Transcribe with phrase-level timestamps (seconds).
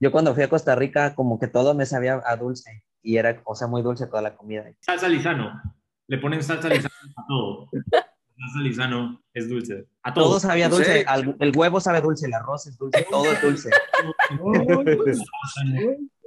[0.00, 3.40] yo cuando fui a Costa Rica, como que todo me sabía a dulce y era,
[3.44, 4.64] o sea, muy dulce toda la comida.
[4.80, 5.60] Salsa lisano.
[6.06, 7.68] Le ponen salsa lisano a todo.
[7.72, 9.86] Salsa lisano es dulce.
[10.02, 10.24] A todo.
[10.24, 13.70] Todo sabía dulce, al- el huevo sabe dulce, el arroz es dulce, todo es dulce.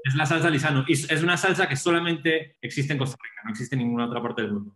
[0.03, 0.83] Es la salsa lisano.
[0.87, 4.21] Y es una salsa que solamente existe en Costa Rica, no existe en ninguna otra
[4.21, 4.75] parte del mundo.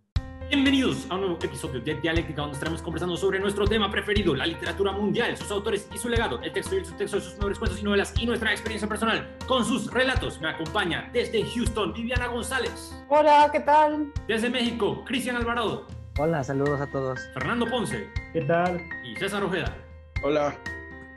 [0.49, 4.45] Bienvenidos a un nuevo episodio de Dialéctica donde estaremos conversando sobre nuestro tema preferido, la
[4.45, 7.57] literatura mundial, sus autores y su legado, el texto y el subtexto de sus mejores
[7.59, 10.39] cuentos y novelas y nuestra experiencia personal con sus relatos.
[10.39, 14.11] Me acompaña desde Houston Viviana González, Hola, ¿qué tal?
[14.27, 17.19] desde México Cristian Alvarado, Hola, saludos a todos.
[17.33, 18.81] Fernando Ponce ¿Qué tal?
[19.03, 19.75] y César Ojeda.
[20.23, 20.55] Hola.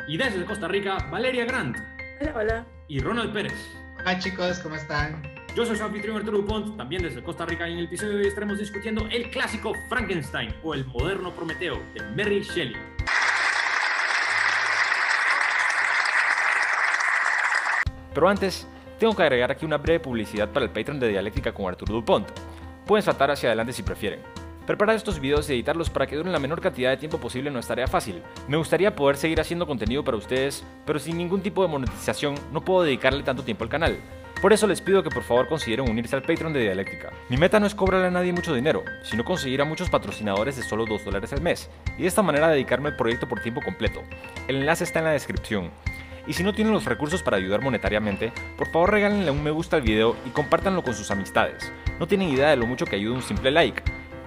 [0.08, 1.76] Y desde Costa Rica Valeria Grant
[2.20, 2.66] Hola, hola.
[2.88, 3.54] y Ronald Pérez.
[4.00, 5.22] Hola chicos, ¿cómo están?
[5.54, 8.22] Yo soy su anfitrión Arturo Dupont, también desde Costa Rica y en el episodio de
[8.22, 12.76] hoy estaremos discutiendo el clásico Frankenstein o el moderno Prometeo de Mary Shelley.
[18.14, 21.66] Pero antes, tengo que agregar aquí una breve publicidad para el Patreon de Dialéctica con
[21.66, 22.28] Arturo Dupont.
[22.86, 24.20] Pueden saltar hacia adelante si prefieren.
[24.66, 27.58] Preparar estos videos y editarlos para que duren la menor cantidad de tiempo posible no
[27.58, 28.22] es tarea fácil.
[28.48, 32.60] Me gustaría poder seguir haciendo contenido para ustedes, pero sin ningún tipo de monetización no
[32.60, 33.98] puedo dedicarle tanto tiempo al canal.
[34.40, 37.12] Por eso les pido que por favor consideren unirse al Patreon de Dialéctica.
[37.28, 40.62] Mi meta no es cobrarle a nadie mucho dinero, sino conseguir a muchos patrocinadores de
[40.62, 44.02] solo 2 dólares al mes, y de esta manera dedicarme al proyecto por tiempo completo.
[44.46, 45.70] El enlace está en la descripción.
[46.28, 49.76] Y si no tienen los recursos para ayudar monetariamente, por favor regálenle un me gusta
[49.76, 51.72] al video y compártanlo con sus amistades.
[51.98, 53.82] No tienen idea de lo mucho que ayuda un simple like.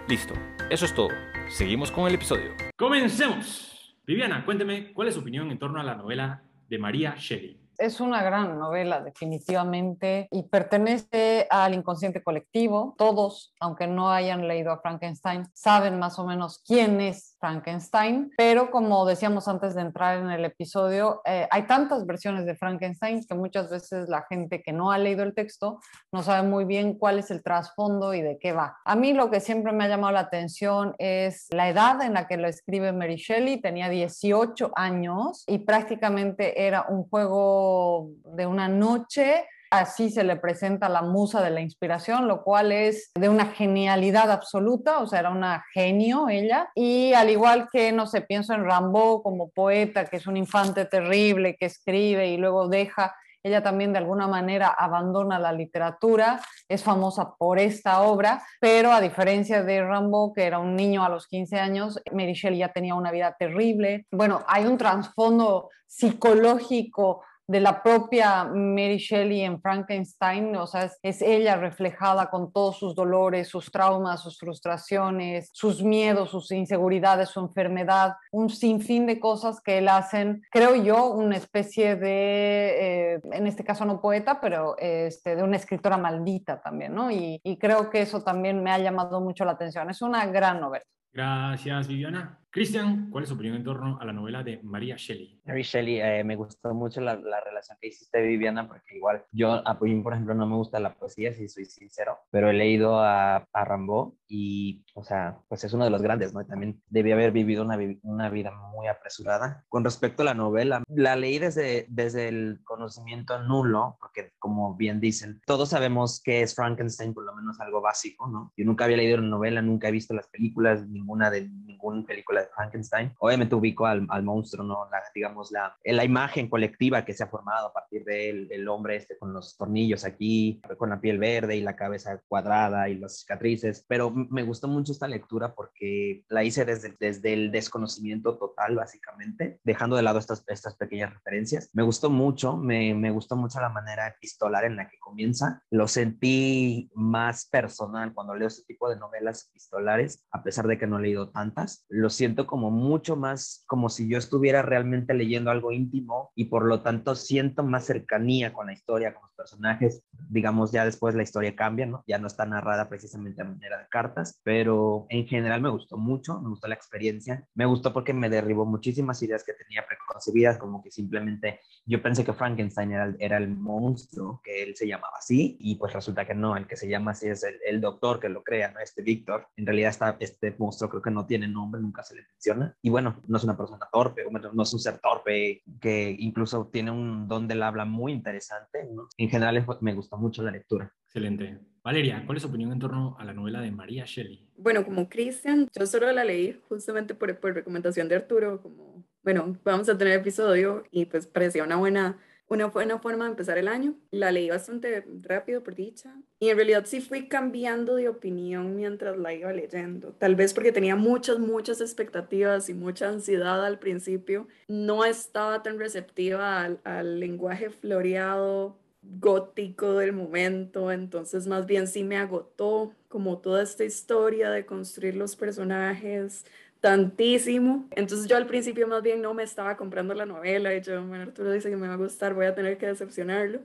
[0.07, 0.33] Listo,
[0.69, 1.09] eso es todo.
[1.47, 2.51] Seguimos con el episodio.
[2.75, 3.95] ¡Comencemos!
[4.05, 7.60] Viviana, cuénteme cuál es su opinión en torno a la novela de María Shelley.
[7.81, 12.93] Es una gran novela, definitivamente, y pertenece al inconsciente colectivo.
[12.95, 18.69] Todos, aunque no hayan leído a Frankenstein, saben más o menos quién es Frankenstein, pero
[18.69, 23.33] como decíamos antes de entrar en el episodio, eh, hay tantas versiones de Frankenstein que
[23.33, 25.81] muchas veces la gente que no ha leído el texto
[26.11, 28.77] no sabe muy bien cuál es el trasfondo y de qué va.
[28.85, 32.27] A mí lo que siempre me ha llamado la atención es la edad en la
[32.27, 38.67] que lo escribe Mary Shelley, tenía 18 años y prácticamente era un juego de una
[38.67, 43.47] noche así se le presenta la musa de la inspiración, lo cual es de una
[43.47, 46.69] genialidad absoluta, o sea, era una genio ella.
[46.75, 50.85] Y al igual que, no sé, pienso en Rambo como poeta, que es un infante
[50.85, 56.83] terrible, que escribe y luego deja, ella también de alguna manera abandona la literatura, es
[56.83, 61.27] famosa por esta obra, pero a diferencia de Rambo, que era un niño a los
[61.27, 64.05] 15 años, Mary Shelley ya tenía una vida terrible.
[64.11, 71.21] Bueno, hay un trasfondo psicológico de la propia Mary Shelley en Frankenstein, o sea, es,
[71.21, 77.41] ella reflejada con todos sus dolores, sus traumas, sus frustraciones, sus miedos, sus inseguridades, su
[77.41, 83.45] enfermedad, un sinfín de cosas que la hacen, creo yo, una especie de, eh, en
[83.47, 87.11] este caso no poeta, pero este, de una escritora maldita también, ¿no?
[87.11, 89.89] Y, y creo que eso también me ha llamado mucho la atención.
[89.89, 90.85] Es una gran novela.
[91.11, 92.39] Gracias, Viviana.
[92.53, 95.39] Cristian, ¿cuál es su opinión en torno a la novela de María Shelley?
[95.45, 99.65] Mary Shelley, eh, me gustó mucho la, la, relación que hiciste, Viviana, porque igual yo,
[99.65, 102.99] a mí, por ejemplo, no me gusta la poesía, si soy sincero, pero he leído
[102.99, 106.41] a, a Rambo y, o sea, pues es uno de los grandes, ¿no?
[106.41, 109.63] Y también debía haber vivido una, una vida muy apresurada.
[109.69, 114.99] Con respecto a la novela, la leí desde, desde el conocimiento nulo, porque como bien
[114.99, 118.51] dicen, todos sabemos que es Frankenstein, por lo menos algo básico, ¿no?
[118.57, 122.40] Yo nunca había leído una novela, nunca he visto las películas, ninguna de ninguna película
[122.41, 123.13] de Frankenstein.
[123.19, 124.87] Obviamente ubico al, al monstruo, ¿no?
[124.91, 128.95] La, digamos, la, la imagen colectiva que se ha formado a partir del el hombre
[128.95, 133.19] este con los tornillos aquí, con la piel verde y la cabeza cuadrada y las
[133.19, 133.85] cicatrices.
[133.87, 139.95] Pero me gustó mucho esta lectura porque la hice desde, el desconocimiento total, básicamente, dejando
[139.95, 141.69] de lado estas, estas pequeñas referencias.
[141.73, 145.63] Me gustó mucho, me, me gustó mucho la manera epistolar en la que comienza.
[145.69, 150.87] Lo sentí más personal cuando leo este tipo de novelas epistolares, a pesar de que
[150.87, 151.85] no he leído tantas.
[151.89, 156.65] Lo siento como mucho más como si yo estuviera realmente leyendo algo íntimo y por
[156.65, 160.03] lo tanto siento más cercanía con la historia, con los personajes.
[160.29, 162.03] Digamos, ya después la historia cambia, ¿no?
[162.07, 166.39] Ya no está narrada precisamente a manera de cartas, pero en general me gustó mucho,
[166.41, 167.45] me gustó la experiencia.
[167.55, 172.23] Me gustó porque me derribó muchísimas ideas que tenía preconcebidas, como que simplemente yo pensé
[172.23, 176.35] que Frankenstein era, era el monstruo, que él se llamaba así, y pues resulta que
[176.35, 178.79] no, el que se llama así es el, el doctor que lo crea, ¿no?
[178.79, 179.47] Este Víctor.
[179.55, 182.75] En realidad está, este monstruo creo que no tiene nombre, nunca se le menciona.
[182.81, 184.23] Y bueno, no es una persona torpe,
[184.53, 188.87] no es un ser torpe, que incluso tiene un don del habla muy interesante.
[188.93, 189.07] ¿no?
[189.17, 190.91] En general me gustó mucho la lectura.
[191.05, 191.59] Excelente.
[191.83, 194.47] Valeria, ¿cuál es su opinión en torno a la novela de María Shelley?
[194.55, 199.57] Bueno, como Cristian, yo solo la leí justamente por, por recomendación de Arturo, como, bueno,
[199.63, 202.19] vamos a tener episodio y pues parecía una buena
[202.51, 203.95] una buena forma de empezar el año.
[204.11, 206.13] La leí bastante rápido, por dicha.
[206.39, 210.09] Y en realidad sí fui cambiando de opinión mientras la iba leyendo.
[210.19, 214.47] Tal vez porque tenía muchas, muchas expectativas y mucha ansiedad al principio.
[214.67, 222.03] No estaba tan receptiva al, al lenguaje floreado, gótico del momento, entonces más bien sí
[222.03, 226.45] me agotó como toda esta historia de construir los personajes,
[226.81, 227.87] tantísimo.
[227.91, 231.23] Entonces yo al principio más bien no me estaba comprando la novela y yo, bueno,
[231.23, 233.61] Arturo dice que me va a gustar, voy a tener que decepcionarlo.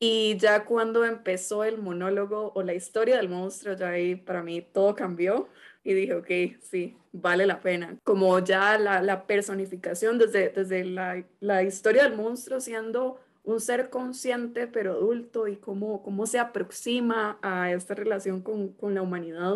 [0.00, 4.60] Y ya cuando empezó el monólogo o la historia del monstruo, ya ahí para mí
[4.60, 5.48] todo cambió
[5.84, 7.96] y dije, ok, sí, vale la pena.
[8.02, 13.90] Como ya la, la personificación desde, desde la, la, historia del monstruo siendo un ser
[13.90, 19.54] consciente pero adulto y cómo, cómo se aproxima a esta relación con, con la humanidad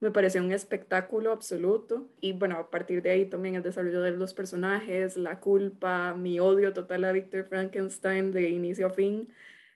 [0.00, 2.08] me pareció un espectáculo absoluto.
[2.20, 6.40] Y bueno, a partir de ahí también el desarrollo de los personajes, la culpa, mi
[6.40, 9.28] odio total a Victor Frankenstein de inicio a fin,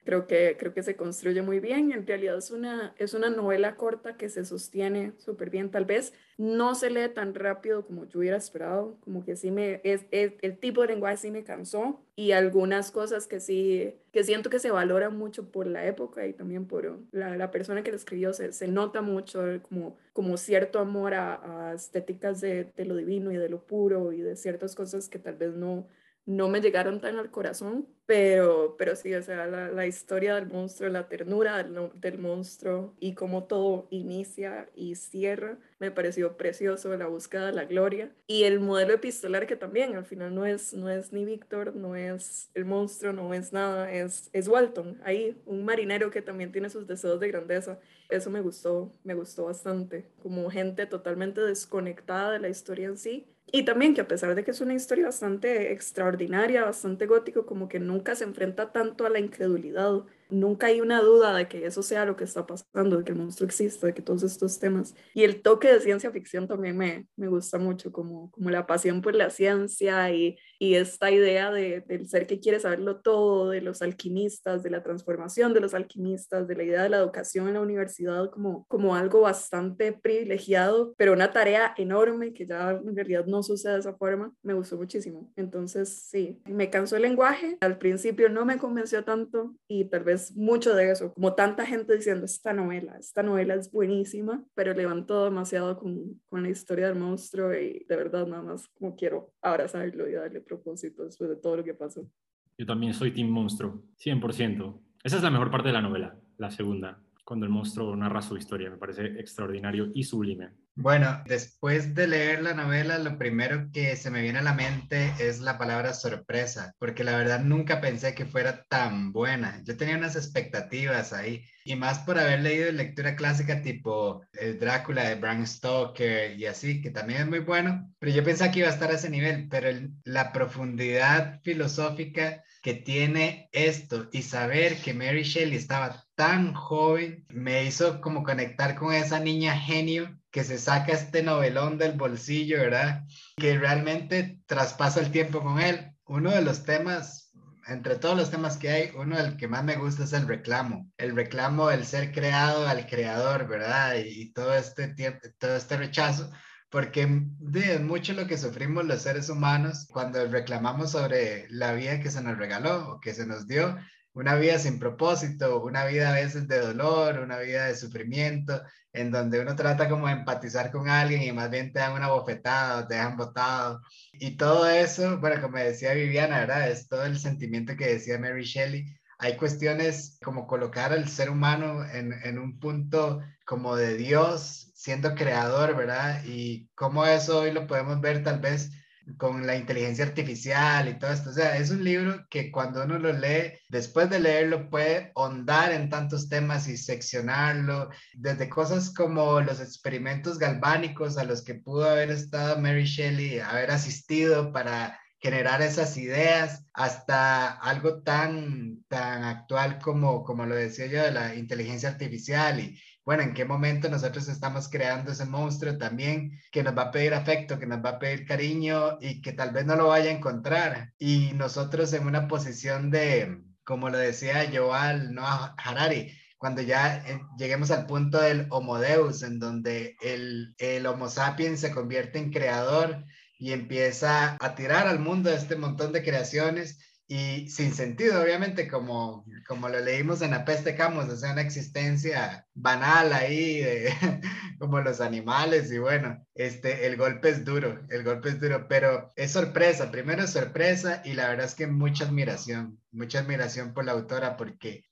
[0.05, 1.91] creo que, creo que se construye muy bien.
[1.91, 5.71] En realidad es una, es una novela corta que se sostiene súper bien.
[5.71, 9.81] Tal vez no se lee tan rápido como yo hubiera esperado, como que sí me,
[9.83, 14.49] es, el tipo de lenguaje sí me cansó y algunas cosas que sí, que siento
[14.49, 17.97] que se valoran mucho por la época y también por la, la persona que lo
[17.97, 22.95] escribió, se, se, nota mucho como, como cierto amor a, a estéticas de, de lo
[22.95, 25.87] divino y de lo puro y de ciertas cosas que tal vez no
[26.25, 30.47] no me llegaron tan al corazón, pero, pero sí, o sea, la, la historia del
[30.47, 37.07] monstruo, la ternura del, monstruo y cómo todo inicia y cierra, me pareció precioso, la
[37.07, 38.11] búsqueda de la gloria.
[38.27, 41.95] Y el modelo epistolar que también, al final no es, no es ni Víctor, no
[41.95, 46.69] es el monstruo, no es nada, es, es Walton, ahí, un marinero que también tiene
[46.69, 47.79] sus deseos de grandeza.
[48.09, 53.34] Eso me gustó, me gustó bastante, como gente totalmente desconectada de la historia en sí
[53.51, 57.67] y también que a pesar de que es una historia bastante extraordinaria, bastante gótico, como
[57.69, 61.83] que nunca se enfrenta tanto a la incredulidad nunca hay una duda de que eso
[61.83, 64.95] sea lo que está pasando, de que el monstruo existe, de que todos estos temas.
[65.13, 69.01] Y el toque de ciencia ficción también me, me gusta mucho, como, como la pasión
[69.01, 73.61] por la ciencia y, y esta idea de, del ser que quiere saberlo todo, de
[73.61, 77.55] los alquimistas, de la transformación de los alquimistas, de la idea de la educación en
[77.55, 83.25] la universidad como, como algo bastante privilegiado, pero una tarea enorme que ya en realidad
[83.25, 85.31] no sucede de esa forma, me gustó muchísimo.
[85.35, 90.14] Entonces, sí, me cansó el lenguaje, al principio no me convenció tanto y tal vez
[90.35, 95.25] mucho de eso, como tanta gente diciendo, esta novela, esta novela es buenísima, pero levantó
[95.25, 100.09] demasiado con, con la historia del monstruo y de verdad nada más como quiero abrazarlo
[100.09, 102.09] y darle propósito después de todo lo que pasó.
[102.57, 104.81] Yo también soy Team Monstruo, 100%.
[105.03, 108.37] Esa es la mejor parte de la novela, la segunda, cuando el monstruo narra su
[108.37, 108.69] historia.
[108.69, 110.51] Me parece extraordinario y sublime.
[110.77, 115.13] Bueno, después de leer la novela, lo primero que se me viene a la mente
[115.19, 119.61] es la palabra sorpresa, porque la verdad nunca pensé que fuera tan buena.
[119.63, 125.07] Yo tenía unas expectativas ahí, y más por haber leído lectura clásica tipo El Drácula
[125.09, 128.67] de Bram Stoker y así, que también es muy bueno, pero yo pensaba que iba
[128.67, 129.69] a estar a ese nivel, pero
[130.03, 137.63] la profundidad filosófica que tiene esto y saber que Mary Shelley estaba tan joven me
[137.63, 143.03] hizo como conectar con esa niña genio que se saca este novelón del bolsillo, ¿verdad?
[143.37, 145.91] Que realmente traspasa el tiempo con él.
[146.05, 147.31] Uno de los temas,
[147.67, 150.89] entre todos los temas que hay, uno del que más me gusta es el reclamo.
[150.97, 153.93] El reclamo del ser creado al creador, ¿verdad?
[154.03, 156.31] Y, todo este tiempo, todo este rechazo
[156.69, 157.07] porque
[157.53, 162.21] es mucho lo que sufrimos los seres humanos cuando reclamamos sobre la vida que se
[162.21, 163.77] nos regaló o que se nos dio
[164.15, 168.61] una vida sin propósito, una vida a veces de dolor, una vida de sufrimiento,
[168.93, 172.07] en donde uno trata como de empatizar con alguien y más bien te dan una
[172.07, 173.81] bofetada o te dejan botado.
[174.13, 176.69] Y todo eso, bueno, como decía Viviana, ¿verdad?
[176.69, 178.85] Es todo el sentimiento que decía Mary Shelley.
[179.19, 185.15] Hay cuestiones como colocar al ser humano en, en un punto como de Dios, siendo
[185.15, 186.23] creador, ¿verdad?
[186.25, 188.69] Y cómo eso hoy lo podemos ver tal vez
[189.17, 191.31] con la inteligencia artificial y todo esto.
[191.31, 195.71] O sea, es un libro que cuando uno lo lee, después de leerlo puede ahondar
[195.71, 201.89] en tantos temas y seccionarlo, desde cosas como los experimentos galvánicos a los que pudo
[201.89, 209.79] haber estado Mary Shelley, haber asistido para generar esas ideas hasta algo tan, tan actual
[209.79, 214.27] como, como lo decía yo de la inteligencia artificial y, bueno, en qué momento nosotros
[214.27, 217.99] estamos creando ese monstruo también que nos va a pedir afecto, que nos va a
[217.99, 220.91] pedir cariño y que tal vez no lo vaya a encontrar.
[220.97, 227.21] Y nosotros en una posición de, como lo decía Joal Noah Harari, cuando ya eh,
[227.37, 232.31] lleguemos al punto del Homo Deus, en donde el, el Homo sapiens se convierte en
[232.31, 233.05] creador
[233.37, 239.25] y empieza a tirar al mundo este montón de creaciones y sin sentido, obviamente, como,
[239.47, 243.93] como lo leímos en La Peste Camus, o sea, una existencia banal ahí, de,
[244.59, 249.13] como los animales, y bueno, este, el golpe es duro, el golpe es duro, pero
[249.15, 253.85] es sorpresa, primero es sorpresa y la verdad es que mucha admiración, mucha admiración por
[253.85, 254.85] la autora porque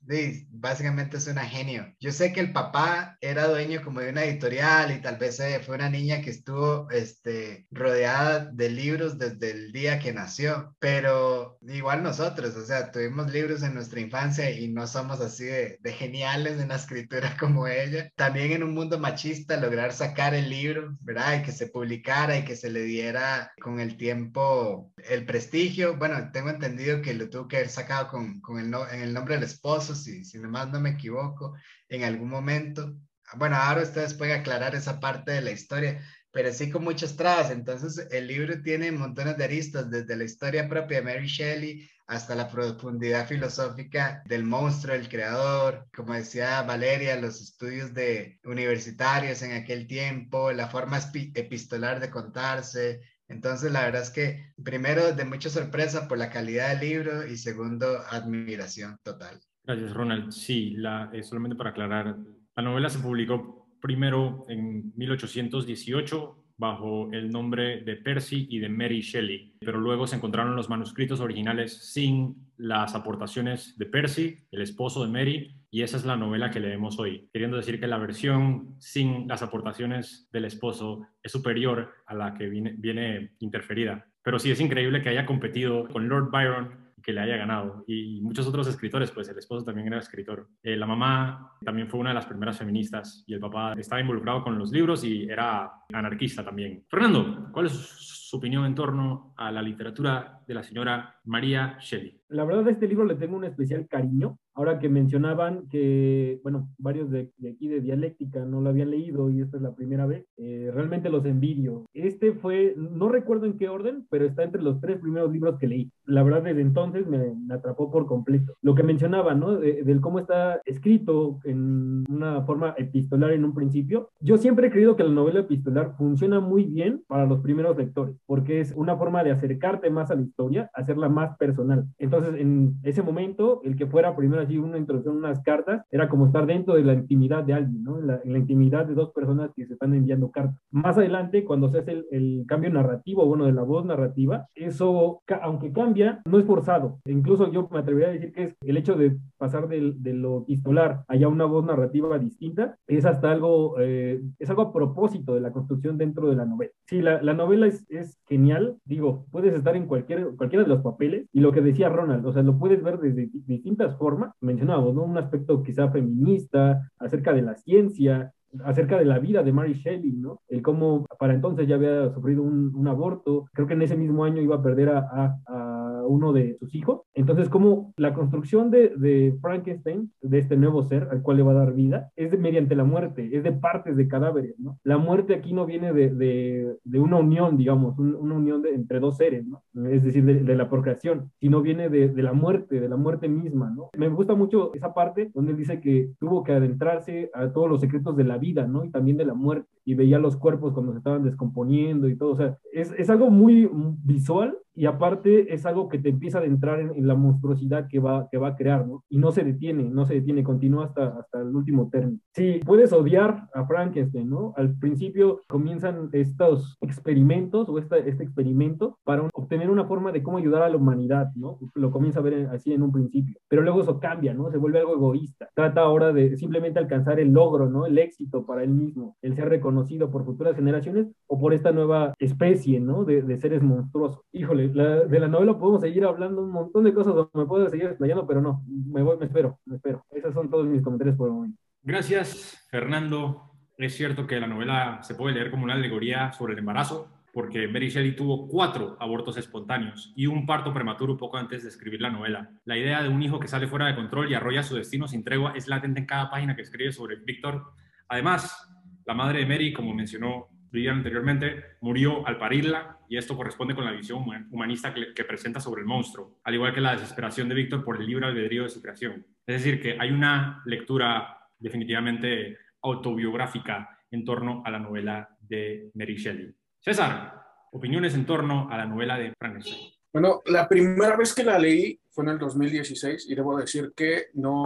[0.49, 1.93] básicamente es una genio.
[1.99, 5.59] Yo sé que el papá era dueño como de una editorial y tal vez eh,
[5.65, 11.57] fue una niña que estuvo este, rodeada de libros desde el día que nació, pero
[11.61, 15.93] igual nosotros, o sea, tuvimos libros en nuestra infancia y no somos así de, de
[15.93, 18.11] geniales en la escritura como ella.
[18.15, 21.39] También en un mundo machista lograr sacar el libro, ¿verdad?
[21.39, 25.97] Y que se publicara y que se le diera con el tiempo el prestigio.
[25.97, 29.35] Bueno, tengo entendido que lo tuvo que haber sacado con, con el, en el nombre
[29.35, 31.55] del esposo, si, si nomás no me equivoco,
[31.89, 32.95] en algún momento.
[33.35, 37.51] Bueno, ahora ustedes pueden aclarar esa parte de la historia, pero sí con muchas trabas.
[37.51, 42.35] Entonces, el libro tiene montones de aristas, desde la historia propia de Mary Shelley hasta
[42.35, 49.53] la profundidad filosófica del monstruo, el creador, como decía Valeria, los estudios de universitarios en
[49.53, 53.01] aquel tiempo, la forma epistolar de contarse,
[53.33, 57.37] entonces, la verdad es que primero de mucha sorpresa por la calidad del libro y
[57.37, 59.39] segundo, admiración total.
[59.63, 60.31] Gracias, Ronald.
[60.31, 62.17] Sí, la, eh, solamente para aclarar,
[62.55, 69.01] la novela se publicó primero en 1818 bajo el nombre de Percy y de Mary
[69.01, 75.03] Shelley, pero luego se encontraron los manuscritos originales sin las aportaciones de Percy, el esposo
[75.03, 78.75] de Mary, y esa es la novela que leemos hoy, queriendo decir que la versión
[78.79, 84.07] sin las aportaciones del esposo es superior a la que viene, viene interferida.
[84.21, 87.83] Pero sí es increíble que haya competido con Lord Byron que le haya ganado.
[87.87, 90.47] Y muchos otros escritores, pues el esposo también era escritor.
[90.63, 94.43] Eh, la mamá también fue una de las primeras feministas y el papá estaba involucrado
[94.43, 96.85] con los libros y era anarquista también.
[96.89, 102.21] Fernando, ¿cuál es su opinión en torno a la literatura de la señora María Shelley?
[102.29, 106.69] La verdad, de este libro le tengo un especial cariño Ahora que mencionaban que, bueno,
[106.77, 110.25] varios de, aquí de dialéctica no lo habían leído y esta es la primera vez,
[110.37, 111.85] eh, realmente los envidio.
[111.93, 115.67] Este fue, no recuerdo en qué orden, pero está entre los tres primeros libros que
[115.67, 115.91] leí.
[116.05, 118.53] La verdad, desde entonces me, atrapó por completo.
[118.61, 119.57] Lo que mencionaba, ¿no?
[119.57, 124.09] del cómo está escrito en una forma epistolar en un principio.
[124.19, 128.15] Yo siempre he creído que la novela epistolar funciona muy bien para los primeros lectores,
[128.25, 131.85] porque es una forma de acercarte más a la historia, hacerla más personal.
[131.97, 136.27] Entonces, en ese momento, el que fuera primero así una introducción, unas cartas, era como
[136.27, 137.99] estar dentro de la intimidad de alguien, ¿no?
[137.99, 140.57] En la, intimidad de dos personas que se están enviando cartas.
[140.71, 145.71] Más adelante, cuando se hace el, cambio narrativo, bueno, de la voz narrativa, eso, aunque
[145.71, 146.99] cambia, no es forzado.
[147.05, 150.41] incluso yo me atrevería a decir que es el hecho de pasar de, de lo
[150.41, 155.41] epistolar allá una voz narrativa distinta, es hasta algo, eh, es algo a propósito de
[155.41, 156.71] la construcción dentro de la novela.
[156.85, 160.81] Sí, la, la novela es, es, genial, digo, puedes estar en cualquier, cualquiera de los
[160.81, 164.93] papeles y lo que decía Ronald, o sea, lo puedes ver desde distintas formas mencionábamos,
[164.93, 165.03] ¿no?
[165.03, 168.33] Un aspecto quizá feminista, acerca de la ciencia,
[168.65, 170.41] acerca de la vida de Mary Shelley, ¿no?
[170.47, 174.41] El cómo para entonces ya había sufrido un, aborto, creo que en ese mismo año
[174.41, 175.72] iba a perder a
[176.07, 177.01] uno de sus hijos.
[177.13, 181.65] Entonces, como la construcción de, Frankenstein, de este nuevo ser al cual le va a
[181.65, 184.55] dar vida, es mediante la muerte, es de partes de cadáveres.
[184.83, 189.45] La muerte aquí no viene de, una unión, digamos, una unión entre dos seres.
[189.89, 193.89] Es decir, de, la procreación, sino viene de, la muerte, de la muerte misma, ¿no?
[193.97, 198.15] Me gusta mucho esa parte donde dice que tuvo que adentrarse a todos los secretos
[198.15, 198.85] de la vida, ¿no?
[198.85, 202.31] Y también de la muerte, y veía los cuerpos cuando se estaban descomponiendo y todo,
[202.31, 203.69] o sea, es, es algo muy
[204.03, 208.27] visual y aparte es algo que te empieza a adentrar en, la monstruosidad que va,
[208.31, 209.03] que va a crear, ¿no?
[209.09, 212.19] Y no se detiene, no se detiene, continúa hasta, hasta el último término.
[212.33, 214.53] Sí, puedes odiar a Frankenstein, ¿no?
[214.57, 220.63] Al principio comienzan estos experimentos o este experimento para obtener una forma de cómo ayudar
[220.63, 221.59] a la humanidad, ¿no?
[221.75, 224.49] Lo comienza a ver así en un principio, pero luego eso cambia, ¿no?
[224.49, 225.49] Se vuelve algo egoísta.
[225.53, 227.85] Trata ahora de simplemente alcanzar el logro, ¿no?
[227.85, 229.72] El éxito para él mismo, el ser reconocido
[230.11, 233.03] por futuras generaciones o por esta nueva especie, ¿no?
[233.03, 234.21] De, de seres monstruosos.
[234.31, 238.25] Híjole, de la novela podemos seguir hablando un montón de cosas, me puedo seguir explayando,
[238.25, 240.05] pero no, me voy, me espero, me espero.
[240.11, 241.57] Esos son todos mis comentarios por el momento.
[241.81, 243.51] Gracias, Fernando.
[243.77, 247.67] Es cierto que la novela se puede leer como una alegoría sobre el embarazo, porque
[247.67, 252.11] Mary Shelley tuvo cuatro abortos espontáneos y un parto prematuro poco antes de escribir la
[252.11, 252.51] novela.
[252.65, 255.23] La idea de un hijo que sale fuera de control y arrolla su destino sin
[255.23, 257.63] tregua es latente en cada página que escribe sobre Víctor.
[258.07, 258.69] Además,
[259.05, 263.85] la madre de Mary, como mencionó Vivian anteriormente, murió al parirla y esto corresponde con
[263.85, 267.83] la visión humanista que, presenta sobre el monstruo, al igual que la desesperación de Víctor
[267.83, 269.25] por el libre albedrío de su creación.
[269.45, 276.15] Es decir, que hay una lectura definitivamente autobiográfica en torno a la novela de Mary
[276.15, 276.55] Shelley.
[276.79, 279.91] César, opiniones en torno a la novela de Frankenstein.
[280.11, 284.27] Bueno, la primera vez que la leí fue en el 2016 y debo decir que
[284.33, 284.63] no,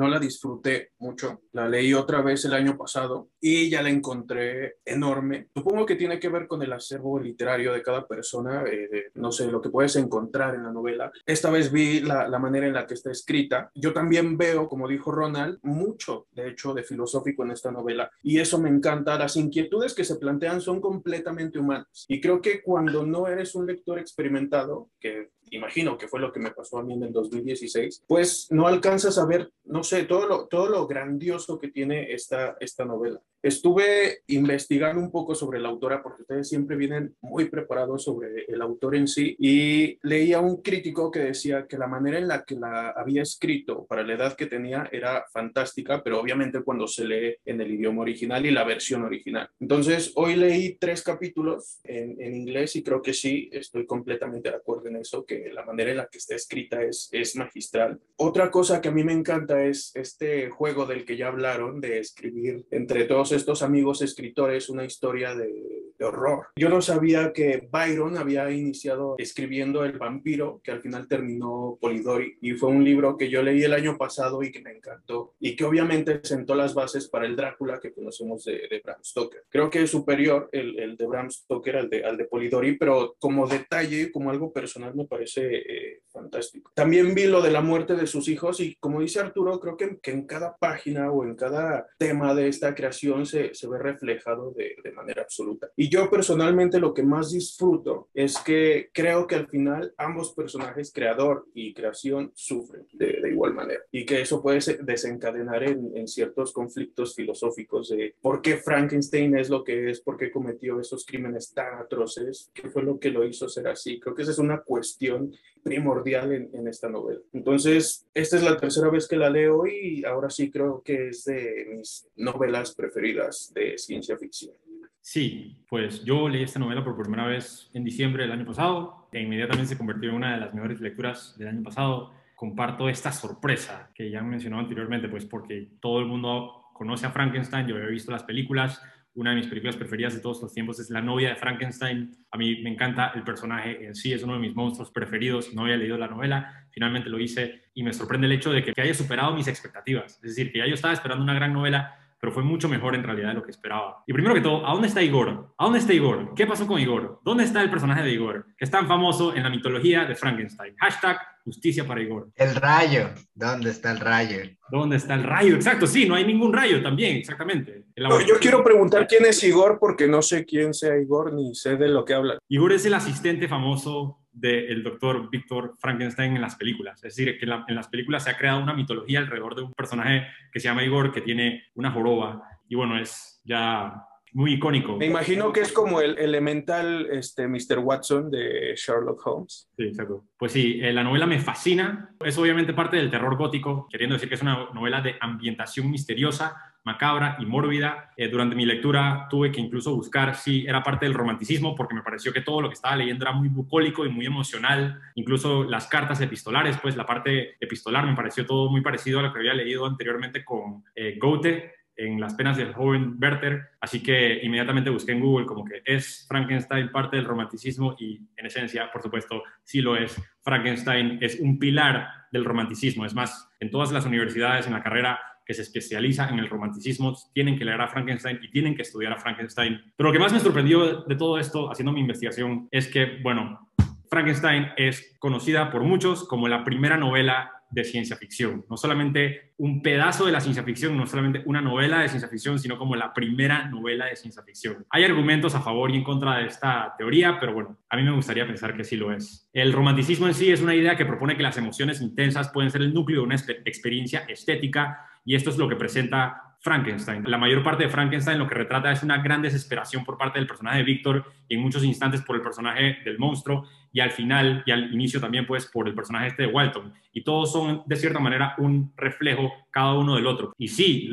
[0.00, 1.42] no la disfruté mucho.
[1.52, 5.48] La leí otra vez el año pasado y ya la encontré enorme.
[5.54, 9.50] Supongo que tiene que ver con el acervo literario de cada persona, eh, no sé,
[9.50, 11.12] lo que puedes encontrar en la novela.
[11.26, 13.70] Esta vez vi la, la, manera en la que está escrita.
[13.74, 18.38] Yo también veo, como dijo Ronald, mucho, de hecho, de filosófico en esta novela y
[18.38, 19.18] eso me encanta.
[19.18, 23.66] Las inquietudes que se plantean son completamente humanas y creo que cuando no eres un
[23.66, 28.04] lector experimentado, que imagino que fue lo que me pasó a mí en el 2016,
[28.06, 32.56] pues no alcanzas a ver, no sé, todo lo, todo lo grandioso que tiene esta,
[32.60, 33.20] esta novela.
[33.42, 38.60] Estuve investigando un poco sobre la autora porque ustedes siempre vienen muy preparados sobre el
[38.60, 42.54] autor en sí y leía un crítico que decía que la manera en la que
[42.54, 47.36] la había escrito para la edad que tenía era fantástica, pero obviamente cuando se lee
[47.44, 49.48] en el idioma original y la versión original.
[49.58, 54.56] Entonces, hoy leí tres capítulos en, en inglés y creo que sí, estoy completamente de
[54.56, 58.00] acuerdo en eso, que la manera en la que está escrita es, es magistral.
[58.16, 61.98] Otra cosa que a mí me encanta es este juego del que ya hablaron, de
[61.98, 66.46] escribir entre todos estos amigos escritores una historia de, de horror.
[66.56, 72.38] Yo no sabía que Byron había iniciado escribiendo El vampiro, que al final terminó Polidori,
[72.40, 75.54] y fue un libro que yo leí el año pasado y que me encantó, y
[75.54, 79.44] que obviamente sentó las bases para el Drácula que conocemos de, Bram Stoker.
[79.50, 83.14] Creo que es superior el, el, de Bram Stoker al de, al de Polidori, pero
[83.18, 86.70] como detalle, como algo personal, me parece eh, fantástico.
[86.74, 89.98] También vi lo de la muerte de sus hijos y como dice Arturo, creo que,
[90.00, 94.52] que en cada página o en cada tema de esta creación se, se ve reflejado
[94.52, 95.70] de, de, manera absoluta.
[95.76, 100.92] Y yo personalmente lo que más disfruto es que creo que al final ambos personajes,
[100.92, 106.08] creador y creación, sufren de, de igual manera y que eso puede desencadenar en, en,
[106.08, 111.06] ciertos conflictos filosóficos de por qué Frankenstein es lo que es, por qué cometió esos
[111.06, 114.00] crímenes tan atroces, qué fue lo que lo hizo ser así.
[114.00, 117.20] Creo que esa es una cuestión primordial en, en, esta novela.
[117.32, 121.24] Entonces, esta es la tercera vez que la leo y ahora sí creo que es
[121.24, 124.54] de mis novelas preferidas de ciencia ficción.
[125.00, 129.20] Sí, pues yo leí esta novela por primera vez en diciembre del año pasado e
[129.20, 132.12] inmediatamente se convirtió en una de las mejores lecturas del año pasado.
[132.36, 137.66] Comparto esta sorpresa que ya mencionó anteriormente, pues porque todo el mundo conoce a Frankenstein,
[137.66, 138.82] yo había visto las películas,
[139.14, 142.12] una de mis películas preferidas de todos los tiempos es La novia de Frankenstein.
[142.30, 145.52] A mí me encanta el personaje en sí, es uno de mis monstruos preferidos.
[145.52, 148.80] No había leído la novela, finalmente lo hice y me sorprende el hecho de que,
[148.80, 150.14] haya superado mis expectativas.
[150.22, 153.02] Es decir, que ya yo estaba esperando una gran novela, pero fue mucho mejor en
[153.02, 154.04] realidad de lo que esperaba.
[154.06, 155.54] Y primero que todo, ¿a dónde está Igor?
[155.56, 156.34] ¿A dónde está Igor?
[156.36, 157.20] ¿Qué pasó con Igor?
[157.24, 158.46] ¿Dónde está el personaje de Igor?
[158.58, 160.74] Que es tan famoso en la mitología de Frankenstein.
[160.78, 162.28] Hashtag justicia para Igor.
[162.36, 163.10] El rayo.
[163.34, 164.38] ¿Dónde está el rayo?
[164.70, 165.54] ¿Dónde está el rayo?
[165.56, 167.86] Exacto, sí, no hay ningún rayo también, exactamente.
[167.96, 171.76] No, yo quiero preguntar quién es Igor porque no sé quién sea Igor ni sé
[171.76, 172.38] de lo que habla.
[172.48, 176.96] Igor es el asistente famoso del doctor Víctor Frankenstein en las películas.
[177.04, 179.62] Es decir, que en, la, en, las películas se ha creado una mitología alrededor de
[179.62, 182.42] un personaje que se llama Igor, que tiene una joroba.
[182.68, 184.96] Y bueno, es ya muy icónico.
[184.96, 187.78] Me imagino que es como el elemental este, Mr.
[187.78, 189.68] Watson de Sherlock Holmes.
[189.76, 190.24] Sí, exacto.
[190.38, 192.14] Pues sí, eh, la novela me fascina.
[192.24, 196.69] Es obviamente parte del terror gótico, queriendo decir que es una novela de ambientación misteriosa,
[196.84, 198.12] macabra y mórbida.
[198.16, 202.02] Eh, durante mi lectura tuve que incluso buscar si era parte del romanticismo, porque me
[202.02, 205.00] pareció que todo lo que estaba leyendo era muy bucólico y muy emocional.
[205.14, 209.32] Incluso las cartas epistolares, pues la parte epistolar me pareció todo muy parecido a lo
[209.32, 214.40] que había leído anteriormente con eh, Goethe en las penas del joven Werther, así que
[214.42, 219.02] inmediatamente busqué en Google como que es Frankenstein parte del romanticismo y en esencia, por
[219.02, 220.20] supuesto, sí lo es.
[220.42, 225.20] Frankenstein es un pilar del romanticismo, es más, en todas las universidades, en la carrera
[225.50, 229.12] que se especializa en el romanticismo, tienen que leer a Frankenstein y tienen que estudiar
[229.12, 229.80] a Frankenstein.
[229.96, 233.68] Pero lo que más me sorprendió de todo esto, haciendo mi investigación, es que, bueno,
[234.08, 238.64] Frankenstein es conocida por muchos como la primera novela de ciencia ficción.
[238.70, 242.58] No solamente un pedazo de la ciencia ficción, no solamente una novela de ciencia ficción,
[242.58, 244.84] sino como la primera novela de ciencia ficción.
[244.90, 248.12] Hay argumentos a favor y en contra de esta teoría, pero bueno, a mí me
[248.12, 249.48] gustaría pensar que sí lo es.
[249.52, 252.82] El romanticismo en sí es una idea que propone que las emociones intensas pueden ser
[252.82, 257.24] el núcleo de una experiencia estética y esto es lo que presenta Frankenstein.
[257.26, 260.46] La mayor parte de Frankenstein lo que retrata es una gran desesperación por parte del
[260.46, 264.62] personaje de Víctor y en muchos instantes por el personaje del monstruo y al final
[264.66, 266.92] y al inicio también pues por el personaje este de Walton.
[267.12, 270.52] Y todos son de cierta manera un reflejo cada uno del otro.
[270.58, 271.10] Y sí,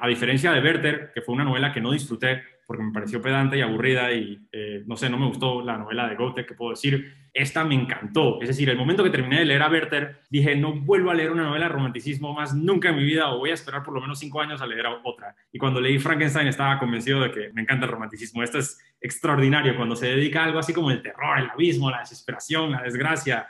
[0.00, 3.56] a diferencia de Werther, que fue una novela que no disfruté porque me pareció pedante
[3.56, 6.72] y aburrida y eh, no sé, no me gustó la novela de Goethe, que puedo
[6.72, 8.40] decir, esta me encantó.
[8.40, 11.30] Es decir, el momento que terminé de leer a Werther, dije, no vuelvo a leer
[11.30, 14.00] una novela de romanticismo más nunca en mi vida o voy a esperar por lo
[14.00, 15.36] menos cinco años a leer otra.
[15.52, 18.42] Y cuando leí Frankenstein estaba convencido de que me encanta el romanticismo.
[18.42, 22.00] Esta es extraordinario cuando se dedica a algo así como el terror, el abismo, la
[22.00, 23.46] desesperación, la desgracia.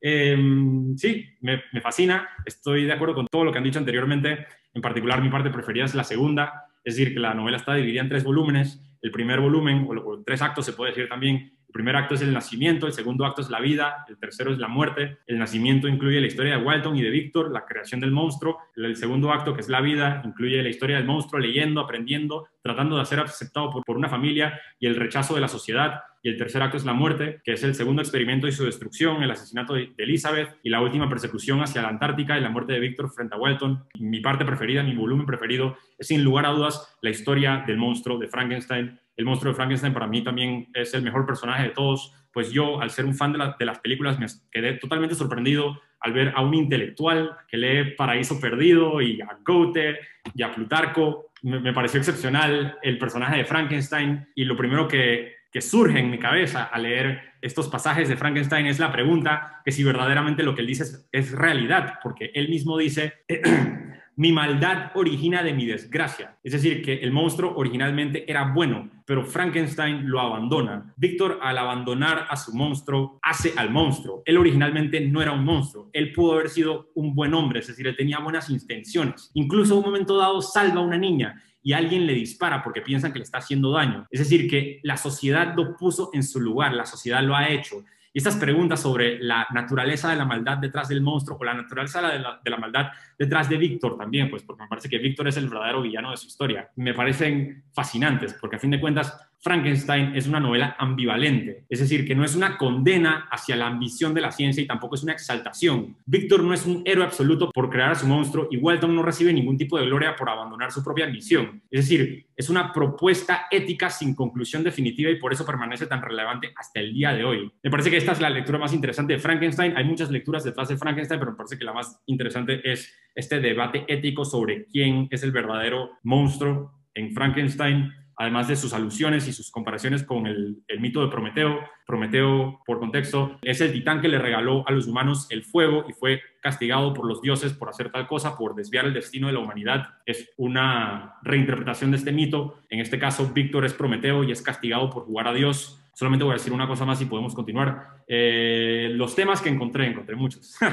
[0.00, 4.46] Em, sí, me, me fascina, estoy de acuerdo con todo lo que han dicho anteriormente,
[4.72, 8.02] en particular mi parte preferida es la segunda, es decir, que la novela está dividida
[8.02, 11.94] en tres volúmenes, el primer volumen, o tres actos se puede decir también, el primer
[11.94, 15.18] acto es el nacimiento, el segundo acto es la vida, el tercero es la muerte.
[15.28, 18.58] El nacimiento incluye la historia de Walton y de Víctor, la creación del monstruo.
[18.74, 22.98] El segundo acto, que es la vida, incluye la historia del monstruo leyendo, aprendiendo, tratando
[22.98, 26.62] de ser aceptado por, una familia y el rechazo de la sociedad y el tercer
[26.62, 29.92] acto es la muerte, que es el segundo experimento y su destrucción, el asesinato de
[29.96, 33.38] Elizabeth y la última persecución hacia la Antártica y la muerte de Víctor frente a
[33.38, 33.84] Walton.
[33.98, 38.18] Mi parte preferida, mi volumen preferido, es sin lugar a dudas la historia del monstruo
[38.18, 39.00] de Frankenstein.
[39.16, 42.80] El monstruo de Frankenstein para mí también es el mejor personaje de todos, pues yo,
[42.80, 46.42] al ser un fan de, de las películas, me quedé totalmente sorprendido al ver a
[46.42, 49.98] un intelectual que lee Paraíso Perdido y a Goethe
[50.34, 51.30] y a Plutarco.
[51.42, 56.18] Me, pareció excepcional el personaje de Frankenstein y lo primero que que surge en mi
[56.18, 60.60] cabeza al leer estos pasajes de Frankenstein es la pregunta que si verdaderamente lo que
[60.60, 63.14] él dice es, realidad, porque él mismo dice,
[64.20, 66.36] mi maldad origina de mi desgracia.
[66.44, 70.92] Es decir, que el monstruo originalmente era bueno, pero Frankenstein lo abandona.
[70.98, 74.22] Víctor, al abandonar a su monstruo, hace al monstruo.
[74.26, 77.86] Él originalmente no era un monstruo, él pudo haber sido un buen hombre, es decir,
[77.86, 79.30] él tenía buenas intenciones.
[79.32, 83.14] Incluso en un momento dado salva a una niña y alguien le dispara porque piensan
[83.14, 84.06] que le está haciendo daño.
[84.10, 87.84] Es decir, que la sociedad lo puso en su lugar, la sociedad lo ha hecho.
[88.12, 92.02] Y estas preguntas sobre la naturaleza de la maldad detrás del monstruo o la naturaleza
[92.02, 92.18] de
[92.50, 95.82] la, maldad detrás de Víctor también, pues porque me parece que Víctor es el verdadero
[95.82, 100.38] villano de su historia, me parecen fascinantes porque a fin de cuentas Frankenstein es una
[100.38, 104.62] novela ambivalente, es decir, que no es una condena hacia la ambición de la ciencia
[104.62, 105.96] y tampoco es una exaltación.
[106.04, 109.32] Víctor no es un héroe absoluto por crear a su monstruo y Walton no recibe
[109.32, 111.62] ningún tipo de gloria por abandonar su propia ambición.
[111.70, 116.52] Es decir, es una propuesta ética sin conclusión definitiva y por eso permanece tan relevante
[116.54, 117.50] hasta el día de hoy.
[117.62, 119.74] Me parece que esta es la lectura más interesante de Frankenstein.
[119.74, 123.40] Hay muchas lecturas detrás de Frankenstein, pero me parece que la más interesante es este
[123.40, 129.32] debate ético sobre quién es el verdadero monstruo en Frankenstein además de sus alusiones y
[129.32, 131.58] sus comparaciones con el, mito de Prometeo.
[131.86, 135.94] Prometeo, por contexto, es el titán que le regaló a los humanos el fuego y
[135.94, 139.38] fue castigado por los dioses por hacer tal cosa, por desviar el destino de la
[139.38, 139.94] humanidad.
[140.04, 142.58] Es una reinterpretación de este mito.
[142.68, 145.82] En este caso, Víctor es Prometeo y es castigado por jugar a Dios.
[145.94, 148.02] Solamente voy a decir una cosa más y podemos continuar.
[148.06, 150.58] Eh, los temas que encontré, encontré muchos.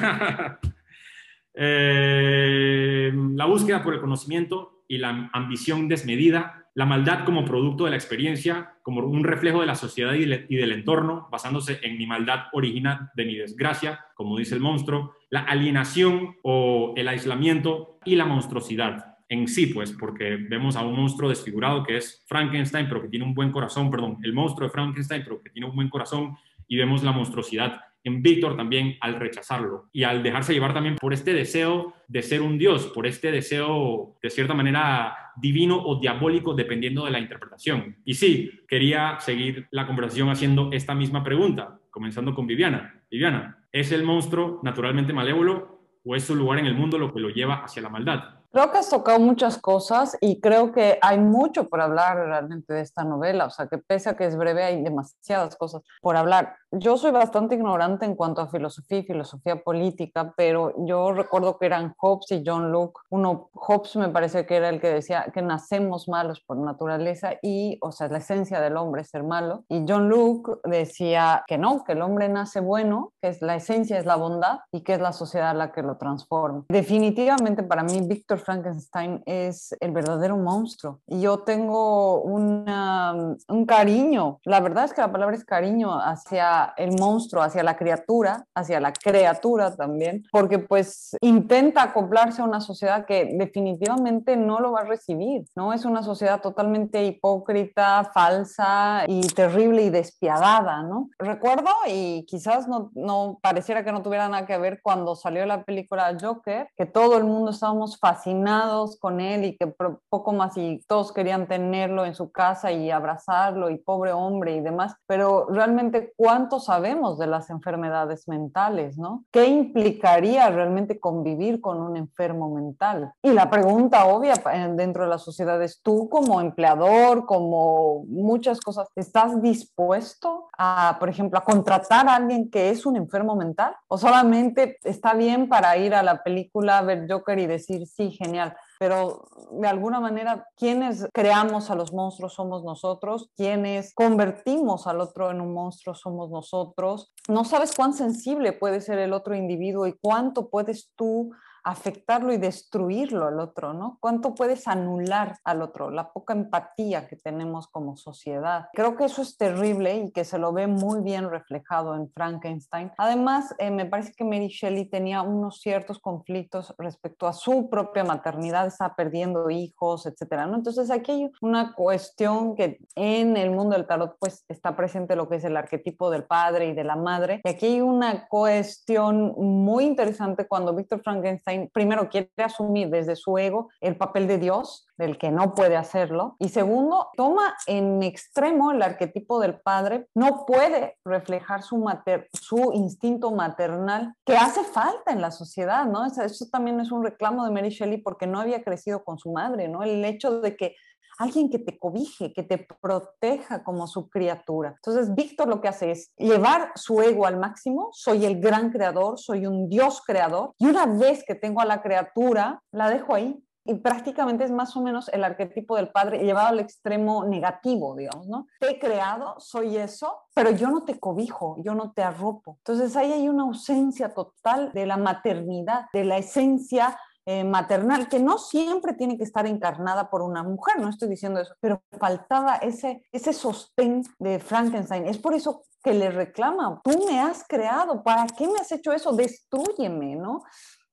[1.60, 7.89] Eh, la búsqueda por el conocimiento y la ambición desmedida, la maldad como producto de
[7.89, 12.49] la experiencia, como un reflejo de la sociedad y, del entorno, basándose en mi maldad
[12.53, 18.25] origina de mi desgracia, como dice el monstruo, la alienación o el aislamiento y la
[18.25, 23.09] monstruosidad en sí, pues, porque vemos a un monstruo desfigurado que es Frankenstein, pero que
[23.09, 26.37] tiene un buen corazón, perdón, el monstruo de Frankenstein, pero que tiene un buen corazón,
[26.67, 31.11] y vemos la monstruosidad en Víctor también al rechazarlo y al dejarse llevar también por
[31.11, 36.54] este deseo de ser un dios, por este deseo de cierta manera divino o diabólico
[36.54, 37.97] dependiendo de la interpretación.
[38.06, 43.02] Y sí, quería seguir la conversación haciendo esta misma pregunta, comenzando con Viviana.
[43.10, 47.19] Viviana, ¿es el monstruo naturalmente malévolo o es su lugar en el mundo lo que
[47.19, 48.38] lo lleva hacia la maldad?
[48.52, 52.82] Creo que has tocado muchas cosas y creo que hay mucho por hablar realmente de
[52.82, 56.56] esta novela, o sea que pese a que es breve hay demasiadas cosas por hablar.
[56.71, 61.65] Yo soy bastante ignorante en cuanto a filosofía y filosofía política, pero yo recuerdo que
[61.65, 62.99] eran Hobbes y John Locke.
[63.10, 67.77] Uno, Hobbes me parece que era el que decía que nacemos malos por naturaleza y,
[67.82, 69.63] o sea, la esencia del hombre es ser malo.
[69.69, 73.97] Y John Locke decía que no, que el hombre nace bueno, que es la esencia
[73.97, 76.65] es la bondad y que es la sociedad la que lo transforma.
[76.67, 84.39] Definitivamente para mí, Víctor Frankenstein es el verdadero monstruo y yo tengo una, un cariño,
[84.43, 88.80] la verdad es que la palabra es cariño hacia el monstruo, hacia la criatura, hacia
[88.80, 94.82] la criatura también, porque pues intenta acoplarse a una sociedad que definitivamente no lo va
[94.82, 95.74] a recibir, ¿no?
[95.74, 101.10] Es una sociedad totalmente hipócrita, falsa y terrible y despiadada, ¿no?
[101.20, 105.63] Recuerdo, y quizás no, no pareciera que no tuviera nada que ver cuando salió la
[105.63, 109.74] película Joker, que todo el mundo estábamos fascinados con él y que
[110.10, 114.62] poco más y todos querían tenerlo en su casa y abrazarlo y pobre hombre y
[114.62, 119.25] demás, pero realmente cuánto sabemos de las enfermedades mentales, ¿no?
[119.31, 123.12] ¿Qué implicaría realmente convivir con un enfermo mental?
[123.21, 124.33] Y la pregunta obvia
[124.75, 131.10] dentro de la sociedad es, tú como empleador, como muchas cosas, ¿estás dispuesto a, por
[131.10, 133.75] ejemplo, a contratar a alguien que es un enfermo mental?
[133.88, 138.55] ¿O solamente está bien para ir a la película, ver Joker y decir, sí, genial?
[138.79, 145.31] Pero de alguna manera quienes creamos a los monstruos somos nosotros, quienes convertimos al otro
[145.31, 147.13] en un monstruo somos nosotros.
[147.27, 151.31] No sabes cuán sensible puede ser el otro individuo y cuánto puedes tú
[151.67, 153.97] afectarlo y destruirlo al otro, ¿no?
[153.99, 155.91] ¿Cuánto puedes anular al otro?
[155.91, 158.69] La poca empatía que tenemos como sociedad.
[158.71, 162.93] Creo que eso es terrible y que se lo ve muy bien reflejado en Frankenstein.
[162.97, 168.06] Además, eh, me parece que Mary Shelley tenía unos ciertos conflictos respecto a su propia
[168.06, 170.56] maternidad, está perdiendo hijos, etcétera, ¿no?
[170.56, 175.27] Entonces aquí hay una cuestión que en el mundo del tarot pues está presente lo
[175.27, 177.41] que es el arquetipo del padre y de la madre.
[177.43, 183.38] Y aquí hay una cuestión muy interesante cuando Víctor Frankenstein primero, quiere asumir desde su
[183.38, 186.36] ego el papel de Dios, del que no puede hacerlo.
[186.39, 192.72] Y segundo, toma en extremo el arquetipo del padre, no puede reflejar su, mater su
[192.74, 196.06] instinto maternal que hace falta en la sociedad, ¿no?
[196.06, 199.32] Eso, eso también es un reclamo de Mary Shelley porque no había crecido con su
[199.32, 199.84] madre, ¿no?
[199.84, 200.76] El hecho de que
[201.17, 204.75] alguien que te cobije, que te proteja como su criatura.
[204.75, 209.19] Entonces, Víctor lo que hace es llevar su ego al máximo, soy el gran creador,
[209.19, 213.43] soy un Dios creador, y una vez que tengo a la criatura, la dejo ahí.
[213.69, 218.25] Y prácticamente es más o menos el arquetipo del padre llevado al extremo negativo, digamos,
[218.30, 218.47] ¿no?
[218.62, 222.60] Te he creado, soy eso, pero yo no te cobijo, yo no te arropo.
[222.60, 226.97] Entonces ahí hay una ausencia total de la maternidad, de la esencia
[227.29, 231.41] eh, maternal, que no siempre tiene que estar encarnada por una mujer, no estoy diciendo
[231.41, 235.05] eso, pero faltaba ese, ese sostén de Frankenstein.
[235.05, 238.93] Es por eso que le reclama, tú me has creado, ¿para qué me has hecho
[238.93, 239.11] eso?
[239.11, 240.43] Destrúyeme, ¿no?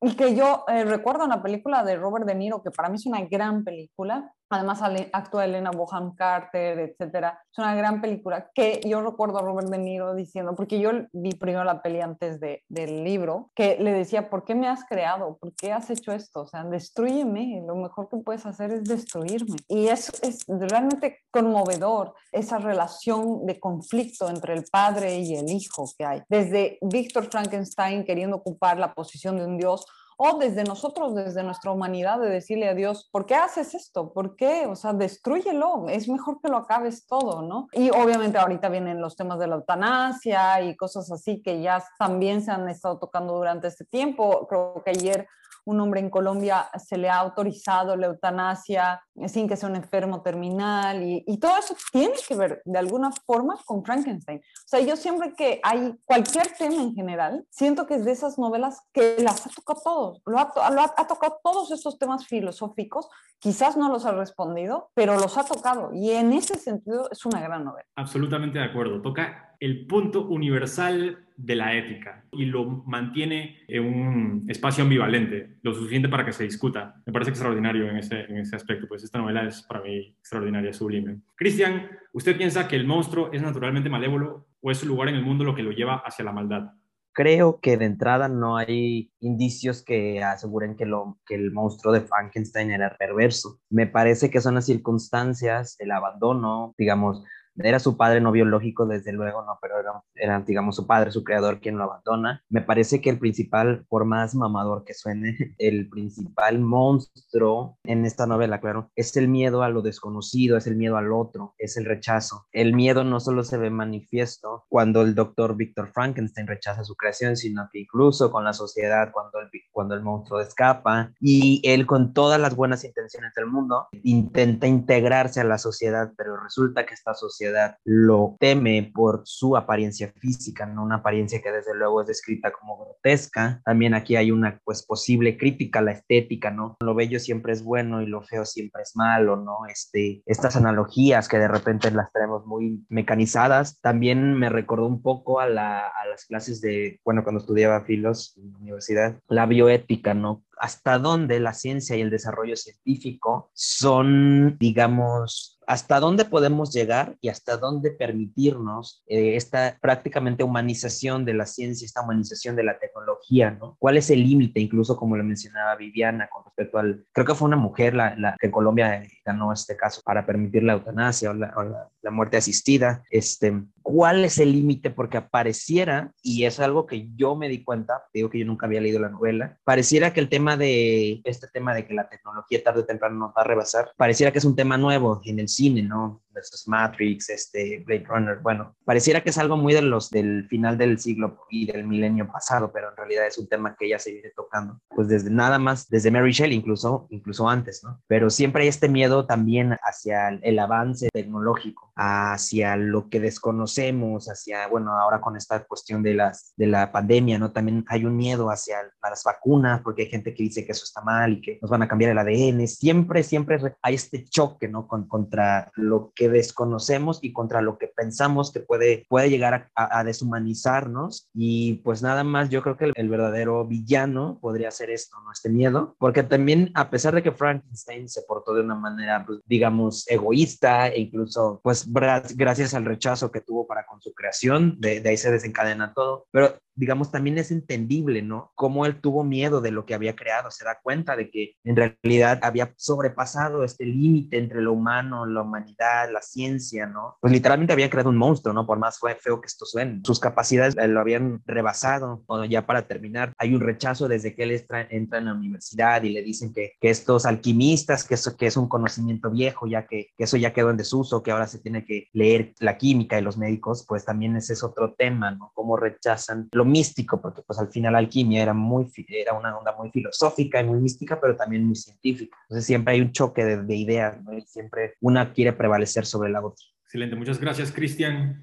[0.01, 3.07] Y que yo eh, recuerdo una película de Robert De Niro, que para mí es
[3.07, 4.81] una gran película, Además
[5.13, 7.43] actúa Elena Boham Carter, etcétera.
[7.51, 11.31] Es una gran película que yo recuerdo a Robert De Niro diciendo, porque yo vi
[11.31, 15.39] primero la peli antes de, del libro, que le decía, ¿por qué me has creado?
[15.39, 16.43] ¿Por qué has hecho esto?
[16.43, 19.57] O sea, destruyeme, lo mejor que puedes hacer es destruirme.
[19.69, 25.85] Y es, es realmente conmovedor esa relación de conflicto entre el padre y el hijo
[25.97, 26.23] que hay.
[26.29, 31.71] Desde Víctor Frankenstein queriendo ocupar la posición de un dios o desde nosotros, desde nuestra
[31.71, 34.13] humanidad, de decirle a Dios, ¿por qué haces esto?
[34.13, 34.67] ¿Por qué?
[34.67, 37.69] O sea, destruyelo, es mejor que lo acabes todo, ¿no?
[37.73, 42.43] Y obviamente ahorita vienen los temas de la eutanasia y cosas así que ya también
[42.43, 44.47] se han estado tocando durante este tiempo.
[44.49, 45.29] Creo que ayer
[45.65, 50.23] un hombre en Colombia se le ha autorizado la eutanasia sin que sea un enfermo
[50.23, 54.39] terminal y, todo eso tiene que ver de alguna forma con Frankenstein.
[54.39, 58.39] O sea, yo siempre que hay cualquier tema en general, siento que es de esas
[58.39, 60.53] novelas que las ha tocado todos, lo ha,
[60.97, 65.91] ha tocado todos estos temas filosóficos, quizás no los ha respondido, pero los ha tocado
[65.93, 67.87] y en ese sentido es una gran novela.
[67.97, 74.45] Absolutamente de acuerdo, toca el punto universal de la ética y lo mantiene en un
[74.47, 77.01] espacio ambivalente, lo suficiente para que se discuta.
[77.07, 80.73] Me parece extraordinario en ese, en ese aspecto, pues esta novela es para mí extraordinaria,
[80.75, 81.23] sublime.
[81.35, 85.23] Cristian, ¿usted piensa que el monstruo es naturalmente malévolo o es su lugar en el
[85.23, 86.71] mundo lo que lo lleva hacia la maldad?
[87.15, 92.03] Creo que de entrada no hay indicios que aseguren que, lo, que el monstruo de
[92.03, 93.61] Frankenstein era perverso.
[93.71, 97.25] Me parece que son las circunstancias, el abandono, digamos,
[97.57, 99.75] era su padre no biológico, desde luego, no, pero
[100.15, 102.43] era, digamos, su padre, su creador, quien lo abandona.
[102.49, 108.27] Me parece que el principal, por más mamador que suene, el principal monstruo en esta
[108.27, 111.85] novela, claro, es el miedo a lo desconocido, es el miedo al otro, es el
[111.85, 112.47] rechazo.
[112.53, 117.37] El miedo no solo se ve manifiesto cuando el doctor Víctor Frankenstein rechaza su creación,
[117.37, 122.13] sino que incluso con la sociedad, cuando el, cuando el monstruo escapa y él con
[122.13, 127.15] todas las buenas intenciones del mundo intenta integrarse a la sociedad, pero resulta que esta
[127.15, 127.44] sociedad
[127.85, 132.79] lo teme por su apariencia física, no una apariencia que desde luego es descrita como
[132.79, 133.61] grotesca.
[133.65, 136.77] También aquí hay una pues posible crítica a la estética, ¿no?
[136.81, 139.67] Lo bello siempre es bueno y lo feo siempre es malo, ¿no?
[139.69, 145.41] Este, estas analogías que de repente las tenemos muy mecanizadas, también me recordó un poco
[145.41, 150.15] a, la, a las clases de, bueno, cuando estudiaba filos en la universidad, la bioética,
[150.15, 150.45] ¿no?
[150.59, 157.29] hasta dónde la ciencia y el desarrollo científico son, digamos, hasta dónde podemos llegar y
[157.29, 163.51] hasta dónde permitirnos eh, esta prácticamente humanización de la ciencia, esta humanización de la tecnología,
[163.51, 163.77] ¿no?
[163.79, 167.49] ¿Cuál es el límite, incluso como lo mencionaba Viviana, con respecto al, creo que fue
[167.49, 171.63] una mujer la, que Colombia ganó este caso para permitir la eutanasia o la, o
[171.63, 174.91] la, la muerte asistida, este, ¿cuál es el límite?
[174.91, 178.81] Porque pareciera, y es algo que yo me di cuenta, digo que yo nunca había
[178.81, 182.81] leído la novela, pareciera que el tema de este tema de que la tecnología tarde
[182.81, 185.83] o temprano nos va a rebasar, pareciera que es un tema nuevo en el cine,
[185.83, 186.24] ¿no?
[186.35, 190.77] Nuestros Matrix, este, Blade Runner, bueno, pareciera que es algo muy de los del final
[190.77, 194.13] del siglo y del milenio pasado, pero en realidad es un tema que ella se
[194.13, 198.01] viene tocando, pues desde nada más, desde Mary Shelley, incluso, incluso antes, ¿no?
[198.07, 204.67] Pero siempre hay este miedo también hacia el avance tecnológico, hacia lo que desconocemos, hacia,
[204.69, 207.53] bueno, ahora con esta cuestión de, las, de la pandemia, ¿no?
[207.53, 211.03] También hay un miedo hacia las vacunas, porque hay gente que dice que eso está
[211.03, 212.67] mal y que nos van a cambiar el ADN.
[212.67, 214.89] Siempre, siempre hay este choque, ¿no?
[214.89, 219.99] Con, contra lo que desconocemos y contra lo que pensamos que puede, puede llegar a,
[219.99, 221.29] a deshumanizarnos.
[221.35, 225.31] Y pues nada más, yo creo que el, verdadero villano podría ser esto, ¿no?
[225.33, 229.41] Este miedo, porque también, a pesar de que Frankenstein se portó de una manera, pues,
[229.47, 235.01] digamos, egoísta e incluso, pues, gracias al rechazo que tuvo para con su creación, de,
[235.01, 238.53] de ahí se desencadena todo, pero digamos, también es entendible, ¿no?
[238.55, 241.77] Cómo él tuvo miedo de lo que había creado, se da cuenta de que en
[241.77, 247.17] realidad había sobrepasado este límite entre lo humano, la humanidad, la ciencia, ¿no?
[247.21, 248.67] Pues literalmente había creado un monstruo, ¿no?
[248.67, 250.01] Por más feo que esto suene.
[250.05, 252.23] Sus capacidades lo habían rebasado.
[252.27, 254.53] Bueno, ya para terminar, hay un rechazo desde que él
[254.91, 258.57] entra, en la universidad y le dicen que, que estos alquimistas, que eso que es
[258.57, 261.85] un conocimiento viejo, ya que, que eso ya quedó en desuso, que ahora se tiene
[261.85, 265.53] que leer la química y los médicos, pues también ese es otro tema, ¿no?
[265.55, 269.91] Cómo rechazan lo místico, porque pues al final alquimia era, muy, era una onda muy
[269.91, 272.37] filosófica y muy mística, pero también muy científica.
[272.45, 276.65] Entonces siempre hay un choque de, de ideas, siempre una quiere prevalecer sobre la otra.
[276.85, 278.43] Excelente, muchas gracias Cristian.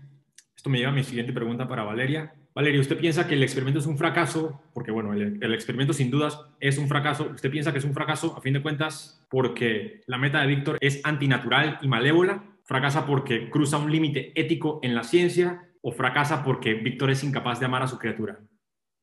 [0.55, 2.33] Esto me lleva a mi siguiente pregunta para Valeria.
[2.53, 4.61] Valeria, ¿usted piensa que el experimento es un fracaso?
[4.73, 7.31] Porque bueno, el, experimento sin dudas es un fracaso.
[7.33, 10.77] ¿Usted piensa que es un fracaso a fin de cuentas porque la meta de Víctor
[10.81, 12.43] es antinatural y malévola?
[12.63, 15.70] ¿Fracasa porque cruza un límite ético en la ciencia?
[15.81, 18.39] O fracasa porque Víctor es incapaz de amar a su criatura?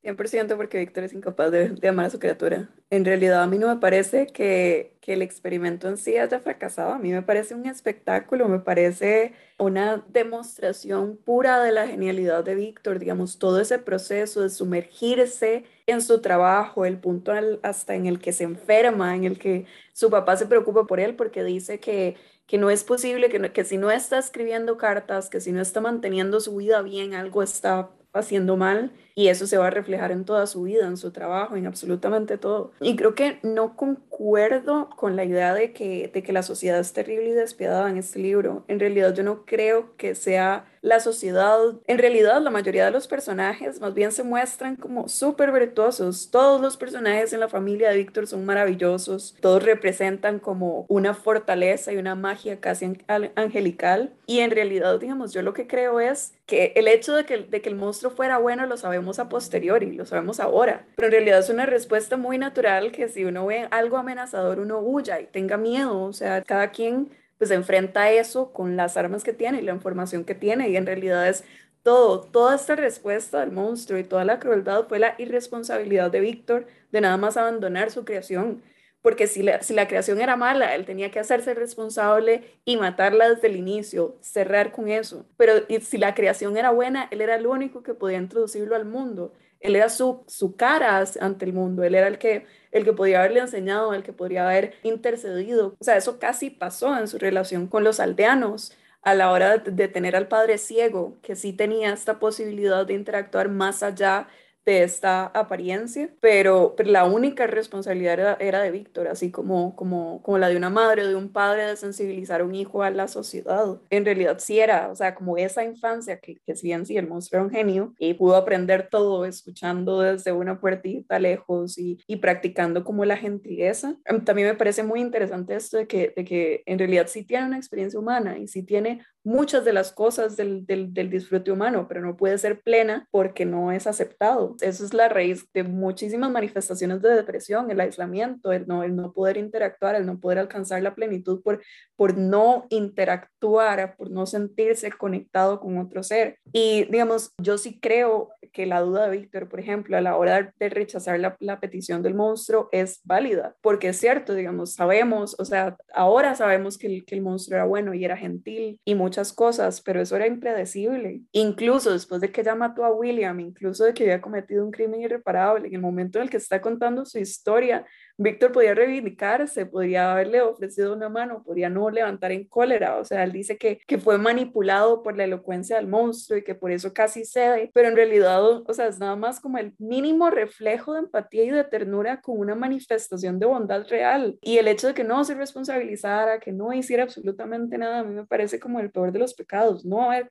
[0.03, 2.69] 100% porque Víctor es incapaz de, amar a su criatura.
[2.89, 6.93] En realidad a mí no me parece que, que, el experimento en sí haya fracasado,
[6.93, 12.55] a mí me parece un espectáculo, me parece una demostración pura de la genialidad de
[12.55, 18.21] Víctor, digamos, todo ese proceso de sumergirse en su trabajo, el punto hasta en el
[18.21, 22.17] que se enferma, en el que su papá se preocupa por él porque dice que
[22.49, 25.81] que no es posible, que, que si no está escribiendo cartas, que si no está
[25.81, 30.25] manteniendo su vida bien, algo está haciendo mal y eso se va a reflejar en
[30.25, 32.71] toda su vida, en su trabajo, en absolutamente todo.
[32.81, 36.93] Y creo que no concuerdo con la idea de que, de que la sociedad es
[36.93, 38.63] terrible y despiadada en este libro.
[38.69, 43.09] En realidad yo no creo que sea la sociedad, en realidad la mayoría de los
[43.09, 46.31] personajes más bien se muestran como súper virtuosos.
[46.31, 51.93] Todos los personajes en la familia de Víctor son maravillosos, todos representan como una fortaleza
[51.93, 52.97] y una magia casi
[53.35, 54.13] angelical.
[54.27, 57.61] Y en realidad, digamos, yo lo que creo es que el hecho de que, de
[57.61, 61.39] que el monstruo fuera bueno lo sabemos a posteriori, lo sabemos ahora, pero en realidad
[61.39, 65.57] es una respuesta muy natural que si uno ve algo amenazador, uno huya y tenga
[65.57, 69.73] miedo, o sea, cada quien pues enfrenta eso con las armas que tiene y la
[69.73, 70.69] información que tiene.
[70.69, 71.45] Y en realidad es
[71.83, 76.67] todo, toda esta respuesta del monstruo y toda la crueldad fue la irresponsabilidad de Víctor
[76.93, 78.63] de nada más abandonar su creación
[79.03, 83.29] porque si la, si la creación era mala, él tenía que hacerse responsable y matarla
[83.29, 85.27] desde el inicio, cerrar con eso.
[85.37, 89.33] Pero si la creación era buena, él era el único que podía introducirlo al mundo.
[89.61, 93.21] Él era su, su cara ante el mundo, él era el que, el que podía
[93.21, 95.75] haberle enseñado, el que podría haber intercedido.
[95.81, 99.71] O sea, eso casi pasó en su relación con los aldeanos a la hora de,
[99.71, 104.29] de tener al padre ciego, que sí tenía esta posibilidad de interactuar más allá
[104.69, 110.57] esta apariencia, pero, la única responsabilidad era, de Víctor, así como, como, como la de
[110.57, 113.81] una madre o de un padre de sensibilizar a un hijo a la sociedad.
[113.91, 117.09] En realidad sí era, o sea, como esa infancia que, que si bien sí, el
[117.09, 122.17] monstruo era un genio y pudo aprender todo escuchando desde una puertita lejos y, y
[122.17, 123.97] practicando como la gentileza.
[124.25, 127.57] También me parece muy interesante esto de que, de que en realidad sí tiene una
[127.57, 132.17] experiencia humana y sí tiene muchas de las cosas del, del, disfrute humano, pero no
[132.17, 134.57] puede ser plena porque no es aceptado.
[134.61, 139.13] Eso es la raíz de muchísimas manifestaciones de depresión, el aislamiento, el no, el no
[139.13, 141.63] poder interactuar, el no poder alcanzar la plenitud por,
[141.97, 146.39] por no interactuar, por no sentirse conectado con otro ser.
[146.53, 150.53] Y digamos, yo sí creo que la duda de Víctor, por ejemplo, a la hora
[150.59, 155.77] de rechazar la, petición del monstruo es válida, porque es cierto, digamos, sabemos, o sea,
[155.93, 159.81] ahora sabemos que el, que el monstruo era bueno y era gentil y muchas cosas,
[159.81, 161.23] pero eso era impredecible.
[161.33, 165.01] Incluso después de que ella mató a William, incluso de que había cometido un crimen
[165.01, 167.87] irreparable, en el momento en el que está contando su historia,
[168.21, 173.23] Víctor podía reivindicarse, podría haberle ofrecido una mano, podría no levantar en cólera, o sea,
[173.23, 176.93] él dice que, que fue manipulado por la elocuencia del monstruo y que por eso
[176.93, 181.01] casi cede, pero en realidad, o sea, es nada más como el mínimo reflejo de
[181.01, 184.37] empatía y de ternura con una manifestación de bondad real.
[184.43, 188.15] Y el hecho de que no se responsabilizara, que no hiciera absolutamente nada, a mí
[188.15, 190.29] me parece como el peor de los pecados, no haber,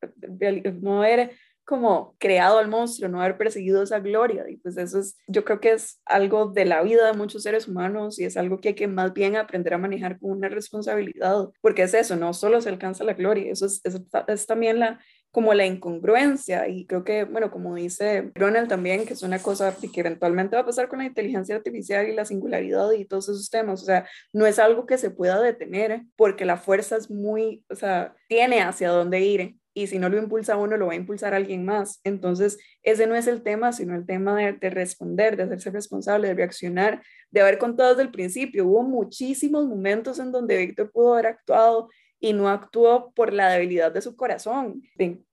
[0.82, 1.32] no haber
[1.68, 4.46] como creado al monstruo, no haber perseguido esa gloria.
[4.50, 7.68] Y pues eso es, yo creo que es algo de la vida de muchos seres
[7.68, 11.50] humanos y es algo que hay que más bien aprender a manejar con una responsabilidad,
[11.60, 15.54] porque es eso, no solo se alcanza la gloria, eso es, es, también la como
[15.54, 16.70] la incongruencia.
[16.70, 20.62] Y creo que, bueno, como dice Ronald también, que es una cosa que eventualmente va
[20.62, 24.08] a pasar con la inteligencia artificial y la singularidad y todos esos temas, o sea,
[24.32, 28.62] no es algo que se pueda detener porque la fuerza es muy, o sea, tiene
[28.62, 32.02] hacia dónde ir y si no lo impulsa uno, lo va a impulsar alguien más.
[32.04, 36.34] Entonces, ese no es el tema, sino el tema de, responder, de hacerse responsable, de
[36.34, 38.66] reaccionar, de haber contado desde el principio.
[38.66, 43.92] Hubo muchísimos momentos en donde Víctor pudo haber actuado y no actuó por la debilidad
[43.92, 44.82] de su corazón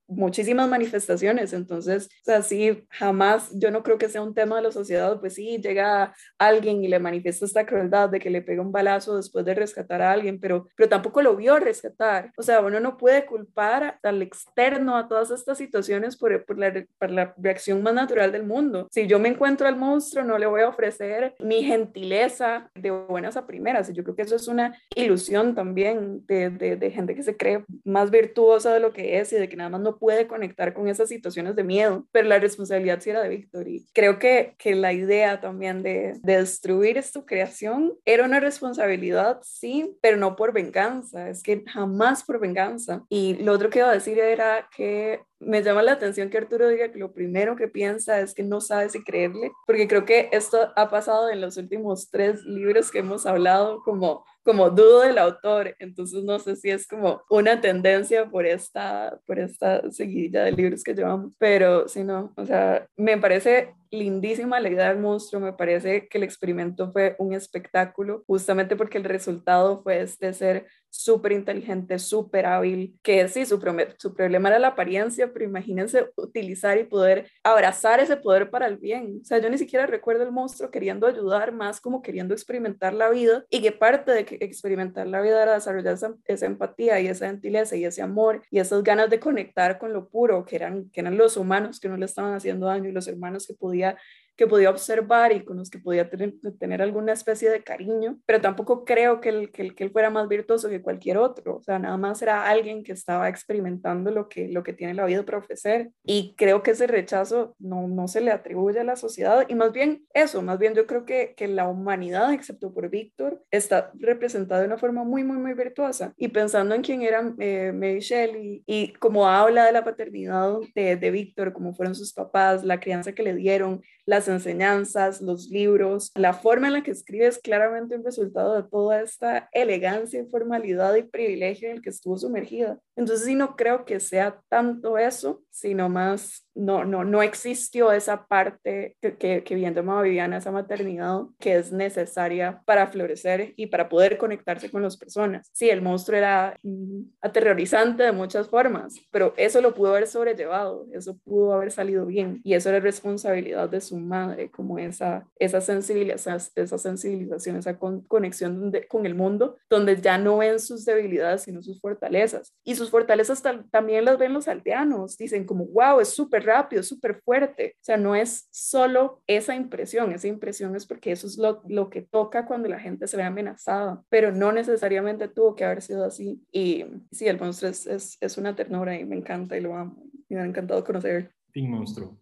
[0.07, 4.63] muchísimas manifestaciones, entonces, o sea, sí, jamás, yo no creo que sea un tema de
[4.63, 8.61] la sociedad, pues sí, llega alguien y le manifiesta esta crueldad de que le pega
[8.61, 12.61] un balazo después de rescatar a alguien, pero, pero tampoco lo vio rescatar, o sea,
[12.61, 17.33] uno no puede culpar al externo a todas estas situaciones por, por, la, por la
[17.37, 18.87] reacción más natural del mundo.
[18.91, 23.37] Si yo me encuentro al monstruo, no le voy a ofrecer mi gentileza de buenas
[23.37, 27.23] a primeras, yo creo que eso es una ilusión también de, de, de gente que
[27.23, 30.27] se cree más virtuosa de lo que es y de que nada más no puede
[30.27, 34.19] conectar con esas situaciones de miedo, pero la responsabilidad sí era de Víctor y creo
[34.19, 40.17] que, que la idea también de, de destruir esta creación era una responsabilidad, sí, pero
[40.17, 43.03] no por venganza, es que jamás por venganza.
[43.09, 46.67] Y lo otro que iba a decir era que me llama la atención que Arturo
[46.67, 50.29] diga que lo primero que piensa es que no sabe si creerle, porque creo que
[50.31, 55.17] esto ha pasado en los últimos tres libros que hemos hablado, como, como dudo del
[55.17, 60.51] autor, entonces no sé si es como una tendencia por esta, por esta seguidilla de
[60.51, 65.41] libros que llevamos, pero si no, o sea, me parece lindísima la idea del monstruo,
[65.41, 70.67] me parece que el experimento fue un espectáculo, justamente porque el resultado fue este ser
[70.95, 73.59] súper inteligente, súper hábil, que sí, su,
[73.97, 78.77] su problema era la apariencia, pero imagínense utilizar y poder abrazar ese poder para el
[78.77, 79.19] bien.
[79.21, 83.09] O sea, yo ni siquiera recuerdo el monstruo queriendo ayudar, más como queriendo experimentar la
[83.09, 87.27] vida y que parte de experimentar la vida era desarrollar esa, esa empatía y esa
[87.27, 91.01] gentileza y ese amor y esas ganas de conectar con lo puro, que eran, que
[91.01, 93.53] eran los humanos que no le estaban haciendo daño y los hermanos que
[93.91, 93.97] podía
[94.35, 98.41] que podía observar y con los que podía tener, tener alguna especie de cariño, pero
[98.41, 101.79] tampoco creo que él, que, que él fuera más virtuoso que cualquier otro, o sea,
[101.79, 105.37] nada más era alguien que estaba experimentando lo que, lo que tiene la vida para
[105.37, 105.91] ofrecer.
[106.03, 109.45] Y creo que ese rechazo no, no se le atribuye a la sociedad.
[109.47, 113.43] Y más bien eso, más bien yo creo que, que la humanidad, excepto por Víctor,
[113.51, 116.13] está representada de una forma muy, muy, muy virtuosa.
[116.17, 120.95] Y pensando en quién era eh, Mary Shelley y cómo habla de la paternidad de,
[120.95, 126.11] de Víctor, cómo fueron sus papás, la crianza que le dieron, las enseñanzas, los libros,
[126.15, 130.95] la forma en la que escribe es claramente un resultado de toda esta elegancia, informalidad
[130.95, 132.79] y privilegio en el que estuvo sumergida.
[132.95, 138.25] Entonces, sí, no creo que sea tanto eso, sino más, no, no, no existió esa
[138.27, 143.67] parte que, que, que viendo a Viviana, esa maternidad que es necesaria para florecer y
[143.67, 145.49] para poder conectarse con las personas.
[145.53, 150.87] Sí, el monstruo era mm, aterrorizante de muchas formas, pero eso lo pudo haber sobrellevado,
[150.93, 155.61] eso pudo haber salido bien y eso era responsabilidad de su madre, como esa, esa,
[155.61, 161.61] sensibilización, esa sensibilización, esa conexión con el mundo, donde ya no ven sus debilidades, sino
[161.61, 162.53] sus fortalezas.
[162.63, 167.21] Y sus fortalezas también las ven los aldeanos, dicen como, wow, es súper rápido, súper
[167.23, 167.75] fuerte.
[167.81, 171.89] O sea, no es solo esa impresión, esa impresión es porque eso es lo, lo
[171.89, 176.05] que toca cuando la gente se ve amenazada, pero no necesariamente tuvo que haber sido
[176.05, 176.41] así.
[176.51, 180.03] Y sí, el monstruo es, es, una ternura y me encanta y lo amo.
[180.29, 181.31] Me ha encantado conocer.
[181.51, 182.19] Team Monstruo.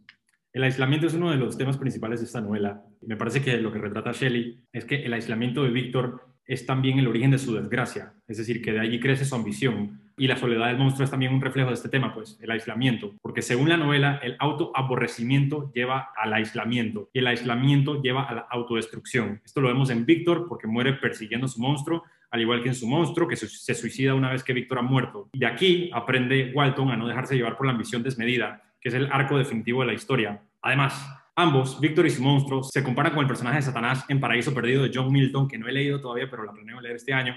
[0.54, 2.86] El aislamiento es uno de los temas principales de esta novela.
[3.02, 7.00] Me parece que lo que retrata Shelley es que el aislamiento de Víctor es también
[7.00, 10.02] el origen de su desgracia, es decir, que de allí crece su ambición.
[10.16, 13.16] Y la soledad del monstruo es también un reflejo de este tema, pues, el aislamiento.
[13.22, 18.48] Porque según la novela, el autoaborrecimiento lleva al aislamiento y el aislamiento lleva a la
[18.52, 19.42] autodestrucción.
[19.44, 22.76] Esto lo vemos en Víctor porque muere persiguiendo a su monstruo, al igual que en
[22.76, 25.30] su monstruo, que se suicida una vez que Víctor ha muerto.
[25.34, 29.10] Y aquí aprende Walton a no dejarse llevar por la ambición desmedida que es el
[29.12, 30.42] arco definitivo de la historia.
[30.62, 34.54] Además, ambos, Víctor y su monstruo, se comparan con el personaje de Satanás en Paraíso
[34.54, 37.36] Perdido de John Milton, que no he leído todavía, pero la planeo leer este año.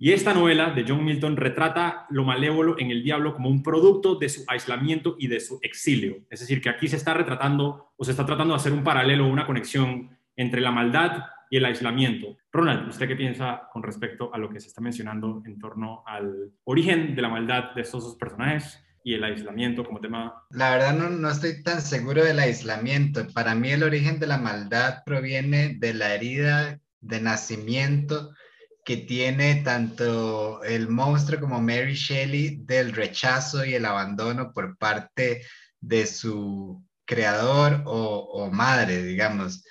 [0.00, 4.14] Y esta novela de John Milton retrata lo malévolo en el diablo como un producto
[4.14, 6.18] de su aislamiento y de su exilio.
[6.30, 9.26] Es decir, que aquí se está retratando o se está tratando de hacer un paralelo,
[9.26, 12.36] una conexión entre la maldad y el aislamiento.
[12.52, 16.52] Ronald, ¿usted qué piensa con respecto a lo que se está mencionando en torno al
[16.64, 18.80] origen de la maldad de estos dos personajes?
[19.04, 20.44] Y el aislamiento como tema?
[20.50, 23.26] La verdad no, no estoy tan seguro del aislamiento.
[23.28, 28.32] Para mí el origen de la maldad proviene de la herida de nacimiento
[28.84, 35.42] que tiene tanto el monstruo como Mary Shelley del rechazo y el abandono por parte
[35.78, 39.62] de su creador o, madre, digamos.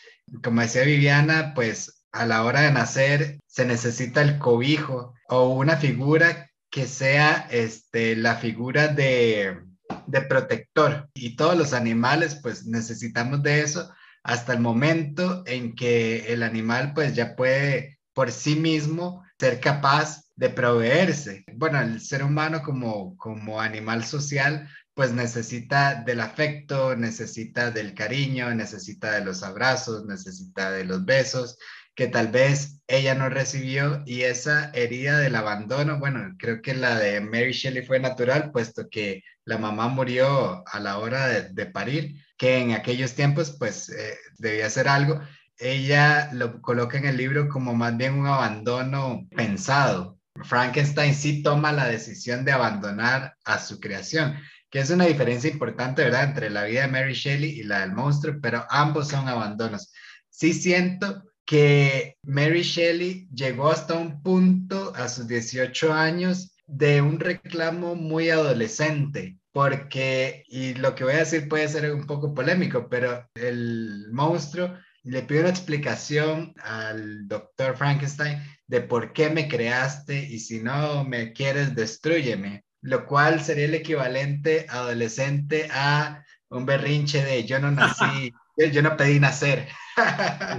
[0.43, 5.77] Como decía Viviana, pues a la hora de nacer se necesita el cobijo o una
[5.77, 9.57] figura que sea este, la figura de,
[10.05, 11.09] de protector.
[11.13, 13.91] Y todos los animales, pues necesitamos de eso
[14.23, 20.23] hasta el momento en que el animal, pues ya puede por sí mismo ser capaz
[20.35, 21.45] de proveerse.
[21.53, 28.53] Bueno, el ser humano como, como animal social, pues necesita del afecto, necesita del cariño,
[28.53, 31.57] necesita de los abrazos, necesita de los besos,
[31.97, 36.99] que tal vez ella no recibió y esa herida del abandono, bueno, creo que la
[36.99, 42.23] de Mary Shelley fue natural, puesto que la mamá murió a la hora de, parir,
[42.37, 45.19] que en aquellos tiempos pues eh, debía ser algo.
[45.57, 50.19] Ella lo coloca en el libro como más bien un abandono pensado.
[50.43, 54.37] Frankenstein sí toma la decisión de abandonar a su creación,
[54.69, 57.93] que es una diferencia importante, ¿verdad?, entre la vida de Mary Shelley y la del
[57.93, 59.91] monstruo, pero ambos son abandonos.
[60.29, 67.21] Sí siento que Mary Shelley llegó hasta un punto a sus 18 años de un
[67.21, 72.89] reclamo muy adolescente, porque, y lo que voy a decir puede ser un poco polémico,
[72.89, 80.21] pero el monstruo le pide una explicación al doctor Frankenstein de por qué me creaste
[80.21, 87.23] y si no me quieres, destruyeme, lo cual sería el equivalente adolescente a un berrinche
[87.23, 88.33] de yo no nací,
[88.73, 89.69] yo no pedí nacer.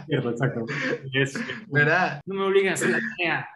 [0.06, 0.66] Cierto, exacto.
[1.68, 2.20] ¿Verdad?
[2.26, 3.48] No me obligan a hacer la tarea.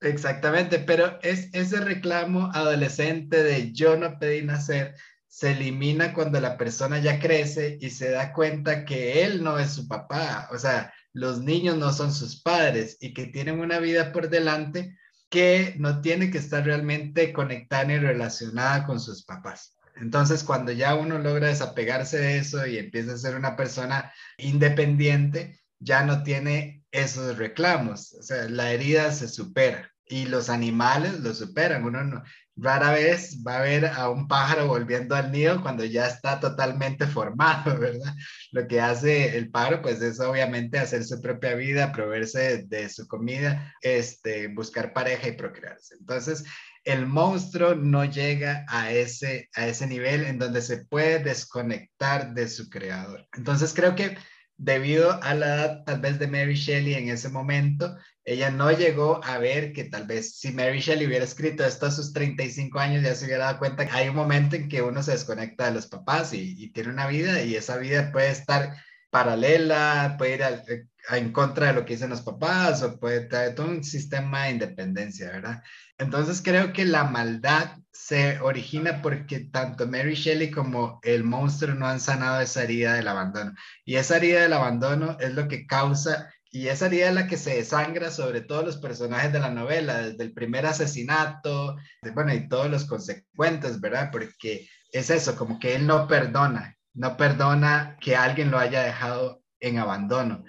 [0.00, 4.94] Exactamente, pero es ese reclamo adolescente de yo no pedí nacer
[5.36, 9.72] se elimina cuando la persona ya crece y se da cuenta que él no es
[9.72, 14.12] su papá, o sea, los niños no son sus padres y que tienen una vida
[14.12, 14.96] por delante
[15.28, 19.75] que no tiene que estar realmente conectada ni relacionada con sus papás.
[19.96, 25.60] Entonces, cuando ya uno logra desapegarse de eso y empieza a ser una persona independiente,
[25.78, 28.14] ya no tiene esos reclamos.
[28.14, 31.84] O sea, la herida se supera y los animales lo superan.
[31.84, 32.22] Uno no,
[32.56, 37.06] rara vez va a ver a un pájaro volviendo al nido cuando ya está totalmente
[37.06, 38.14] formado, ¿verdad?
[38.52, 43.06] Lo que hace el pájaro, pues es obviamente hacer su propia vida, proveerse de, su
[43.06, 45.96] comida, este, buscar pareja y procrearse.
[46.00, 46.44] Entonces,
[46.86, 52.48] el monstruo no llega a ese, a ese nivel en donde se puede desconectar de
[52.48, 53.26] su creador.
[53.36, 54.16] Entonces, creo que
[54.56, 59.20] debido a la edad tal vez de Mary Shelley en ese momento, ella no llegó
[59.24, 63.02] a ver que tal vez si Mary Shelley hubiera escrito esto a sus 35 años,
[63.02, 65.74] ya se hubiera dado cuenta que hay un momento en que uno se desconecta de
[65.74, 68.76] los papás y, tiene una vida y esa vida puede estar
[69.10, 73.54] paralela, puede ir eh, en contra de lo que dicen los papás o puede traer
[73.54, 75.62] todo un sistema de independencia, ¿verdad?
[75.98, 81.86] Entonces creo que la maldad se origina porque tanto Mary Shelley como el monstruo no
[81.86, 83.54] han sanado esa herida del abandono.
[83.84, 87.36] Y esa herida del abandono es lo que causa y esa herida es la que
[87.36, 91.76] se desangra sobre todos los personajes de la novela, desde el primer asesinato,
[92.14, 94.10] bueno, y todos los consecuentes, ¿verdad?
[94.10, 99.42] Porque es eso, como que él no perdona, no perdona que alguien lo haya dejado
[99.60, 100.44] en abandono.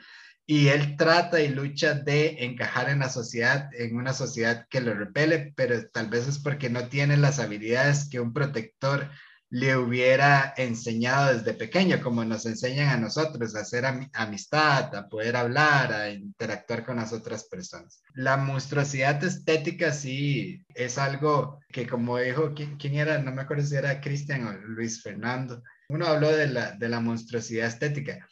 [0.45, 4.93] Y él trata y lucha de encajar en la sociedad, en una sociedad que lo
[4.93, 9.09] repele, pero tal vez es porque no tiene las habilidades que un protector
[9.49, 15.37] le hubiera enseñado desde pequeño, como nos enseñan a nosotros, a hacer amistad, a poder
[15.37, 18.01] hablar, a interactuar con las otras personas.
[18.13, 23.19] La monstruosidad estética sí es algo que como dijo, ¿quién, era?
[23.19, 25.63] No me acuerdo si era Cristian o Luis Fernando.
[25.89, 28.27] Uno habló de la, monstruosidad estética.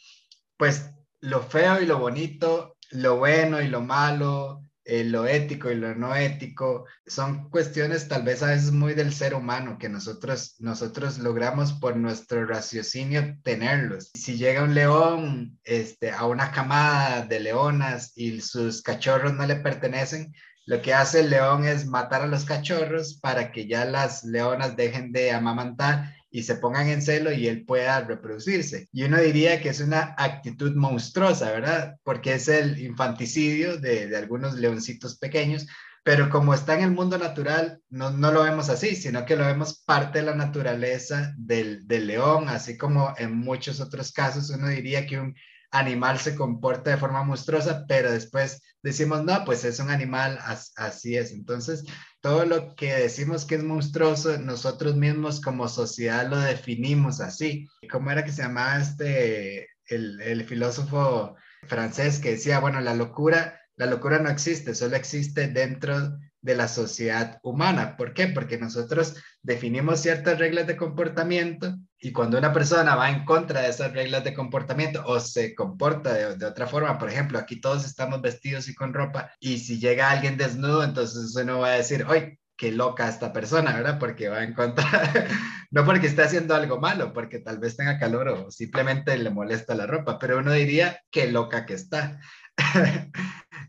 [0.58, 0.90] Pues
[1.20, 5.94] lo feo y lo bonito, lo bueno y lo malo, eh, lo ético y lo
[5.94, 11.18] no ético, son cuestiones tal vez a veces muy del ser humano que nosotros, nosotros
[11.18, 14.10] logramos por nuestro raciocinio tenerlos.
[14.14, 19.56] Si llega un león este, a una camada de leonas y sus cachorros no le
[19.56, 20.34] pertenecen,
[20.66, 24.76] lo que hace el león es matar a los cachorros para que ya las leonas
[24.76, 28.90] dejen de amamantar y se pongan en celo y él pueda reproducirse.
[28.92, 31.96] Y uno diría que es una actitud monstruosa, ¿verdad?
[32.04, 35.66] Porque es el infanticidio de, algunos leoncitos pequeños,
[36.04, 39.46] pero como está en el mundo natural, no, no, lo vemos así, sino que lo
[39.46, 44.68] vemos parte de la naturaleza del, del, león, así como en muchos otros casos uno
[44.68, 45.34] diría que un
[45.70, 50.38] animal se comporta de forma monstruosa, pero después decimos, no, pues es un animal,
[50.76, 51.32] así es.
[51.32, 51.82] Entonces,
[52.20, 57.68] todo lo que decimos que es monstruoso, nosotros mismos como sociedad lo definimos así.
[57.90, 63.86] ¿Cómo era que se llamaba este, el, filósofo francés que decía, bueno, la locura, la
[63.86, 67.96] locura no existe, solo existe dentro de la sociedad humana.
[67.96, 68.28] ¿Por qué?
[68.28, 73.70] Porque nosotros definimos ciertas reglas de comportamiento y cuando una persona va en contra de
[73.70, 78.22] esas reglas de comportamiento o se comporta de, otra forma, por ejemplo, aquí todos estamos
[78.22, 82.38] vestidos y con ropa y si llega alguien desnudo, entonces uno va a decir, ¡ay,
[82.56, 83.98] qué loca esta persona, ¿verdad?
[83.98, 84.86] Porque va en contra,
[85.72, 89.74] no porque esté haciendo algo malo, porque tal vez tenga calor o simplemente le molesta
[89.74, 92.20] la ropa, pero uno diría, qué loca que está.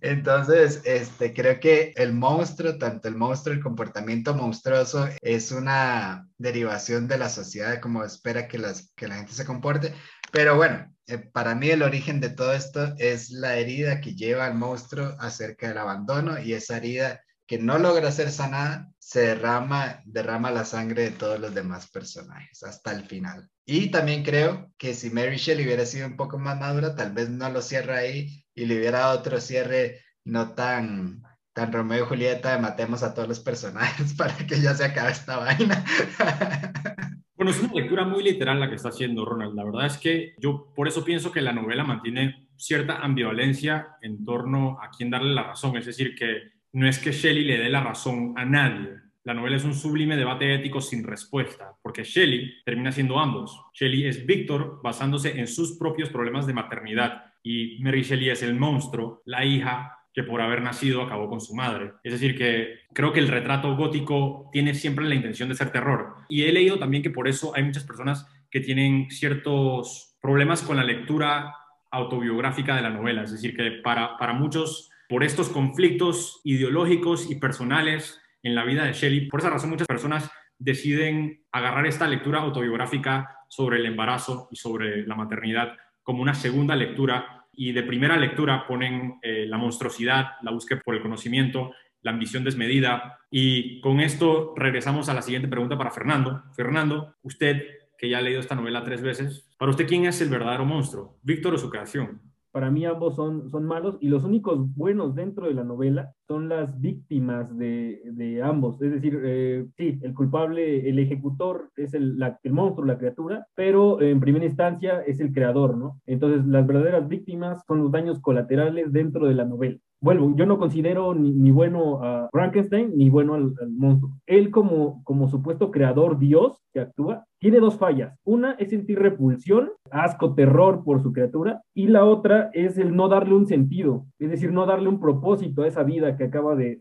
[0.02, 7.08] Entonces, este, creo que el monstruo, tanto el monstruo, el comportamiento monstruoso, es una derivación
[7.08, 9.94] de la sociedad, como espera que, las, que la gente se comporte.
[10.32, 14.46] Pero bueno, eh, para mí el origen de todo esto es la herida que lleva
[14.46, 20.02] al monstruo acerca del abandono y esa herida que no logra ser sanada, se derrama,
[20.06, 23.50] derrama la sangre de todos los demás personajes hasta el final.
[23.66, 27.30] Y también creo que si Mary Shelley hubiera sido un poco más madura, tal vez
[27.30, 31.24] no lo cierra ahí y le hubiera dado otro cierre no tan,
[31.54, 35.38] tan Romeo y Julieta matemos a todos los personajes para que ya se acabe esta
[35.38, 35.86] vaina.
[37.38, 39.54] Bueno, es una lectura muy literal la que está haciendo Ronald.
[39.54, 44.26] La verdad es que yo por eso pienso que la novela mantiene cierta ambivalencia en
[44.26, 45.78] torno a quién darle la razón.
[45.78, 48.90] Es decir, que no es que Shelley le dé la razón a nadie.
[49.24, 53.62] La novela es un sublime debate ético sin respuesta, porque Shelley termina siendo ambos.
[53.74, 58.56] Shelley es Víctor basándose en sus propios problemas de maternidad y Mary Shelley es el
[58.56, 61.92] monstruo, la hija que por haber nacido acabó con su madre.
[62.04, 66.16] Es decir, que creo que el retrato gótico tiene siempre la intención de ser terror.
[66.28, 70.78] Y he leído también que por eso hay muchas personas que tienen ciertos problemas con
[70.78, 71.54] la lectura
[71.92, 73.24] autobiográfica de la novela.
[73.24, 78.86] Es decir, que para, para muchos, por estos conflictos ideológicos y personales en la vida
[78.86, 80.30] de Shelley, por esa razón muchas personas
[80.60, 86.76] deciden agarrar esta lectura autobiográfica sobre el embarazo y sobre la maternidad como una segunda
[86.76, 92.12] lectura y de primera lectura ponen eh, la monstruosidad, la búsqueda por el conocimiento, la
[92.12, 93.20] ambición desmedida.
[93.32, 96.44] Y con esto regresamos a la siguiente pregunta para Fernando.
[96.56, 97.64] Fernando, usted
[97.98, 101.18] que ya ha leído esta novela tres veces, para usted, ¿quién es el verdadero monstruo?
[101.24, 102.22] ¿Víctor o su creación?
[102.52, 106.50] Para mí ambos son, son malos y los únicos buenos dentro de la novela son
[106.50, 108.82] las víctimas de, de ambos.
[108.82, 114.02] Es decir, eh, sí, el culpable, el ejecutor es el, el monstruo, la criatura, pero
[114.02, 116.00] en primera instancia es el creador, ¿no?
[116.06, 120.60] Entonces, las verdaderas víctimas son los daños colaterales dentro de la novela vuelvo, yo no
[120.60, 124.14] considero ni, bueno a Frankenstein ni bueno al, monstruo.
[124.26, 128.18] Él como, como supuesto creador Dios actúa, tiene dos fallas.
[128.24, 133.10] Una es sentir repulsión, asco, terror por su criatura, y la otra es el no
[133.10, 136.78] darle un sentido, es decir, no darle un propósito a esa vida que acaba de,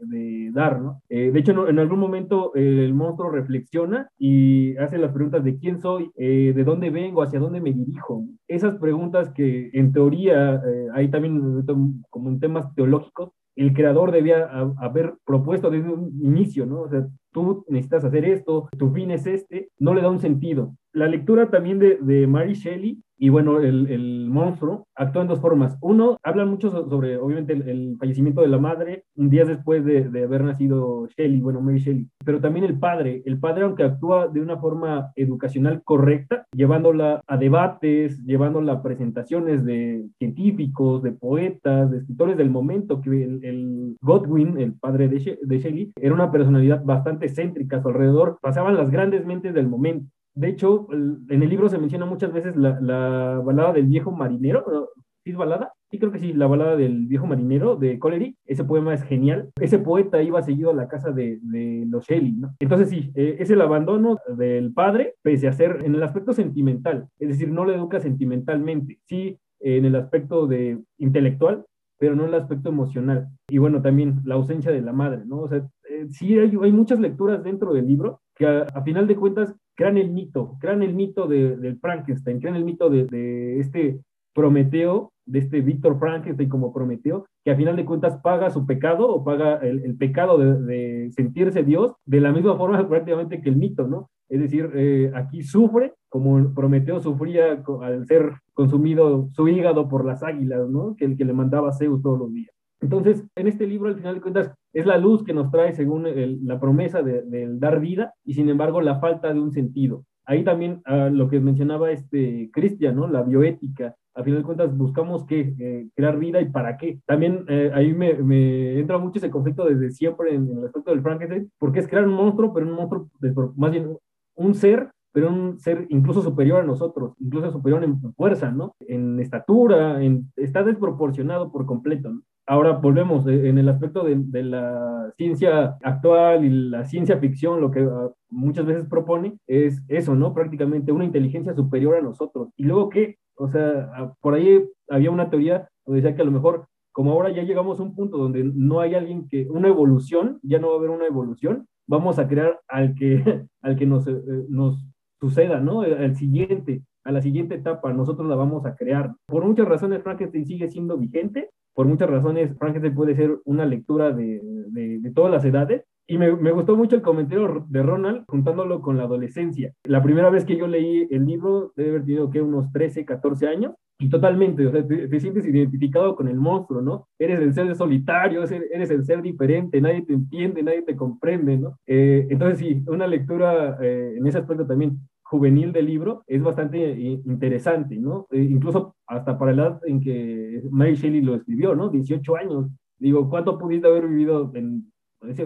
[0.52, 1.02] dar, ¿no?
[1.08, 5.80] Eh, de hecho, en, algún momento el monstruo reflexiona y hace las preguntas de quién
[5.80, 8.24] soy, eh, de dónde vengo, hacia dónde me dirijo.
[8.48, 11.64] Esas preguntas que en teoría eh, hay también
[12.10, 14.48] como en temas teológicos, el creador debía
[14.78, 16.82] haber propuesto desde un inicio, ¿no?
[16.82, 20.76] O sea, tú necesitas hacer esto, tu fin es este, no le da un sentido.
[20.92, 25.78] La lectura también de, de Mary Shelley y bueno, el, monstruo actúa en dos formas.
[25.80, 30.24] Uno, hablan mucho sobre, obviamente, el, fallecimiento de la madre, un día después de, de,
[30.24, 33.22] haber nacido Shelley, bueno, Mary Shelley, pero también el padre.
[33.24, 39.64] El padre, aunque actúa de una forma educacional correcta, llevándola a debates, llevándola a presentaciones
[39.64, 45.58] de científicos, de poetas, de escritores del momento, que el, Godwin, el padre de, de
[45.58, 50.10] Shelley, era una personalidad bastante céntrica a su alrededor, pasaban las grandes mentes del momento.
[50.36, 54.90] De hecho, en el libro se menciona muchas veces la, balada del viejo marinero.
[55.24, 55.72] ¿Sí balada?
[55.90, 58.36] Sí, creo que sí, la balada del viejo marinero de Colery.
[58.44, 59.50] Ese poema es genial.
[59.60, 61.40] Ese poeta iba seguido a la casa de,
[61.88, 62.54] los Shelley, ¿no?
[62.60, 67.08] Entonces sí, eh, es el abandono del padre, pese a ser en el aspecto sentimental.
[67.18, 69.00] Es decir, no le educa sentimentalmente.
[69.06, 71.64] Sí, en el aspecto de intelectual,
[71.98, 73.28] pero no en el aspecto emocional.
[73.48, 75.40] Y bueno, también la ausencia de la madre, ¿no?
[75.40, 79.16] O sea, eh, sí hay, hay, muchas lecturas dentro del libro que a, final de
[79.16, 84.00] cuentas crean el mito, crean el mito de, del Frankenstein, crean el mito de, este
[84.34, 89.08] Prometeo, de este Víctor Frankenstein como Prometeo, que a final de cuentas paga su pecado
[89.08, 93.56] o paga el, pecado de, de, sentirse Dios de la misma forma prácticamente que el
[93.56, 94.10] mito, ¿no?
[94.28, 100.22] Es decir, eh, aquí sufre como Prometeo sufría al ser consumido su hígado por las
[100.22, 100.96] águilas, ¿no?
[100.96, 102.55] Que el que le mandaba Zeus todos los días.
[102.80, 106.06] Entonces, en este libro, al final de cuentas, es la luz que nos trae según
[106.46, 107.22] la promesa de,
[107.58, 110.04] dar vida y, sin embargo, la falta de un sentido.
[110.26, 113.06] ahí también ah, lo que mencionaba este Cristian, ¿no?
[113.06, 113.94] La bioética.
[114.14, 117.00] A final de cuentas, buscamos qué, eh, crear vida y para qué.
[117.06, 120.90] También eh, ahí me, me, entra mucho ese conflicto desde siempre en, en, el aspecto
[120.90, 123.08] del Frankenstein, porque es crear un monstruo, pero un monstruo,
[123.56, 123.96] más bien
[124.34, 128.76] un ser pero un ser incluso superior a nosotros, incluso superior en fuerza, ¿no?
[128.80, 129.98] En estatura,
[130.36, 132.20] está desproporcionado por completo.
[132.46, 137.70] Ahora volvemos eh, en el aspecto de, la ciencia actual y la ciencia ficción, lo
[137.70, 140.34] que uh, muchas veces propone es eso, ¿no?
[140.34, 142.50] Prácticamente una inteligencia superior a nosotros.
[142.54, 146.26] Y luego qué, o sea, uh, por ahí había una teoría donde decía que a
[146.26, 149.68] lo mejor como ahora ya llegamos a un punto donde no hay alguien que, una
[149.68, 153.86] evolución, ya no va a haber una evolución, vamos a crear al que, al que
[153.86, 154.14] nos, eh,
[154.50, 154.86] nos
[155.26, 155.82] suceda, ¿no?
[155.82, 159.12] El, siguiente, a la siguiente etapa, nosotros la vamos a crear.
[159.26, 164.12] Por muchas razones, Frankenstein sigue siendo vigente, por muchas razones, Frankenstein puede ser una lectura
[164.12, 168.24] de, de, de todas las edades, y me, me, gustó mucho el comentario de Ronald
[168.28, 169.72] juntándolo con la adolescencia.
[169.84, 173.48] La primera vez que yo leí el libro, debe haber tenido que unos 13, 14
[173.48, 177.08] años, y totalmente, o sea, te, te, sientes identificado con el monstruo, ¿no?
[177.18, 181.78] Eres el ser solitario, eres el ser diferente, nadie te entiende, nadie te comprende, ¿no?
[181.86, 184.98] Eh, entonces, sí, una lectura eh, en ese aspecto también
[185.28, 186.92] juvenil del libro es bastante
[187.24, 188.26] interesante, ¿no?
[188.30, 191.88] Eh, incluso hasta para la edad en que Mary Shelley lo escribió, ¿no?
[191.88, 192.68] 18 años.
[192.98, 194.90] Digo, ¿cuánto pudiste haber vivido en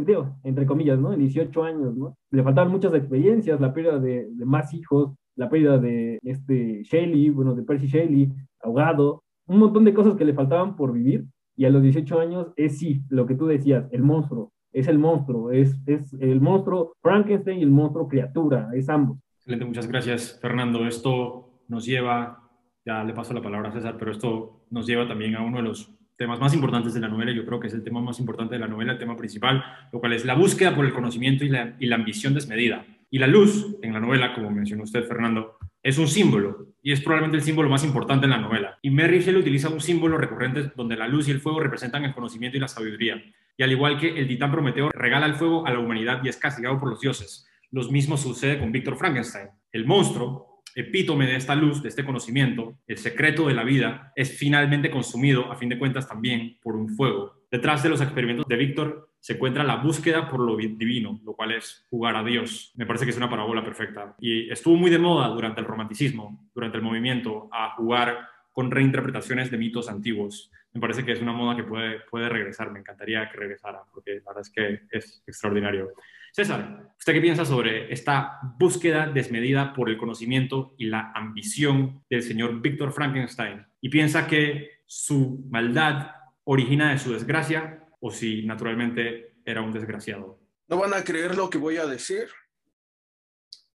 [0.04, 1.12] digo, entre comillas, ¿no?
[1.12, 2.16] En 18 años, ¿no?
[2.30, 7.30] Le faltaban muchas experiencias, la pérdida de, de más hijos, la pérdida de este Shelley,
[7.30, 11.24] bueno, de Percy Shelley, ahogado, un montón de cosas que le faltaban por vivir,
[11.56, 14.98] y a los 18 años es sí, lo que tú decías, el monstruo, es el
[14.98, 19.18] monstruo, es, es el monstruo Frankenstein y el monstruo criatura, es ambos.
[19.50, 20.86] Excelente, muchas gracias, Fernando.
[20.86, 22.48] Esto nos lleva,
[22.86, 25.64] ya le paso la palabra a César, pero esto nos lleva también a uno de
[25.64, 28.54] los temas más importantes de la novela, yo creo que es el tema más importante
[28.54, 31.48] de la novela, el tema principal, lo cual es la búsqueda por el conocimiento y
[31.48, 32.86] la, y la ambición desmedida.
[33.10, 37.00] Y la luz en la novela, como mencionó usted, Fernando, es un símbolo y es
[37.00, 38.78] probablemente el símbolo más importante en la novela.
[38.82, 42.14] Y Mary Shelley utiliza un símbolo recurrente donde la luz y el fuego representan el
[42.14, 43.20] conocimiento y la sabiduría.
[43.56, 46.36] Y al igual que el titán Prometeo regala el fuego a la humanidad y es
[46.36, 49.48] castigado por los dioses, lo mismo sucede con Víctor Frankenstein.
[49.72, 54.36] El monstruo epítome de esta luz, de este conocimiento, el secreto de la vida, es
[54.36, 57.44] finalmente consumido, a fin de cuentas, también por un fuego.
[57.50, 61.52] Detrás de los experimentos de Víctor se encuentra la búsqueda por lo divino, lo cual
[61.52, 62.72] es jugar a Dios.
[62.76, 64.14] Me parece que es una parábola perfecta.
[64.20, 69.50] Y estuvo muy de moda durante el romanticismo, durante el movimiento, a jugar con reinterpretaciones
[69.50, 70.50] de mitos antiguos.
[70.72, 72.70] Me parece que es una moda que puede, puede regresar.
[72.70, 75.90] Me encantaría que regresara, porque la verdad es que es extraordinario.
[76.32, 82.22] César, ¿usted qué piensa sobre esta búsqueda desmedida por el conocimiento y la ambición del
[82.22, 83.66] señor Víctor Frankenstein?
[83.80, 86.12] ¿Y piensa que su maldad
[86.44, 90.38] origina de su desgracia o si naturalmente era un desgraciado?
[90.68, 92.28] No van a creer lo que voy a decir,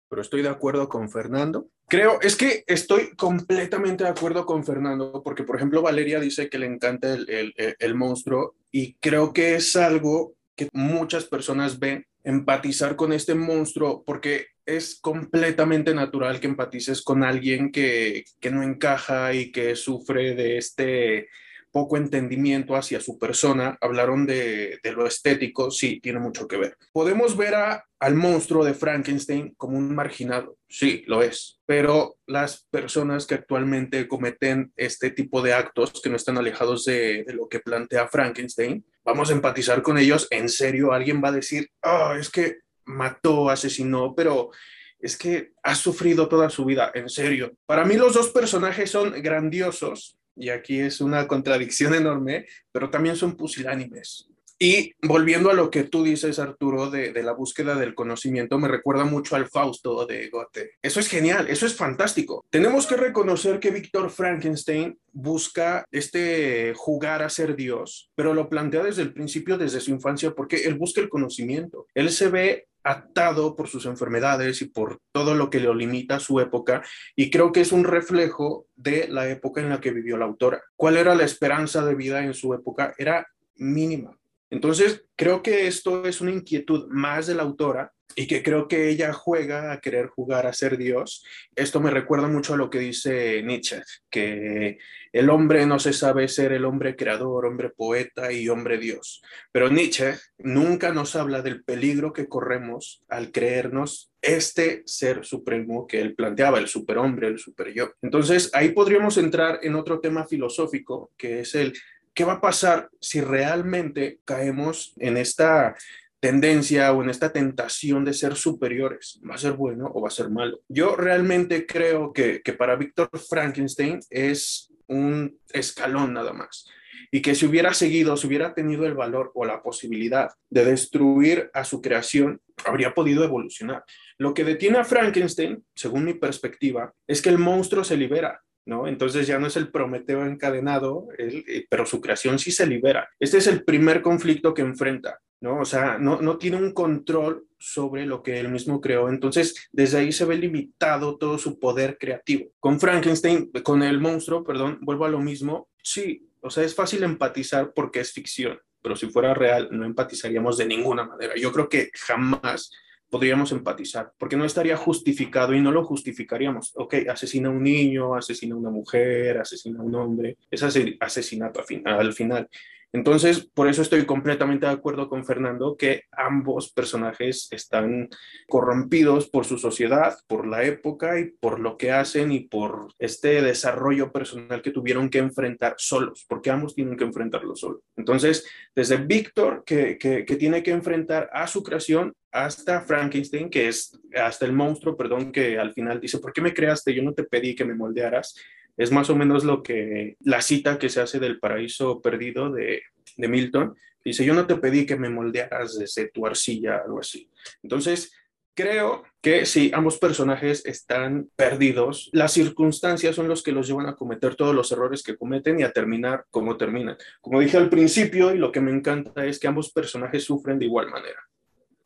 [0.08, 1.68] pero estoy de acuerdo con Fernando.
[1.88, 6.58] Creo, es que estoy completamente de acuerdo con Fernando, porque por ejemplo Valeria dice que
[6.58, 12.06] le encanta el, el, el monstruo y creo que es algo que muchas personas ven
[12.24, 18.62] empatizar con este monstruo porque es completamente natural que empatices con alguien que, que no
[18.62, 21.28] encaja y que sufre de este
[21.72, 26.76] poco entendimiento hacia su persona, hablaron de, lo estético, sí, tiene mucho que ver.
[26.92, 32.66] Podemos ver a, al monstruo de Frankenstein como un marginado, sí, lo es, pero las
[32.70, 37.48] personas que actualmente cometen este tipo de actos que no están alejados de, de lo
[37.48, 42.12] que plantea Frankenstein, vamos a empatizar con ellos, en serio, alguien va a decir, oh,
[42.12, 44.50] es que mató, asesinó, pero
[44.98, 47.52] es que ha sufrido toda su vida, en serio.
[47.66, 53.16] Para mí los dos personajes son grandiosos, y aquí es una contradicción enorme, pero también
[53.16, 54.31] son pusilánimes.
[54.62, 58.68] Y volviendo a lo que tú dices, Arturo, de, de, la búsqueda del conocimiento, me
[58.68, 60.74] recuerda mucho al Fausto de Goethe.
[60.80, 62.46] Eso es genial, eso es fantástico.
[62.48, 68.84] Tenemos que reconocer que Víctor Frankenstein busca este jugar a ser Dios, pero lo plantea
[68.84, 71.88] desde el principio, desde su infancia, porque él busca el conocimiento.
[71.92, 76.20] Él se ve atado por sus enfermedades y por todo lo que le limita a
[76.20, 76.84] su época,
[77.16, 80.62] y creo que es un reflejo de la época en la que vivió la autora.
[80.76, 82.94] ¿Cuál era la esperanza de vida en su época?
[82.96, 84.16] Era mínima.
[84.52, 88.90] Entonces, creo que esto es una inquietud más de la autora y que creo que
[88.90, 91.24] ella juega a querer jugar a ser Dios.
[91.56, 93.80] Esto me recuerda mucho a lo que dice Nietzsche,
[94.10, 94.76] que
[95.10, 99.22] el hombre no se sabe ser el hombre creador, hombre poeta y hombre Dios.
[99.52, 106.02] Pero Nietzsche nunca nos habla del peligro que corremos al creernos este ser supremo que
[106.02, 107.94] él planteaba, el superhombre, el superyo.
[108.02, 111.72] Entonces, ahí podríamos entrar en otro tema filosófico, que es el
[112.14, 115.74] ¿qué va a pasar si realmente caemos en esta
[116.22, 119.20] tendencia o en esta tentación de ser superiores.
[119.28, 120.60] ¿Va a ser bueno o va a ser malo?
[120.68, 126.68] Yo realmente creo que, que para Víctor Frankenstein es un escalón nada más
[127.10, 131.50] y que si hubiera seguido, si hubiera tenido el valor o la posibilidad de destruir
[131.52, 133.84] a su creación, habría podido evolucionar.
[134.16, 138.40] Lo que detiene a Frankenstein, según mi perspectiva, es que el monstruo se libera.
[138.64, 138.86] ¿No?
[138.86, 143.08] Entonces ya no es el Prometeo encadenado, eh, pero su creación sí se libera.
[143.18, 145.60] Este es el primer conflicto que enfrenta, ¿no?
[145.60, 149.08] O sea, no, no tiene un control sobre lo que él mismo creó.
[149.08, 152.50] Entonces, desde ahí se ve limitado todo su poder creativo.
[152.60, 155.68] Con Frankenstein, con el monstruo, perdón, vuelvo a lo mismo.
[155.82, 160.58] Sí, o sea, es fácil empatizar porque es ficción, pero si fuera real no empatizaríamos
[160.58, 161.34] de ninguna manera.
[161.36, 162.70] Yo creo que jamás
[163.12, 166.72] podríamos empatizar, porque no estaría justificado y no lo justificaríamos.
[166.76, 171.60] Ok, asesina a un niño, asesina a una mujer, asesina a un hombre, es asesinato
[171.60, 172.48] al final.
[172.92, 178.10] Entonces, por eso estoy completamente de acuerdo con Fernando que ambos personajes están
[178.48, 183.40] corrompidos por su sociedad, por la época y por lo que hacen y por este
[183.40, 187.80] desarrollo personal que tuvieron que enfrentar solos, porque ambos tienen que enfrentarlo solos.
[187.96, 193.98] Entonces, desde Víctor, que, que, tiene que enfrentar a su creación, hasta Frankenstein, que es
[194.14, 196.94] hasta el monstruo, perdón, que al final dice, ¿por qué me creaste?
[196.94, 198.34] Yo no te pedí que me moldearas
[198.76, 202.82] es más o menos lo que la cita que se hace del paraíso perdido de,
[203.16, 203.76] de Milton.
[204.04, 207.30] Dice, yo no te pedí que me moldearas desde tu arcilla, algo así.
[207.62, 208.12] Entonces,
[208.54, 212.10] creo que sí, ambos personajes están perdidos.
[212.12, 215.62] Las circunstancias son los que los llevan a cometer todos los errores que cometen y
[215.62, 216.96] a terminar como terminan.
[217.20, 220.66] Como dije al principio, y lo que me encanta es que ambos personajes sufren de
[220.66, 221.20] igual manera.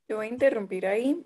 [0.09, 1.17] Yo voy a interrumpir ahí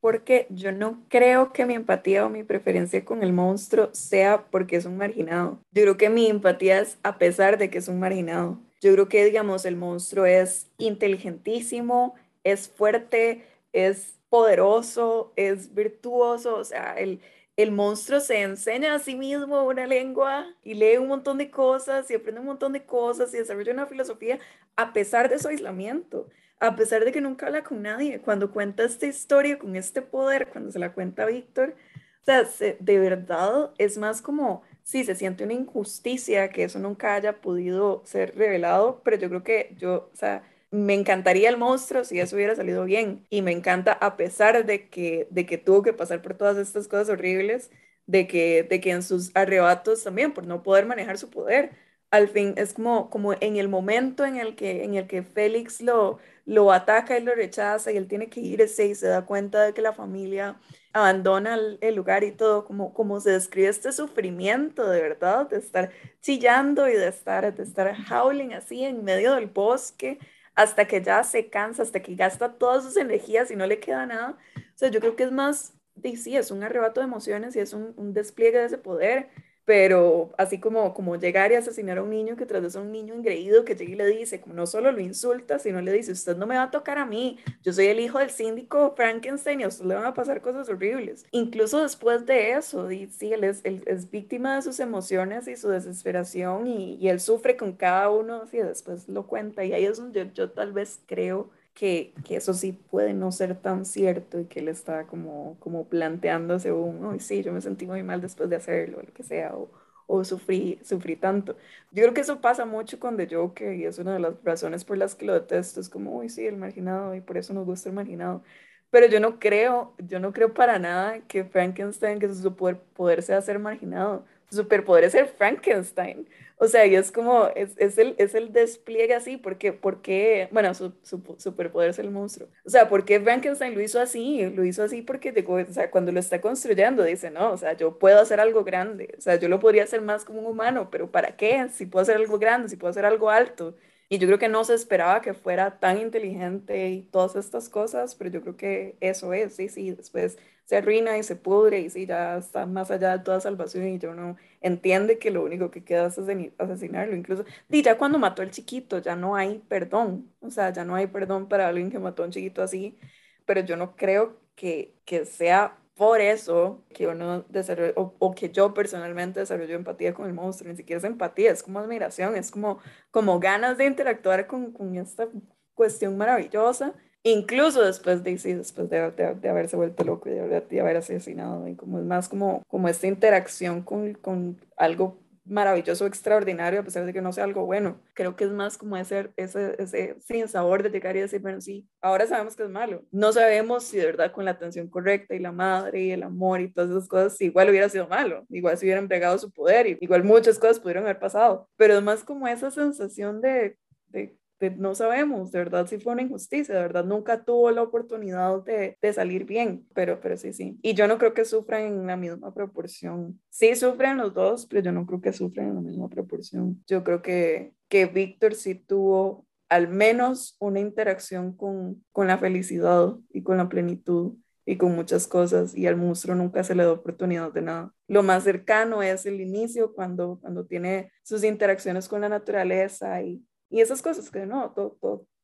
[0.00, 4.76] porque yo no creo que mi empatía o mi preferencia con el monstruo sea porque
[4.76, 5.58] es un marginado.
[5.72, 8.58] Yo creo que mi empatía es a pesar de que es un marginado.
[8.80, 16.64] Yo creo que, digamos, el monstruo es inteligentísimo, es fuerte, es poderoso, es virtuoso, o
[16.64, 17.20] sea, el,
[17.56, 22.08] el monstruo se enseña a sí mismo una lengua y lee un montón de cosas
[22.10, 24.38] y aprende un montón de cosas y desarrolla una filosofía
[24.76, 26.28] a pesar de su aislamiento
[26.60, 30.48] a pesar de que nunca habla con nadie, cuando cuenta esta historia con este poder,
[30.48, 31.76] cuando se la cuenta a Víctor,
[32.22, 32.44] o sea,
[32.78, 38.02] de verdad es más como, sí, se siente una injusticia que eso nunca haya podido
[38.04, 42.36] ser revelado, pero yo creo que yo, o sea, me encantaría el monstruo si eso
[42.36, 46.20] hubiera salido bien y me encanta a pesar de que, de que tuvo que pasar
[46.22, 47.70] por todas estas cosas horribles,
[48.06, 51.72] de que, de que en sus arrebatos también, por no poder manejar su poder,
[52.10, 55.80] al fin es como, como en el momento en el que, en el que Félix
[55.80, 59.62] lo, lo ataca y lo rechaza y él tiene que irse y se da cuenta
[59.62, 60.58] de que la familia
[60.94, 65.90] abandona el, lugar y todo, como, como se describe este sufrimiento de verdad, de estar
[66.22, 70.18] chillando y de estar, de estar howling así en medio del bosque
[70.54, 74.06] hasta que ya se cansa, hasta que gasta todas sus energías y no le queda
[74.06, 74.38] nada.
[74.56, 77.74] O sea, yo creo que es más, sí, es un arrebato de emociones y es
[77.74, 79.28] un, un despliegue de ese poder
[79.68, 82.90] pero así como, como llegar y asesinar a un niño que tras de eso un
[82.90, 86.12] niño engreído que llega y le dice, como no solo lo insulta, sino le dice,
[86.12, 89.60] usted no me va a tocar a mí, yo soy el hijo del síndico Frankenstein
[89.60, 91.26] y a usted le van a pasar cosas horribles.
[91.32, 95.68] Incluso después de eso, y, sí, él es, es, víctima de sus emociones y su
[95.68, 100.30] desesperación y, él sufre con cada uno, y después lo cuenta y ahí es donde
[100.32, 104.58] yo tal vez creo que, que, eso sí puede no ser tan cierto y que
[104.60, 108.56] él está como, como planteándose un, oh, sí, yo me sentí muy mal después de
[108.56, 109.70] hacerlo, o lo que sea, o,
[110.08, 111.56] o sufrí, sufrí tanto.
[111.92, 114.84] Yo creo que eso pasa mucho con The Joker y es una de las razones
[114.84, 117.64] por las que lo detesto, es como, uy, sí, el marginado y por eso nos
[117.64, 118.42] gusta el marginado.
[118.90, 123.40] Pero yo no creo, yo no creo para nada que Frankenstein, que su superpoder sea
[123.42, 124.24] ser marginado.
[124.50, 126.26] Su superpoder es ser Frankenstein.
[126.60, 130.74] O sea, y es como, es, es, el, es el despliegue así, porque, porque bueno,
[130.74, 132.48] su, su, superpoder es el monstruo.
[132.64, 134.44] O sea, ¿por qué Frankenstein lo hizo así?
[134.50, 138.20] Lo hizo así porque o cuando lo está construyendo dice, no, o sea, yo puedo
[138.20, 141.36] hacer algo grande, o sea, yo lo podría hacer más como un humano, pero ¿para
[141.36, 141.68] qué?
[141.72, 143.76] Si puedo hacer algo grande, si puedo hacer algo alto.
[144.10, 148.14] Y yo creo que no se esperaba que fuera tan inteligente y todas estas cosas,
[148.14, 151.90] pero yo creo que eso es, sí, sí, después se arruina y se pudre y
[151.90, 155.70] sí, ya está más allá de toda salvación y yo no entiende que lo único
[155.70, 156.18] que queda es
[156.58, 157.16] asesinarlo.
[157.16, 160.94] Incluso, y ya cuando mató al chiquito, ya no hay perdón, o sea, ya no
[160.94, 162.98] hay perdón para alguien que mató a un chiquito así,
[163.44, 168.50] pero yo no creo que, que sea por eso que uno desarrolla, o, o, que
[168.50, 172.50] yo personalmente desarrollo empatía con el monstruo, ni siquiera es empatía, es como admiración, es
[172.50, 172.78] como,
[173.10, 175.28] como ganas de interactuar con, con esta
[175.74, 180.96] cuestión maravillosa incluso después de, sí, después de, de, haberse vuelto loco y de, haber
[180.96, 185.18] asesinado, y como es más como, como esta interacción con, con algo
[185.48, 188.00] maravilloso, extraordinario, a pesar de que no sea algo bueno.
[188.14, 191.60] Creo que es más como ese, ese, ese sin sabor de llegar y decir, bueno,
[191.60, 193.04] sí, ahora sabemos que es malo.
[193.10, 196.60] No sabemos si de verdad con la atención correcta y la madre y el amor
[196.60, 199.98] y todas esas cosas, igual hubiera sido malo, igual se hubieran pegado su poder, y
[200.00, 203.76] igual muchas cosas pudieron haber pasado, pero es más como esa sensación de,
[204.08, 204.36] de
[204.76, 208.96] no sabemos, de verdad si fue una injusticia, de verdad nunca tuvo la oportunidad de,
[209.00, 210.78] de, salir bien, pero, pero sí, sí.
[210.82, 213.40] Y yo no creo que sufran en la misma proporción.
[213.50, 216.82] Sí sufren los dos, pero yo no creo que sufran en la misma proporción.
[216.86, 223.14] Yo creo que, que Víctor sí tuvo al menos una interacción con, con la felicidad
[223.30, 224.34] y con la plenitud
[224.64, 227.94] y con muchas cosas y al monstruo nunca se le da oportunidad de nada.
[228.06, 233.42] Lo más cercano es el inicio cuando, cuando tiene sus interacciones con la naturaleza y,
[233.70, 234.74] y esas cosas que no,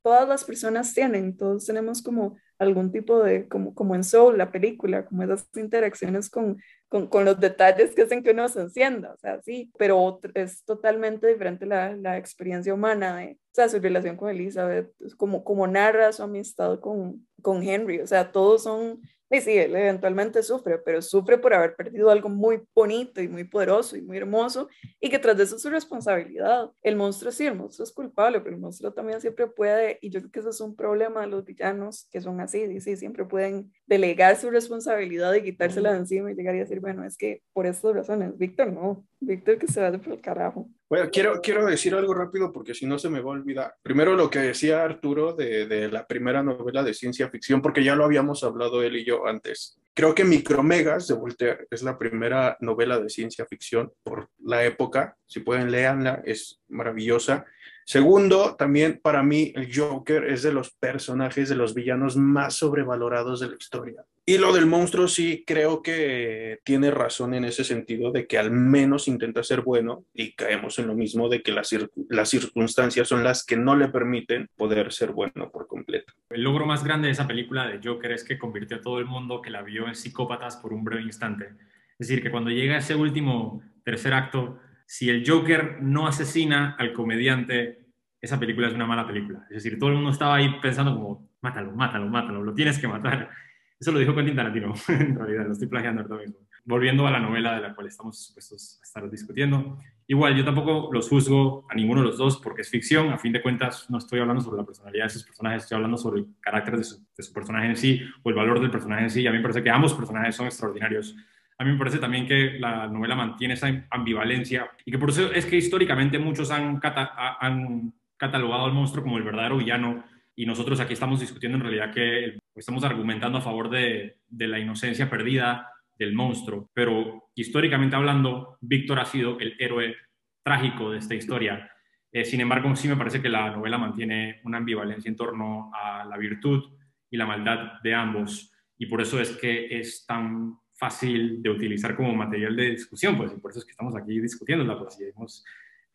[0.02, 4.52] todas las personas tienen, todos tenemos como algún tipo de, como, como en Soul, la
[4.52, 6.58] película, como esas interacciones con,
[6.88, 10.62] con, con los detalles que hacen que uno se encienda, o sea, sí, pero es
[10.64, 15.66] totalmente diferente la, la experiencia humana, de, o sea, su relación con Elizabeth, como, como
[15.66, 19.00] narra su amistad con, con Henry, o sea, todos son
[19.30, 23.44] y sí, él eventualmente sufre, pero sufre por haber perdido algo muy bonito y muy
[23.44, 24.68] poderoso y muy hermoso
[25.00, 26.70] y que tras eso es su responsabilidad.
[26.82, 30.20] El monstruo sí, el monstruo es culpable, pero el monstruo también siempre puede, y yo
[30.20, 33.24] creo que eso es un problema de los villanos que son así, y sí, siempre
[33.24, 37.42] pueden delegar su responsabilidad y quitársela de encima y llegar y decir, bueno, es que
[37.52, 40.68] por estas razones, Víctor no, Víctor que se va por el carajo.
[40.88, 43.74] Bueno, quiero, quiero decir algo rápido porque si no se me va a olvidar.
[43.82, 47.96] Primero lo que decía Arturo de, de, la primera novela de ciencia ficción, porque ya
[47.96, 49.78] lo habíamos hablado él y yo antes.
[49.92, 55.16] Creo que Micromegas de Voltaire es la primera novela de ciencia ficción por la época.
[55.26, 57.44] Si pueden, leanla, es maravillosa.
[57.84, 63.40] Segundo, también para mí el Joker es de los personajes, de los villanos más sobrevalorados
[63.40, 64.04] de la historia.
[64.26, 68.50] Y lo del monstruo sí creo que tiene razón en ese sentido de que al
[68.50, 71.76] menos intenta ser bueno y caemos en lo mismo de que las,
[72.08, 76.14] las circunstancias son las que no le permiten poder ser bueno por completo.
[76.30, 79.04] El logro más grande de esa película de Joker es que convirtió a todo el
[79.04, 81.50] mundo que la vio en psicópatas por un breve instante.
[81.98, 86.92] Es decir, que cuando llega ese último tercer acto, si el Joker no asesina al
[86.92, 87.84] comediante,
[88.20, 89.46] esa película es una mala película.
[89.50, 92.88] Es decir, todo el mundo estaba ahí pensando como, mátalo, mátalo, mátalo, lo tienes que
[92.88, 93.30] matar.
[93.78, 96.46] Eso lo dijo Quentin Tarantino, en realidad, lo estoy plagiando ahorita mismo.
[96.66, 99.78] Volviendo a la novela de la cual estamos supuestos a estar discutiendo.
[100.06, 103.12] Igual, yo tampoco los juzgo a ninguno de los dos porque es ficción.
[103.12, 105.98] A fin de cuentas, no estoy hablando sobre la personalidad de esos personajes, estoy hablando
[105.98, 109.02] sobre el carácter de su, de su personaje en sí o el valor del personaje
[109.02, 109.20] en sí.
[109.20, 111.14] Y a mí me parece que ambos personajes son extraordinarios.
[111.58, 115.32] A mí me parece también que la novela mantiene esa ambivalencia y que por eso
[115.32, 120.04] es que históricamente muchos han, cata han catalogado al monstruo como el verdadero villano
[120.36, 124.58] y nosotros aquí estamos discutiendo en realidad que estamos argumentando a favor de, de, la
[124.58, 129.94] inocencia perdida del monstruo, pero históricamente hablando, Víctor ha sido el héroe
[130.42, 131.70] trágico de esta historia.
[132.10, 136.04] Eh, sin embargo, sí me parece que la novela mantiene una ambivalencia en torno a
[136.04, 136.62] la virtud
[137.10, 141.96] y la maldad de ambos, y por eso es que es tan fácil de utilizar
[141.96, 145.08] como material de discusión, pues, y por eso es que estamos aquí discutiendo la poesía.
[145.08, 145.44] Hemos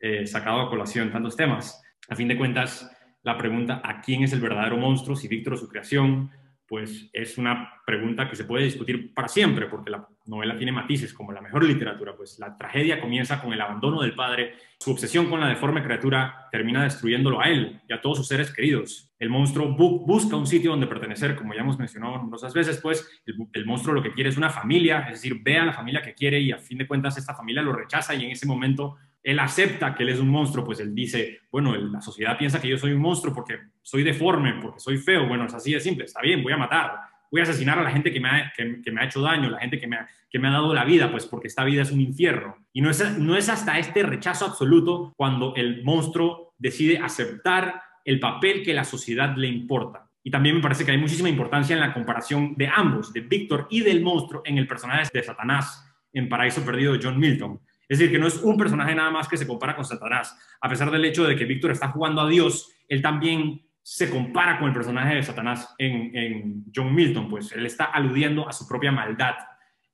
[0.00, 1.82] eh, sacado a colación tantos temas.
[2.08, 2.90] A fin de cuentas,
[3.22, 5.16] la pregunta ¿a quién es el verdadero monstruo?
[5.16, 6.30] Si Víctor o su creación,
[6.70, 11.12] pues es una pregunta que se puede discutir para siempre, porque la novela tiene matices
[11.12, 15.28] como la mejor literatura, pues la tragedia comienza con el abandono del padre, su obsesión
[15.28, 19.12] con la deforme criatura termina destruyéndolo a él y a todos sus seres queridos.
[19.18, 23.04] El monstruo bu busca un sitio donde pertenecer, como ya hemos mencionado numerosas veces, pues
[23.26, 26.02] el, el, monstruo lo que quiere es una familia, es decir, ve a la familia
[26.02, 28.96] que quiere y a fin de cuentas esta familia lo rechaza y en ese momento
[29.22, 32.68] él acepta que él es un monstruo, pues él dice, bueno, la sociedad piensa que
[32.68, 36.04] yo soy un monstruo porque soy deforme, porque soy feo, bueno, es así de simple,
[36.04, 36.92] está bien, voy a matar,
[37.30, 39.96] voy a asesinar a la gente que me ha, hecho daño, la gente que me,
[39.96, 42.56] ha, dado la vida, pues porque esta vida es un infierno.
[42.72, 48.74] Y no es hasta este rechazo absoluto cuando el monstruo decide aceptar el papel que
[48.74, 50.10] la sociedad le importa.
[50.22, 53.68] Y también me parece que hay muchísima importancia en la comparación de ambos, de Víctor
[53.70, 57.60] y del monstruo, en el personaje de Satanás en Paraíso Perdido de John Milton
[57.90, 60.38] es decir, que no es un personaje nada más que se compara con Satanás.
[60.60, 64.60] A pesar del hecho de que Víctor está jugando a Dios, él también se compara
[64.60, 68.92] con el personaje de Satanás en, John Milton, pues él está aludiendo a su propia
[68.92, 69.34] maldad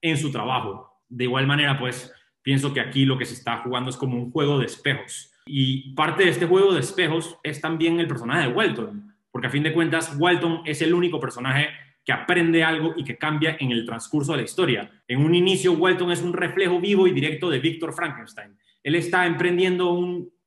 [0.03, 1.01] en su trabajo.
[1.09, 4.30] De igual manera, pues pienso que aquí lo que se está jugando es como un
[4.30, 5.32] juego de espejos.
[5.47, 9.51] Y parte de este juego de espejos es también el personaje de Walton, porque a
[9.51, 11.68] fin de cuentas Walton es el único personaje
[12.07, 14.90] que aprende algo y que cambia en el transcurso de la historia.
[15.09, 18.57] En un inicio, Walton es un reflejo vivo y directo de Víctor Frankenstein.
[18.84, 19.98] Él está emprendiendo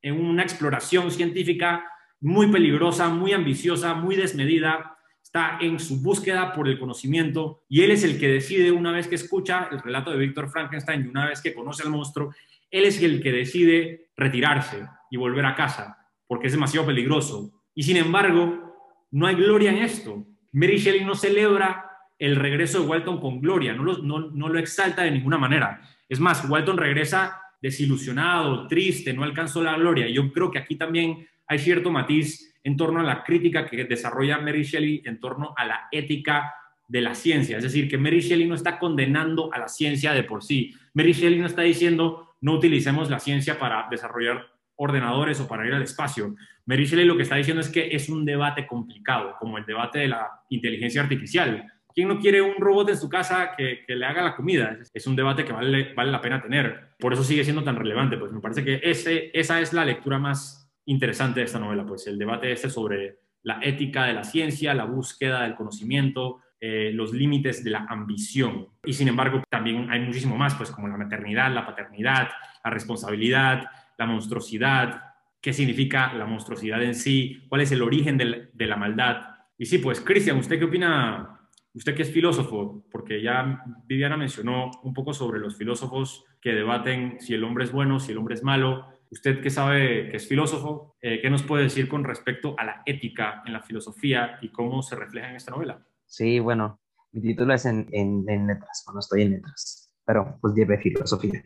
[0.02, 1.86] en una exploración científica
[2.22, 4.98] muy peligrosa, muy ambiciosa, muy desmedida.
[5.22, 9.10] Está en su búsqueda por el conocimiento y él es el que decide, una vez
[9.10, 12.34] que escucha el relato de Víctor Frankenstein y una vez que conoce al monstruo,
[12.72, 17.52] él es el que decide retirarse y volver a casa porque es demasiado peligroso.
[17.74, 20.26] Y sin embargo, no hay gloria en esto.
[20.52, 25.38] Mary Shelley no celebra el regreso de Walton con gloria, no lo, exalta de ninguna
[25.38, 25.82] manera.
[26.08, 30.08] Es más, Walton regresa desilusionado, triste, no alcanzó la gloria.
[30.10, 34.40] Yo creo que aquí también hay cierto matiz en torno a la crítica que desarrolla
[34.40, 36.54] Mary Shelley en torno a la ética
[36.88, 37.58] de la ciencia.
[37.58, 40.74] Es decir, que Mary Shelley no está condenando a la ciencia de por sí.
[40.94, 44.48] Mary Shelley no está diciendo no utilicemos la ciencia para desarrollar
[44.80, 46.36] ordenadores o para ir al espacio.
[46.66, 50.00] Mary Shelley lo que está diciendo es que es un debate complicado, como el debate
[50.00, 51.72] de la inteligencia artificial.
[51.94, 54.78] ¿Quién no quiere un robot en su casa que, le haga la comida?
[54.94, 56.92] Es un debate que vale, vale la pena tener.
[56.98, 58.18] Por eso sigue siendo tan relevante.
[58.18, 62.08] Pues me parece que ese, esa es la lectura más interesante de esta novela, pues
[62.08, 67.14] el debate este sobre la ética de la ciencia, la búsqueda del conocimiento, eh, los
[67.14, 68.68] límites de la ambición.
[68.84, 72.30] Y sin embargo, también hay muchísimo más, pues como la maternidad, la paternidad,
[72.64, 73.64] la responsabilidad,
[74.00, 75.04] la monstruosidad,
[75.42, 79.18] qué significa la monstruosidad en sí, cuál es el origen de la, maldad.
[79.58, 81.36] Y sí, pues Cristian, ¿usted qué opina?
[81.74, 87.20] Usted que es filósofo, porque ya Viviana mencionó un poco sobre los filósofos que debaten
[87.20, 88.88] si el hombre es bueno, si el hombre es malo.
[89.12, 92.82] Usted que sabe que es filósofo, eh, ¿qué nos puede decir con respecto a la
[92.86, 95.86] ética en la filosofía y cómo se refleja en esta novela?
[96.06, 96.80] Sí, bueno,
[97.12, 97.88] mi título es en,
[98.26, 101.44] letras, bueno, estoy en letras, pero pues lleve filosofía.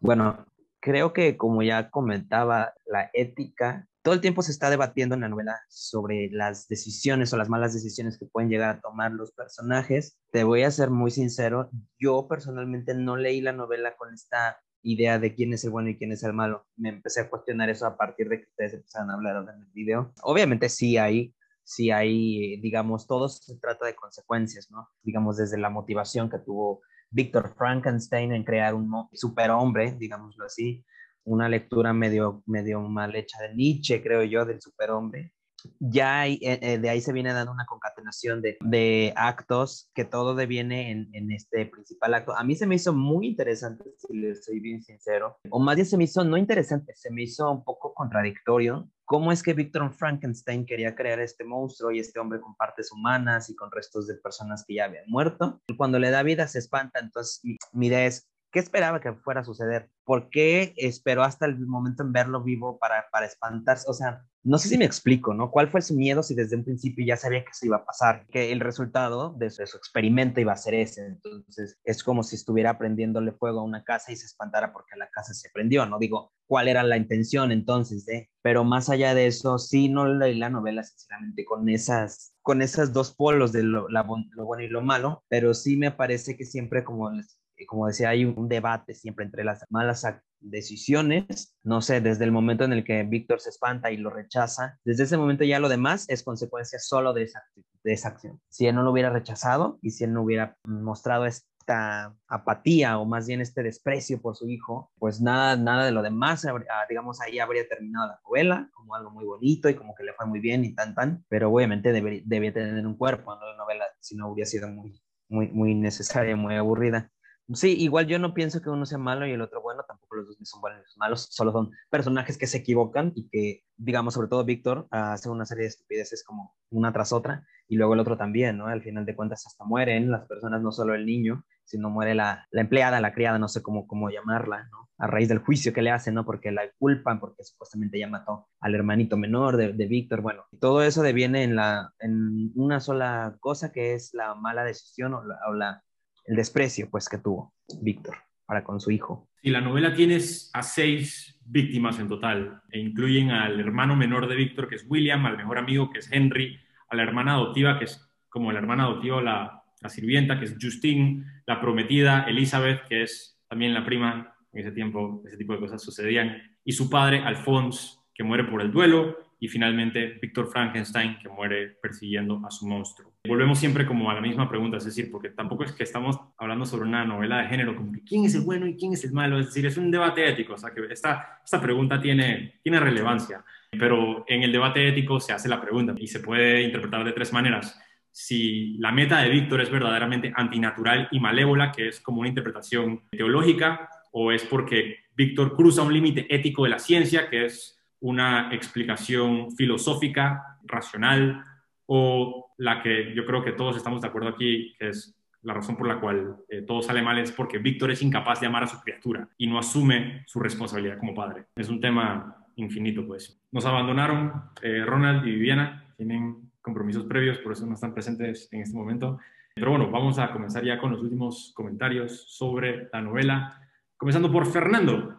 [0.00, 0.46] Bueno,
[0.80, 5.28] creo que como ya comentaba, la ética, todo el tiempo se está debatiendo en la
[5.28, 10.18] novela sobre las decisiones o las malas decisiones que pueden llegar a tomar los personajes.
[10.32, 15.18] Te voy a ser muy sincero, yo personalmente no leí la novela con esta idea
[15.18, 16.66] de quién es el bueno y quién es el malo.
[16.76, 19.70] Me empecé a cuestionar eso a partir de que ustedes empezaron a hablar en el
[19.72, 20.14] video.
[20.22, 21.34] Obviamente sí hay
[21.70, 24.88] si hay, digamos, todo se trata de consecuencias, ¿no?
[25.04, 30.84] Digamos, desde la motivación que tuvo Víctor Frankenstein en crear un superhombre, digámoslo así,
[31.24, 35.32] una lectura medio, medio mal hecha de Nietzsche, creo yo, del superhombre,
[35.78, 40.34] ya eh, eh, de ahí se viene dando una concatenación de, de actos que todo
[40.34, 42.36] deviene en, en, este principal acto.
[42.36, 45.86] A mí se me hizo muy interesante, si le soy bien sincero, o más bien
[45.86, 48.88] se me hizo no interesante, se me hizo un poco contradictorio.
[49.10, 53.50] ¿Cómo es que Victor Frankenstein quería crear este monstruo y este hombre con partes humanas
[53.50, 55.60] y con restos de personas que ya habían muerto?
[55.76, 57.42] Cuando le da vida se espanta, entonces
[57.72, 59.90] mi, idea es, ¿Qué esperaba que fuera a suceder?
[60.04, 63.86] ¿Por qué esperó hasta el momento en verlo vivo para, para espantarse?
[63.88, 65.50] O sea, no sé si me explico, ¿no?
[65.50, 68.26] ¿Cuál fue su miedo si desde un principio ya sabía que eso iba a pasar?
[68.28, 71.06] Que el resultado de su, experimento iba a ser ese.
[71.06, 75.10] Entonces, es como si estuviera prendiéndole fuego a una casa y se espantara porque la
[75.10, 75.98] casa se prendió, ¿no?
[75.98, 78.30] Digo, ¿cuál era la intención entonces de?
[78.42, 82.92] Pero más allá de eso, sí, no leí la novela, sinceramente, con esas con esas
[82.92, 84.04] dos polos de lo, lo
[84.44, 88.24] bueno y lo malo, pero sí me parece que siempre, como les como decía, hay
[88.24, 90.04] un debate siempre entre las malas
[90.40, 94.78] decisiones, no sé, desde el momento en el que Víctor se espanta y lo rechaza,
[94.84, 97.42] desde ese momento ya lo demás es consecuencia solo de esa,
[97.84, 98.40] de esa acción.
[98.48, 103.04] Si él no lo hubiera rechazado y si él no hubiera mostrado esta apatía o
[103.04, 107.20] más bien este desprecio por su hijo, pues nada, nada de lo demás, ah, digamos,
[107.20, 110.40] ahí habría terminado la novela como algo muy bonito y como que le fue muy
[110.40, 113.46] bien y tan, tan, pero obviamente debía tener un cuerpo, ¿no?
[113.46, 117.10] La novela, si no hubiera sido muy, muy, muy necesaria, muy aburrida.
[117.54, 120.28] Sí, igual yo no pienso que uno sea malo y el otro bueno, tampoco los
[120.28, 124.28] dos son buenos ni malos, solo son personajes que se equivocan y que, digamos, sobre
[124.28, 128.16] todo Víctor, hace una serie de estupideces como una tras otra y luego el otro
[128.16, 128.66] también, ¿no?
[128.66, 132.46] Al final de cuentas hasta mueren las personas, no solo el niño, sino muere la,
[132.50, 134.88] la empleada, la criada, no sé cómo, cómo llamarla, ¿no?
[134.98, 136.24] A raíz del juicio que le hacen, ¿no?
[136.24, 140.82] Porque la culpan, porque supuestamente ya mató al hermanito menor de, de Víctor, bueno, todo
[140.82, 145.38] eso deviene en, la, en una sola cosa que es la mala decisión o la,
[145.48, 145.82] o la
[146.30, 147.52] el desprecio pues que tuvo
[147.82, 148.16] Víctor
[148.46, 149.28] para con su hijo.
[149.42, 154.36] Y la novela tienes a seis víctimas en total e incluyen al hermano menor de
[154.36, 156.56] Víctor que es William, al mejor amigo que es Henry,
[156.88, 160.56] a la hermana adoptiva que es como la hermana adoptiva la, la sirvienta que es
[160.60, 165.58] Justine, la prometida Elizabeth que es también la prima, en ese tiempo ese tipo de
[165.58, 171.18] cosas sucedían, y su padre Alphonse que muere por el duelo y finalmente Víctor Frankenstein
[171.18, 173.14] que muere persiguiendo a su monstruo.
[173.26, 176.66] Volvemos siempre como a la misma pregunta, es decir, porque tampoco es que estamos hablando
[176.66, 179.12] sobre una novela de género, como que quién es el bueno y quién es el
[179.12, 182.78] malo, es decir, es un debate ético, o sea que esta, esta pregunta tiene, tiene
[182.78, 187.12] relevancia, pero en el debate ético se hace la pregunta y se puede interpretar de
[187.12, 187.80] tres maneras.
[188.12, 193.02] Si la meta de Víctor es verdaderamente antinatural y malévola, que es como una interpretación
[193.10, 198.52] teológica, o es porque Víctor cruza un límite ético de la ciencia, que es una
[198.52, 201.44] explicación filosófica, racional,
[201.86, 205.76] o la que yo creo que todos estamos de acuerdo aquí, que es la razón
[205.76, 208.66] por la cual eh, todo sale mal es porque Víctor es incapaz de amar a
[208.66, 211.46] su criatura y no asume su responsabilidad como padre.
[211.56, 213.40] Es un tema infinito, pues.
[213.50, 214.32] Nos abandonaron
[214.62, 219.18] eh, Ronald y Viviana, tienen compromisos previos, por eso no están presentes en este momento.
[219.54, 223.60] Pero bueno, vamos a comenzar ya con los últimos comentarios sobre la novela,
[223.96, 225.18] comenzando por Fernando.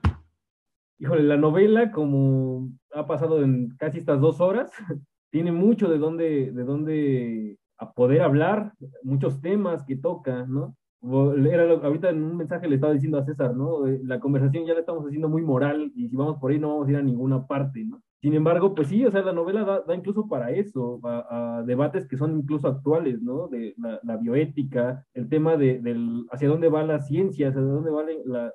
[1.02, 4.70] Híjole, la novela, como ha pasado en casi estas dos horas,
[5.32, 10.76] tiene mucho de dónde, de dónde a poder hablar, muchos temas que toca, ¿no?
[11.44, 13.88] Era ahorita en un mensaje le estaba diciendo a César, ¿no?
[14.04, 16.88] La conversación ya la estamos haciendo muy moral y si vamos por ahí no vamos
[16.88, 18.00] a ir a ninguna parte, ¿no?
[18.22, 22.18] Sin embargo, pues sí, o sea, la novela da, incluso para eso, a, debates que
[22.18, 23.48] son incluso actuales, ¿no?
[23.48, 23.74] De
[24.04, 28.12] la, bioética, el tema de, del hacia dónde va la ciencia, hacia dónde va la,
[28.26, 28.54] la,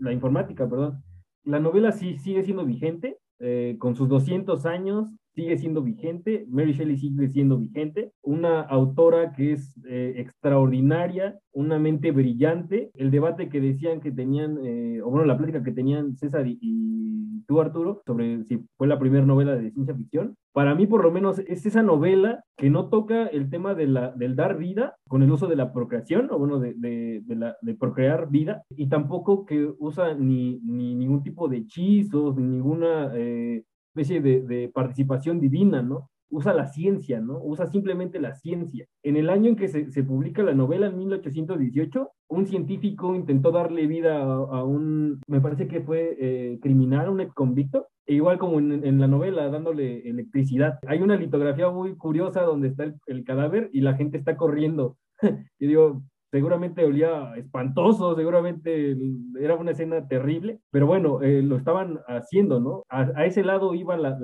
[0.00, 1.04] la informática, perdón.
[1.48, 5.08] La novela sí sigue siendo vigente, eh, con sus 200 años,
[5.38, 11.78] sigue siendo vigente, Mary Shelley sigue siendo vigente, una autora que es eh, extraordinaria, una
[11.78, 16.16] mente brillante, el debate que decían que tenían, eh, o bueno, la plática que tenían
[16.16, 20.88] César y, tú, Arturo, sobre si fue la primera novela de ciencia ficción, para mí
[20.88, 24.58] por lo menos es esa novela que no toca el tema de la, del dar
[24.58, 29.46] vida con el uso de la procreación, o bueno, de, de procrear vida, y tampoco
[29.46, 33.12] que usa ni, ni ningún tipo de hechizos, ni ninguna...
[33.14, 33.62] Eh,
[34.00, 36.10] especie de, participación divina, ¿no?
[36.30, 37.40] Usa la ciencia, ¿no?
[37.42, 38.86] Usa simplemente la ciencia.
[39.02, 43.86] En el año en que se, publica la novela, en 1818, un científico intentó darle
[43.86, 48.58] vida a, un, me parece que fue eh, criminal, un ex convicto, e igual como
[48.58, 50.78] en, la novela, dándole electricidad.
[50.86, 54.96] Hay una litografía muy curiosa donde está el, cadáver y la gente está corriendo.
[55.58, 58.96] y digo, seguramente olía espantoso, seguramente
[59.40, 62.84] era una escena terrible, pero bueno, eh, lo estaban haciendo, ¿no?
[62.88, 64.16] A, ese lado iba la,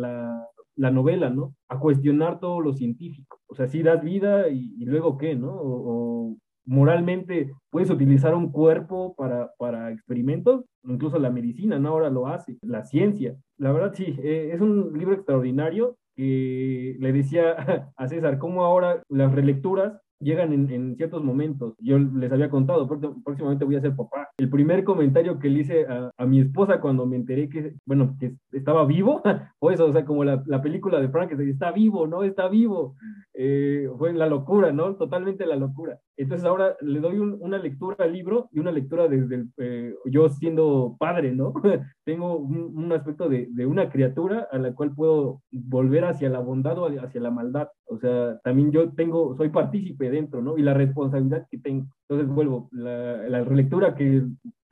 [0.76, 1.54] la, novela, ¿no?
[1.68, 3.38] A cuestionar todo lo científico.
[3.46, 5.52] O sea, si das vida y, luego qué, ¿no?
[5.52, 6.36] O,
[6.66, 11.90] moralmente puedes utilizar un cuerpo para, para experimentos, incluso la medicina, ¿no?
[11.90, 13.36] Ahora lo hace, la ciencia.
[13.58, 17.52] La verdad, sí, eh, es un libro extraordinario que le decía
[17.96, 21.74] a César, cómo ahora las relecturas llegan en, ciertos momentos.
[21.78, 24.28] Yo les había contado, próximamente voy a ser papá.
[24.38, 28.34] El primer comentario que le hice a, mi esposa cuando me enteré que, bueno, que
[28.52, 29.22] estaba vivo,
[29.60, 32.24] fue eso, o sea, como la, la película de Frank, que está vivo, ¿no?
[32.24, 32.96] Está vivo.
[33.34, 34.96] Eh, fue la locura, ¿no?
[34.96, 35.98] Totalmente la locura.
[36.16, 40.96] Entonces ahora le doy una lectura al libro y una lectura desde eh, yo siendo
[40.98, 41.52] padre, ¿no?
[42.04, 46.78] Tengo un, aspecto de, de, una criatura a la cual puedo volver hacia la bondad
[46.78, 47.68] o hacia la maldad.
[47.86, 50.56] O sea, también yo tengo, soy partícipe dentro, ¿no?
[50.56, 51.86] Y la responsabilidad que tengo.
[52.08, 54.22] Entonces vuelvo, la, la relectura que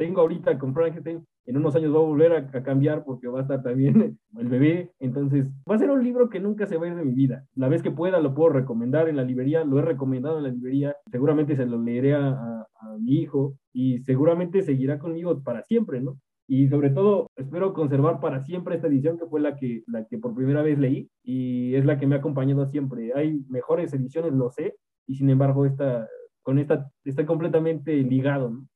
[0.03, 3.43] tengo ahorita con Frankenstein, en unos años va a volver a, cambiar porque va a
[3.43, 4.91] estar también el bebé.
[4.99, 7.47] Entonces, va a ser un libro que nunca se va a ir de mi vida.
[7.55, 10.51] La vez que pueda lo puedo recomendar en la librería, lo he recomendado en la
[10.51, 12.66] librería, seguramente se lo leeré a,
[12.99, 16.19] mi hijo y seguramente seguirá conmigo para siempre, ¿no?
[16.49, 20.19] Y sobre todo, espero conservar para siempre esta edición que fue la que, la que
[20.19, 23.12] por primera vez leí y es la que me ha acompañado siempre.
[23.15, 24.74] Hay mejores ediciones, lo sé,
[25.07, 26.09] y sin embargo, esta,
[26.43, 28.66] con esta está completamente ligado, ¿no?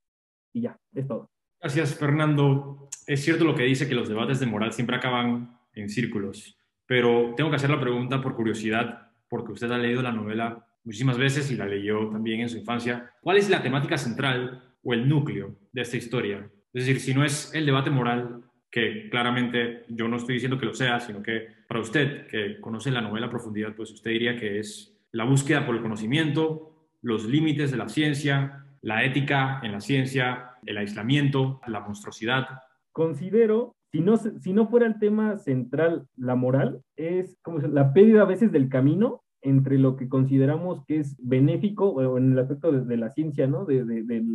[0.57, 1.31] Y ya, es todo.
[1.61, 2.89] Gracias, Fernando.
[3.07, 7.35] Es cierto lo que dice que los debates de moral siempre acaban en círculos, pero
[7.37, 11.51] tengo que hacer la pregunta por curiosidad, porque usted ha leído la novela muchísimas veces
[11.51, 13.12] y la leyó también en su infancia.
[13.20, 16.51] ¿Cuál es la temática central o el núcleo de esta historia?
[16.73, 20.65] Es decir, si no es el debate moral, que claramente yo no estoy diciendo que
[20.65, 24.39] lo sea, sino que para usted, que conoce la novela a profundidad, pues usted diría
[24.39, 29.73] que es la búsqueda por el conocimiento, los límites de la ciencia, la ética en
[29.73, 32.47] la ciencia, el aislamiento, la monstruosidad.
[32.93, 38.23] Considero, si no, si no fuera el tema central, la moral, es como la pérdida
[38.23, 42.97] a veces del camino entre lo que consideramos que es benéfico, en el aspecto de,
[42.97, 43.65] la ciencia, ¿no?
[43.65, 43.85] De,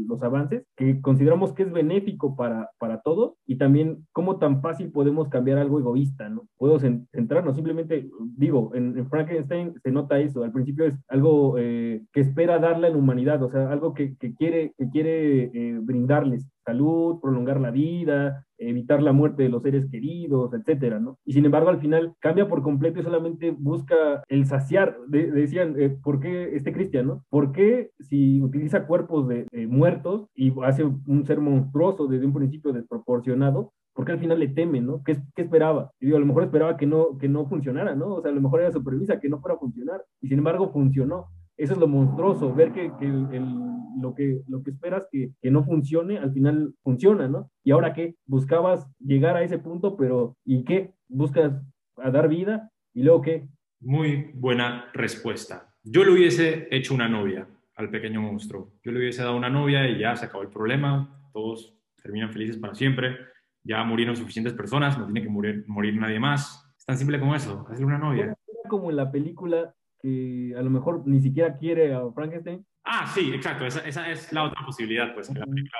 [0.07, 4.91] los avances, que consideramos que es benéfico para, para todos, y también cómo tan fácil
[4.91, 6.48] podemos cambiar algo egoísta, ¿no?
[6.57, 12.22] Puedo centrarnos, simplemente, digo, en, Frankenstein se nota eso, al principio es algo eh, que
[12.22, 16.48] espera darle a la humanidad, o sea, algo que, que quiere, que quiere eh, brindarles
[16.63, 21.17] salud, prolongar la vida, evitar la muerte de los seres queridos, etcétera, ¿no?
[21.25, 24.97] Y sin embargo, al final cambia por completo y solamente busca el saciar.
[25.07, 27.25] decían, eh, ¿por qué este cristiano?
[27.29, 32.73] ¿Por qué si utiliza cuerpos de muertos y hace un ser monstruoso desde un principio
[32.73, 33.73] desproporcionado?
[33.93, 35.03] porque al final le teme, ¿no?
[35.03, 35.91] ¿Qué, ¿Qué, esperaba?
[35.99, 38.15] Y a lo mejor esperaba que no, que no funcionara, ¿no?
[38.15, 40.38] O sea, a lo mejor era su premisa, que no fuera a funcionar, y sin
[40.38, 41.27] embargo funcionó.
[41.57, 45.64] Eso es lo monstruoso, ver que, que lo, que lo que esperas que, que, no
[45.64, 47.52] funcione, al final funciona, ¿no?
[47.64, 50.94] Y ahora qué, buscabas llegar a ese punto, pero ¿y qué?
[51.07, 51.53] Buscas
[51.98, 53.48] a dar vida y luego qué.
[53.80, 55.73] Muy buena respuesta.
[55.84, 58.73] Yo le hubiese hecho una novia al pequeño monstruo.
[58.84, 62.57] Yo le hubiese dado una novia y ya se acabó el problema, todos terminan felices
[62.57, 63.18] para siempre,
[63.64, 66.68] ya murieron suficientes personas, no tiene que morir, morir nadie más.
[66.78, 68.23] Es tan simple como eso, hacerle una novia.
[68.26, 68.36] Era
[68.69, 72.65] como en la película que a lo mejor ni siquiera quiere a Frankenstein.
[72.84, 75.78] Ah, sí, exacto, esa, esa es la otra posibilidad, pues que la película,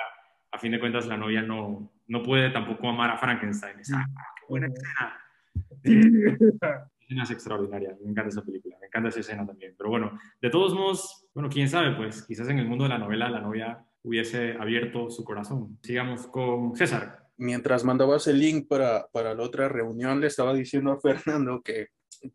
[0.52, 3.80] a fin de cuentas, la novia no, no puede tampoco amar a Frankenstein.
[3.80, 5.18] Es, ah, qué buena escena.
[5.84, 9.74] La escena es extraordinaria, me encanta esa película, me encanta esa escena también.
[9.78, 13.00] Pero bueno, de todos modos, bueno, quién sabe, pues quizás en el mundo de la
[13.00, 15.80] novela la novia hubiese abierto su corazón.
[15.82, 17.28] Sigamos con César.
[17.38, 21.88] Mientras mandabas el link para, para la otra reunión, le estaba diciendo a Fernando que,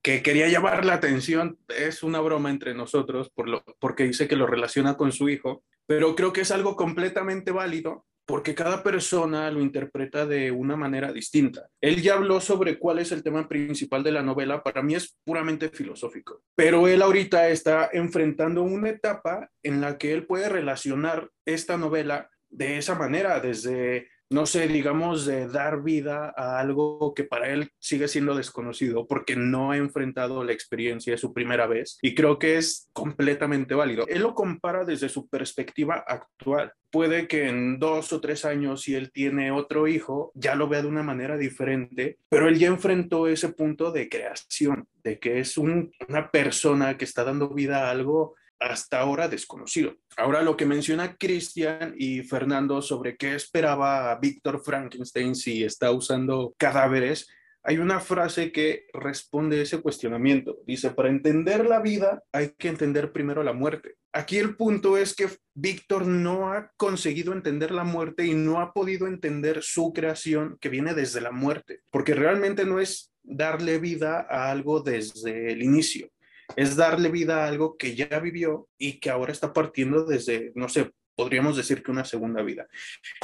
[0.03, 1.59] que quería llamar la atención.
[1.69, 5.65] Es una broma entre nosotros por lo, porque dice que lo relaciona con su hijo,
[5.87, 11.13] pero creo que es algo completamente válido porque cada persona lo interpreta de una manera
[11.13, 11.69] distinta.
[11.81, 15.17] Él ya habló sobre cuál es el tema principal de la novela, para mí es
[15.25, 21.31] puramente filosófico, pero él ahorita está enfrentando una etapa en la que él puede relacionar
[21.47, 27.25] esta novela de esa manera, desde no sé, digamos, de dar vida a algo que
[27.25, 31.99] para él sigue siendo desconocido porque no ha enfrentado la experiencia de su primera vez
[32.03, 34.05] y creo que es completamente válido.
[34.09, 36.73] Él lo compara desde su perspectiva actual.
[36.91, 40.83] Puede que en dos o tres años, si él tiene otro hijo, ya lo vea
[40.83, 45.59] de una manera diferente, pero él ya enfrentó ese punto de creación, de que es
[45.59, 49.97] un- una persona que está dando vida a algo hasta ahora desconocido.
[50.17, 56.55] Ahora lo que menciona Cristian y Fernando sobre qué esperaba Víctor Frankenstein si está usando
[56.57, 57.29] cadáveres,
[57.69, 60.59] hay una frase que responde ese cuestionamiento.
[60.67, 63.97] Dice, para entender la vida hay que entender primero la muerte.
[64.13, 68.73] Aquí el punto es que Víctor no ha conseguido entender la muerte y no ha
[68.73, 74.25] podido entender su creación que viene desde la muerte, porque realmente no es darle vida
[74.31, 76.09] a algo desde el inicio
[76.55, 80.69] es darle vida a algo que ya vivió y que ahora está partiendo desde, no
[80.69, 82.69] sé, podríamos decir que una segunda vida.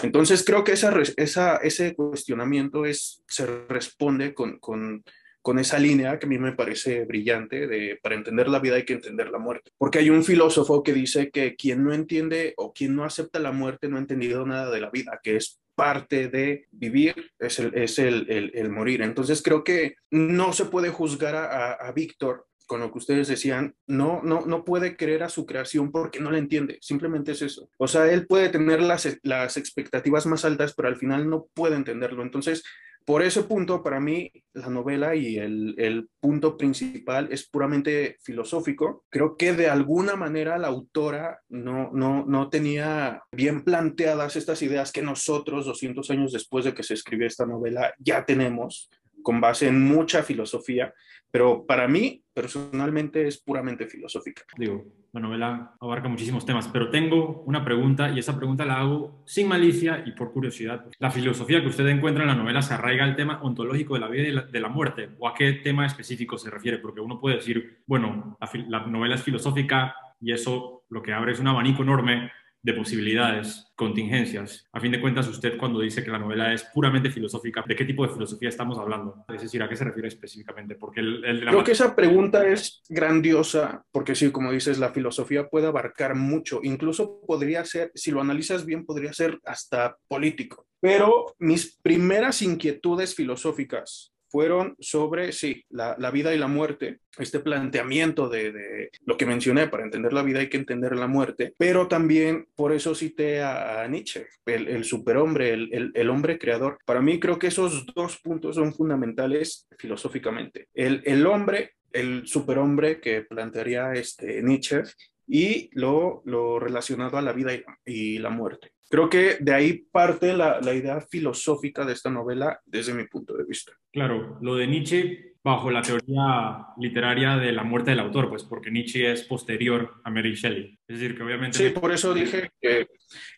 [0.02, 5.04] Entonces creo que esa, esa, ese cuestionamiento es, se responde con, con,
[5.42, 8.84] con esa línea que a mí me parece brillante de para entender la vida hay
[8.84, 9.70] que entender la muerte.
[9.76, 13.52] Porque hay un filósofo que dice que quien no entiende o quien no acepta la
[13.52, 17.74] muerte no ha entendido nada de la vida, que es parte de vivir es el,
[17.74, 19.02] es el, el, morir.
[19.02, 23.74] Entonces creo que no se puede juzgar a, a Víctor con lo que ustedes decían,
[23.86, 27.68] no, no, no puede creer a su creación porque no la entiende, simplemente es eso.
[27.78, 31.76] O sea, él puede tener las, las expectativas más altas, pero al final no puede
[31.76, 32.22] entenderlo.
[32.22, 32.62] Entonces,
[33.04, 39.04] por ese punto, para mí, la novela y el, el, punto principal es puramente filosófico.
[39.08, 44.92] Creo que de alguna manera la autora no, no, no tenía bien planteadas estas ideas
[44.92, 48.88] que nosotros, 200 años después de que se escribió esta novela, ya tenemos
[49.22, 50.92] con base en mucha filosofía,
[51.30, 54.42] pero para mí personalmente es puramente filosófica.
[54.56, 59.22] Digo, la novela abarca muchísimos temas, pero tengo una pregunta y esa pregunta la hago
[59.26, 60.86] sin malicia y por curiosidad.
[60.98, 64.08] ¿La filosofía que usted encuentra en la novela se arraiga al tema ontológico de la
[64.08, 65.10] vida y de la muerte?
[65.18, 66.78] ¿O a qué tema específico se refiere?
[66.78, 71.32] Porque uno puede decir, bueno, la, la novela es filosófica y eso lo que abre
[71.32, 72.30] es un abanico enorme
[72.62, 74.68] de posibilidades, contingencias.
[74.72, 77.84] A fin de cuentas, usted cuando dice que la novela es puramente filosófica, ¿de qué
[77.84, 79.24] tipo de filosofía estamos hablando?
[79.28, 80.76] Es decir, ¿a qué se refiere específicamente?
[80.76, 85.66] Porque el, Creo que esa pregunta es grandiosa, porque sí, como dices, la filosofía puede
[85.66, 90.66] abarcar mucho, incluso podría ser, si lo analizas bien, podría ser hasta político.
[90.80, 97.38] Pero mis primeras inquietudes filosóficas fueron sobre, sí, la, la, vida y la muerte, este
[97.38, 101.52] planteamiento de, de, lo que mencioné, para entender la vida hay que entender la muerte,
[101.58, 106.78] pero también por eso cité a, a Nietzsche, el, el superhombre, el, el, hombre creador.
[106.86, 110.68] Para mí creo que esos dos puntos son fundamentales filosóficamente.
[110.72, 114.82] El, hombre, el superhombre que plantearía este Nietzsche
[115.28, 117.52] y lo, lo relacionado a la vida
[117.84, 118.72] y la muerte.
[118.92, 123.34] Creo que de ahí parte la, la, idea filosófica de esta novela desde mi punto
[123.34, 123.72] de vista.
[123.90, 128.70] Claro, lo de Nietzsche bajo la teoría literaria de la muerte del autor, pues porque
[128.70, 130.78] Nietzsche es posterior a Mary Shelley.
[130.86, 131.56] Es decir, que obviamente...
[131.56, 132.86] Sí, por eso dije que,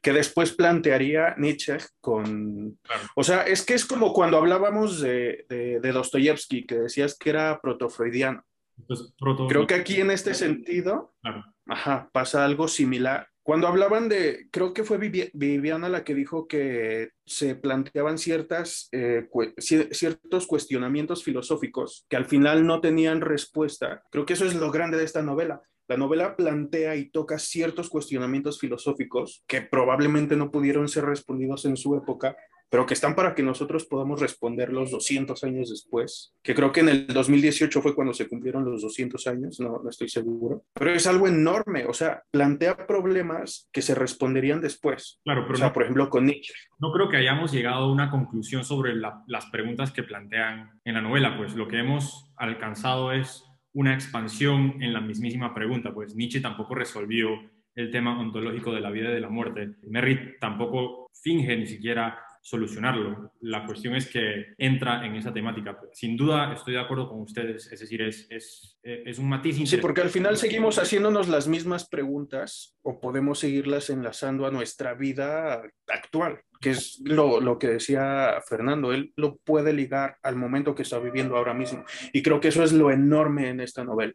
[0.03, 2.77] que después plantearía Nietzsche con...
[2.83, 3.03] Claro.
[3.15, 7.31] O sea, es que es como cuando hablábamos de, de, de Dostoyevsky, que decías que
[7.31, 8.43] era protofreudiano.
[8.77, 9.47] Entonces, proto...
[9.47, 11.45] Creo que aquí en este sentido, claro.
[11.69, 13.29] ajá, pasa algo similar.
[13.45, 19.29] Cuando hablaban de, creo que fue Viviana la que dijo que se planteaban ciertas, eh,
[19.59, 24.03] ciertos cuestionamientos filosóficos que al final no tenían respuesta.
[24.11, 25.61] Creo que eso es lo grande de esta novela.
[25.89, 31.77] La novela plantea y toca ciertos cuestionamientos filosóficos que probablemente no pudieron ser respondidos en
[31.77, 32.39] su época,
[32.75, 36.89] pero que están para que nosotros podamos responderlos 200 años después, que creo que en
[36.89, 41.07] el 2018 fue cuando se cumplieron los 200 años, no, no estoy seguro, pero es
[41.07, 45.21] algo enorme, o sea, plantea problemas que se responderían después.
[45.23, 46.53] Claro, pero O sea, no, por ejemplo, con Nietzsche.
[46.81, 50.95] no creo que hayamos llegado a una conclusión sobre la- las preguntas que plantean en
[50.95, 56.17] la novela, pues lo que hemos alcanzado es una expansión en la mismísima pregunta, pues
[56.17, 57.29] Nietzsche tampoco resolvió
[57.77, 59.75] el tema ontológico de la vida y de la muerte.
[59.89, 63.33] Merritt tampoco finge ni siquiera solucionarlo.
[63.41, 65.79] La cuestión es que entra en esa temática.
[65.93, 69.79] Sin duda estoy de acuerdo con ustedes, es decir, es, es, es un matiz Sí,
[69.79, 75.63] porque al final seguimos haciéndonos las mismas preguntas o podemos seguirlas enlazando a nuestra vida
[75.89, 80.81] actual, que es lo, lo que decía Fernando, él lo puede ligar al momento que
[80.81, 81.85] está viviendo ahora mismo.
[82.15, 84.15] Y creo que eso es lo enorme en esta novela.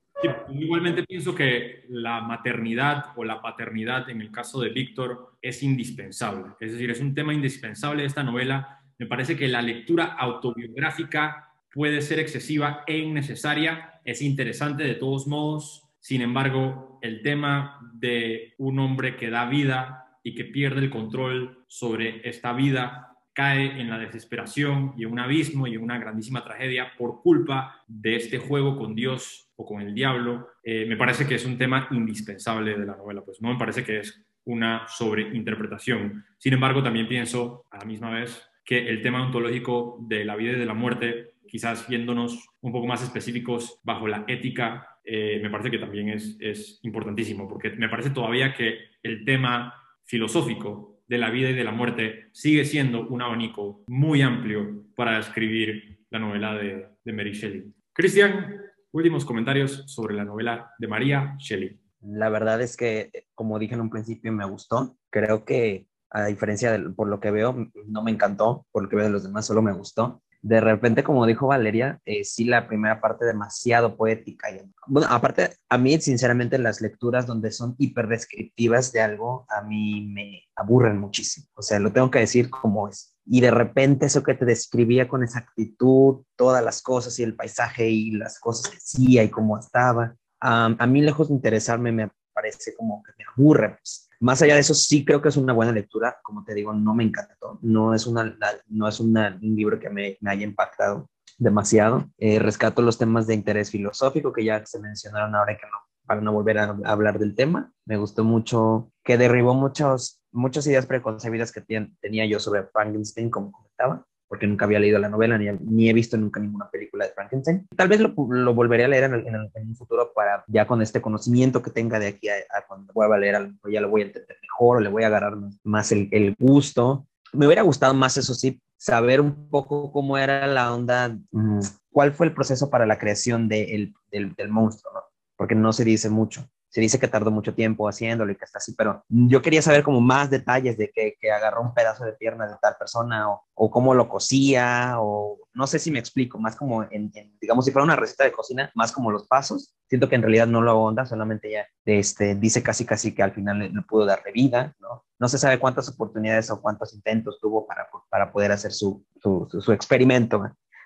[0.51, 6.53] Igualmente pienso que la maternidad o la paternidad en el caso de Víctor es indispensable.
[6.59, 8.81] Es decir, es un tema indispensable de esta novela.
[8.97, 14.01] Me parece que la lectura autobiográfica puede ser excesiva e innecesaria.
[14.03, 15.83] Es interesante de todos modos.
[15.99, 21.58] Sin embargo, el tema de un hombre que da vida y que pierde el control
[21.69, 26.43] sobre esta vida cae en la desesperación y en un abismo y en una grandísima
[26.43, 31.25] tragedia por culpa de este juego con Dios o con el diablo, eh, me parece
[31.25, 34.85] que es un tema indispensable de la novela, pues no me parece que es una
[34.89, 36.25] sobreinterpretación.
[36.37, 40.53] Sin embargo, también pienso a la misma vez que el tema ontológico de la vida
[40.53, 45.49] y de la muerte, quizás viéndonos un poco más específicos bajo la ética, eh, me
[45.49, 49.73] parece que también es, es importantísimo, porque me parece todavía que el tema
[50.03, 55.17] filosófico de la vida y de la muerte sigue siendo un abanico muy amplio para
[55.17, 57.73] describir la novela de, de Mary Shelley.
[57.91, 58.55] Cristian,
[58.91, 61.79] últimos comentarios sobre la novela de María Shelley.
[62.01, 64.97] La verdad es que, como dije en un principio, me gustó.
[65.09, 68.95] Creo que, a diferencia de por lo que veo, no me encantó, por lo que
[68.95, 70.21] veo de los demás, solo me gustó.
[70.41, 74.49] De repente, como dijo Valeria, eh, sí, la primera parte demasiado poética.
[74.51, 80.07] Y, bueno, aparte, a mí, sinceramente, las lecturas donde son hiperdescriptivas de algo, a mí
[80.07, 81.47] me aburren muchísimo.
[81.55, 83.15] O sea, lo tengo que decir como es.
[83.25, 87.89] Y de repente eso que te describía con exactitud, todas las cosas y el paisaje
[87.89, 92.09] y las cosas que hacía y cómo estaba, Um, a mí, lejos de interesarme, me
[92.39, 93.69] parece como que me aburre.
[93.69, 94.09] Pues.
[94.19, 96.17] Más allá de eso, sí creo que es una buena lectura.
[96.23, 97.59] Como te digo, no me encantó.
[97.61, 98.37] No es, una,
[98.67, 102.09] no es una, un libro que me, me haya impactado demasiado.
[102.17, 106.21] Eh, rescato los temas de interés filosófico que ya se mencionaron ahora que no, para
[106.21, 107.71] no volver a hablar del tema.
[107.85, 113.29] Me gustó mucho que derribó muchos, muchas ideas preconcebidas que ten, tenía yo sobre Frankenstein,
[113.29, 117.05] como comentaba porque nunca había leído la novela ni, ni, he visto nunca ninguna película
[117.05, 117.67] de Frankenstein.
[117.75, 120.45] Tal vez lo, lo volveré a leer en, el, en, el, en, un futuro para
[120.47, 123.81] ya con este conocimiento que tenga de aquí a, a cuando vuelva a leer, ya
[123.81, 127.07] lo voy a entender mejor o le voy a agarrar más el, el, gusto.
[127.33, 131.59] Me hubiera gustado más, eso sí, saber un poco cómo era la onda, mmm,
[131.91, 135.01] cuál fue el proceso para la creación de el, del, del monstruo, ¿no?
[135.35, 138.59] porque no se dice mucho se dice que tardó mucho tiempo haciéndolo y que está
[138.59, 142.13] así, pero yo quería saber como más detalles de que, que agarró un pedazo de
[142.13, 146.37] pierna de tal persona o, o, cómo lo cosía o no sé si me explico,
[146.39, 149.75] más como en, digamos si fuera una receta de cocina, más como los pasos.
[149.87, 153.33] Siento que en realidad no lo ahonda, solamente ya este, dice casi casi que al
[153.33, 155.05] final le, le pudo darle vida, ¿no?
[155.17, 159.47] No se sabe cuántas oportunidades o cuántos intentos tuvo para, para poder hacer su, su,
[159.49, 160.41] su, su experimento,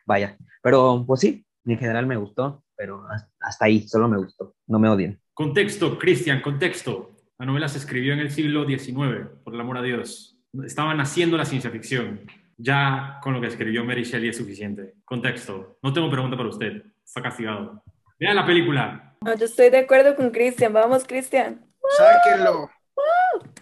[0.06, 0.38] vaya.
[0.62, 3.06] Pero pues sí, en general me gustó, pero
[3.42, 5.23] hasta ahí, solo me gustó, no me odien.
[5.34, 7.16] Contexto, Cristian, contexto.
[7.40, 10.38] La novela se escribió en el siglo XIX, por el amor a Dios.
[10.64, 12.22] Estaba naciendo la ciencia ficción.
[12.56, 14.94] Ya con lo que escribió Mary Shelley es suficiente.
[15.04, 15.80] Contexto.
[15.82, 16.84] No tengo pregunta para usted.
[17.04, 17.84] Está castigado.
[18.20, 19.16] Vea la película.
[19.22, 20.72] No, yo estoy de acuerdo con Cristian.
[20.72, 21.66] Vamos, Cristian.
[21.98, 22.70] Sáquenlo.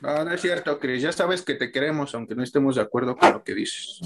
[0.01, 1.01] No, no es cierto, Chris.
[1.01, 4.01] Ya sabes que te queremos, aunque no estemos de acuerdo con lo que dices.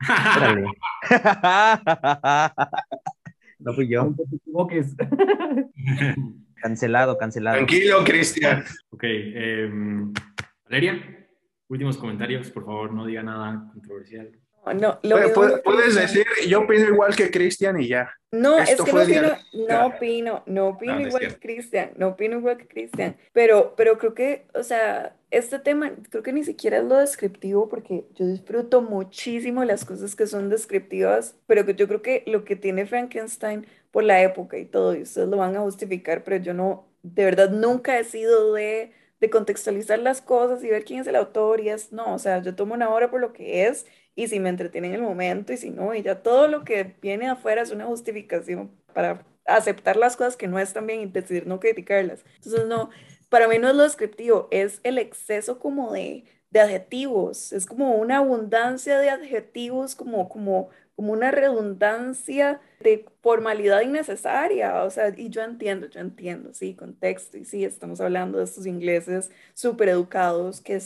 [3.66, 4.02] no fui yo.
[4.02, 4.94] Aunque te equivoques.
[6.54, 7.56] Cancelado, cancelado.
[7.56, 8.64] Tranquilo, Cristian.
[8.90, 9.04] Ok.
[9.04, 9.70] Eh,
[10.64, 11.28] Valeria,
[11.68, 12.50] últimos comentarios.
[12.50, 14.30] Por favor, no diga nada controversial.
[14.74, 18.10] No, lo Puedes, puedes, puedes decir, yo opino igual que Cristian y ya.
[18.32, 19.38] No, Esto es que no opino,
[19.68, 21.38] no opino, no opino No, igual que.
[21.38, 26.22] Cristian, no opino igual que Cristian, pero, pero creo que, o sea, este tema, creo
[26.22, 31.36] que ni siquiera es lo descriptivo porque yo disfruto muchísimo las cosas que son descriptivas,
[31.46, 35.02] pero que yo creo que lo que tiene Frankenstein por la época y todo, y
[35.02, 39.30] ustedes lo van a justificar, pero yo no, de verdad nunca he sido de, de
[39.30, 42.54] contextualizar las cosas y ver quién es el autor y es, no, o sea, yo
[42.54, 45.56] tomo una obra por lo que es y si me entretiene en el momento y
[45.56, 50.16] si no, y ya todo lo que viene afuera es una justificación para aceptar las
[50.16, 52.24] cosas que no están bien y decidir no criticarlas.
[52.36, 52.90] Entonces, no,
[53.36, 57.96] para mí no es lo descriptivo, es el exceso como de, de adjetivos, es como
[57.96, 65.28] una abundancia de adjetivos, como, como, como una redundancia de formalidad innecesaria, o sea, y
[65.28, 70.62] yo entiendo, yo entiendo, sí, contexto, y sí, estamos hablando de estos ingleses súper educados
[70.62, 70.80] que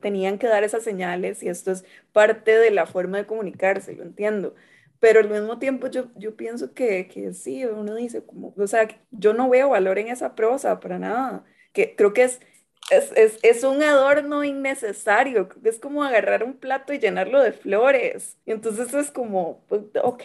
[0.00, 4.02] tenían que dar esas señales y esto es parte de la forma de comunicarse, lo
[4.02, 4.56] entiendo,
[4.98, 8.88] pero al mismo tiempo yo, yo pienso que, que sí, uno dice, como, o sea,
[9.12, 12.40] yo no veo valor en esa prosa para nada, que creo que es
[12.90, 18.36] es, es, es, un adorno innecesario, es como agarrar un plato y llenarlo de flores.
[18.46, 20.24] Y entonces es como, pues, ok,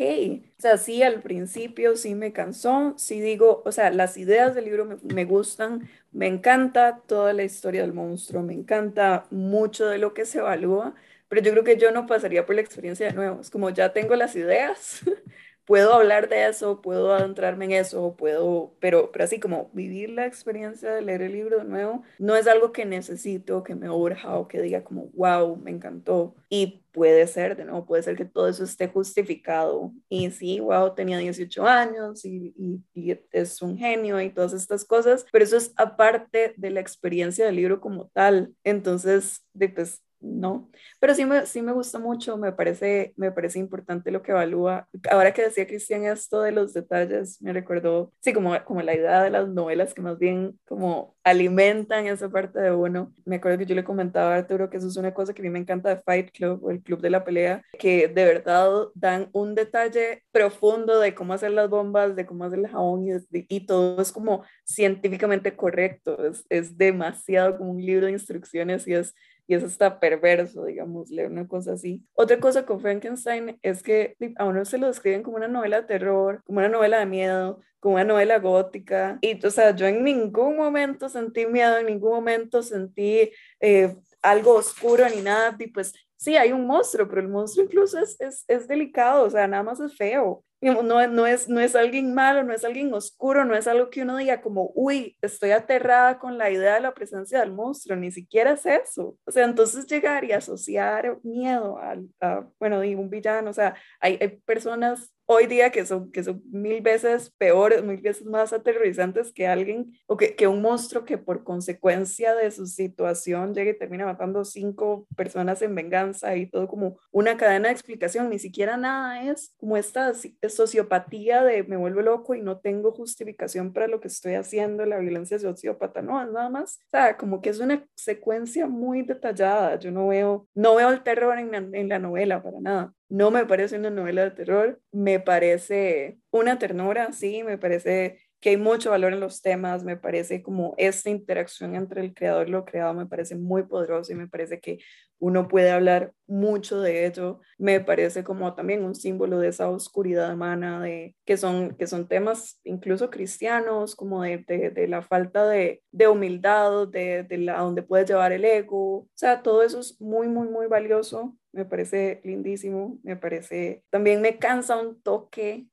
[0.58, 4.66] o sea, sí, al principio sí me cansó, sí digo, o sea, las ideas del
[4.66, 10.00] libro me, me gustan, me encanta toda la historia del monstruo, me encanta mucho de
[10.00, 10.96] lo que se evalúa,
[11.30, 13.94] pero yo creo que yo no pasaría por la experiencia de nuevo, es como ya
[13.94, 15.02] tengo las ideas.
[15.66, 20.26] puedo hablar de eso, puedo adentrarme en eso, puedo, pero, pero así como vivir la
[20.26, 24.38] experiencia de leer el libro de nuevo, no es algo que necesito, que me urja
[24.38, 26.36] o que diga como, wow, me encantó.
[26.50, 29.92] Y puede ser, de nuevo, puede ser que todo eso esté justificado.
[30.08, 34.86] Y sí, wow, tenía 18 años y, y, y es un genio y todas estas
[34.86, 38.54] cosas, pero eso es aparte de la experiencia del libro como tal.
[38.64, 40.70] Entonces, de, pues no,
[41.00, 44.88] pero sí me, sí me gusta mucho, me parece, me parece importante lo que evalúa.
[45.12, 49.22] Ahora que decía Cristian esto de los detalles, me recordó, sí, como, como la idea
[49.24, 53.14] de las novelas que más bien como alimentan esa parte de uno.
[53.26, 55.44] Me acuerdo que yo le comentaba a Arturo que eso es una cosa que a
[55.44, 58.70] mí me encanta de Fight Club o el Club de la Pelea, que de verdad
[58.96, 63.12] dan un detalle profundo de cómo hacer las bombas, de cómo hacer el jabón y,
[63.32, 68.94] y todo es como científicamente correcto, es, es demasiado como un libro de instrucciones y
[68.94, 69.14] es
[69.48, 72.04] y eso está perverso, digamos, leer una cosa así.
[72.14, 75.88] Otra cosa con Frankenstein es que a uno se lo describen como una novela de
[75.88, 79.20] terror, como una novela de miedo, como una novela gótica.
[79.22, 84.56] Y, o sea, yo en ningún momento sentí miedo, en ningún momento sentí eh, algo
[84.56, 85.56] oscuro ni nada.
[85.60, 89.30] Y pues sí, hay un monstruo, pero el monstruo incluso es, es, es delicado, o
[89.30, 92.94] sea, nada más es feo no, no, es, no es alguien malo, no es alguien
[92.94, 96.82] oscuro, no es algo que uno diga como, uy, estoy aterrada con la idea de
[96.82, 99.18] la presencia del monstruo, ni siquiera es eso.
[99.26, 103.76] O sea, entonces llegar y asociar miedo a, a bueno, digo, un villano, o sea,
[104.00, 108.54] hay, hay personas hoy día que son, que son mil veces peores, mil veces más
[108.54, 113.72] aterrorizantes que alguien o que, que un monstruo que por consecuencia de su situación llega
[113.72, 118.40] y termina matando cinco personas en venganza y todo como una cadena de explicación, ni
[118.40, 120.14] siquiera nada es como esta
[120.48, 125.00] sociopatía de me vuelvo loco y no tengo justificación para lo que estoy haciendo, la
[125.00, 129.80] violencia sociópata, no, es nada más, o sea, como que es una secuencia muy detallada,
[129.80, 132.94] yo no veo, no veo el terror en en la novela para nada.
[133.10, 138.52] No me parece una novela de terror, me parece una ternura, sí, me parece que
[138.52, 142.52] hay mucho valor en los temas, me parece como esta interacción entre el creador y
[142.52, 144.78] lo creado me parece muy poderoso y me parece que
[145.18, 150.34] uno puede hablar mucho de ello, me parece como también un símbolo de esa oscuridad
[150.34, 155.82] humana, de, que, son, que son temas incluso cristianos, como de, de, la falta de,
[155.92, 160.00] de humildad, de, de la, donde puede llevar el ego, o sea, todo eso es
[160.00, 165.68] muy, muy, muy valioso, me parece lindísimo, me parece, también me cansa un toque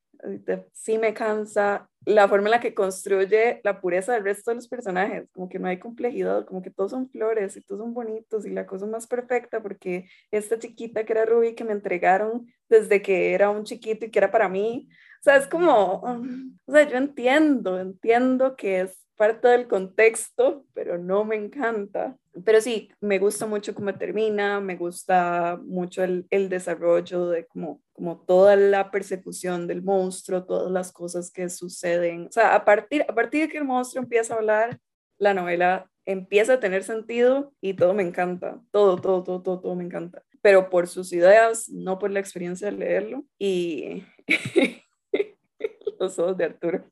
[0.73, 4.67] sí me cansa la forma en la que construye la pureza del resto de los
[4.67, 8.45] personajes, como que no hay complejidad, como que todos son flores y todos son bonitos
[8.45, 13.01] y la cosa más perfecta porque esta chiquita que era Ruby que me entregaron desde
[13.01, 16.01] que era un chiquito y que era para mí, o sea, es como,
[16.65, 22.17] o sea, yo entiendo, entiendo que es parte del contexto, pero no me encanta.
[22.45, 27.81] Pero sí, me gusta mucho cómo termina, me gusta mucho el, el desarrollo de como,
[27.93, 32.27] como toda la persecución del monstruo, todas las cosas que suceden.
[32.27, 34.79] O sea, a partir, a partir de que el monstruo empieza a hablar,
[35.19, 39.75] la novela empieza a tener sentido y todo me encanta, todo, todo, todo, todo, todo
[39.75, 40.23] me encanta.
[40.41, 43.23] Pero por sus ideas, no por la experiencia de leerlo.
[43.39, 44.03] Y
[45.99, 46.83] los ojos de Arturo.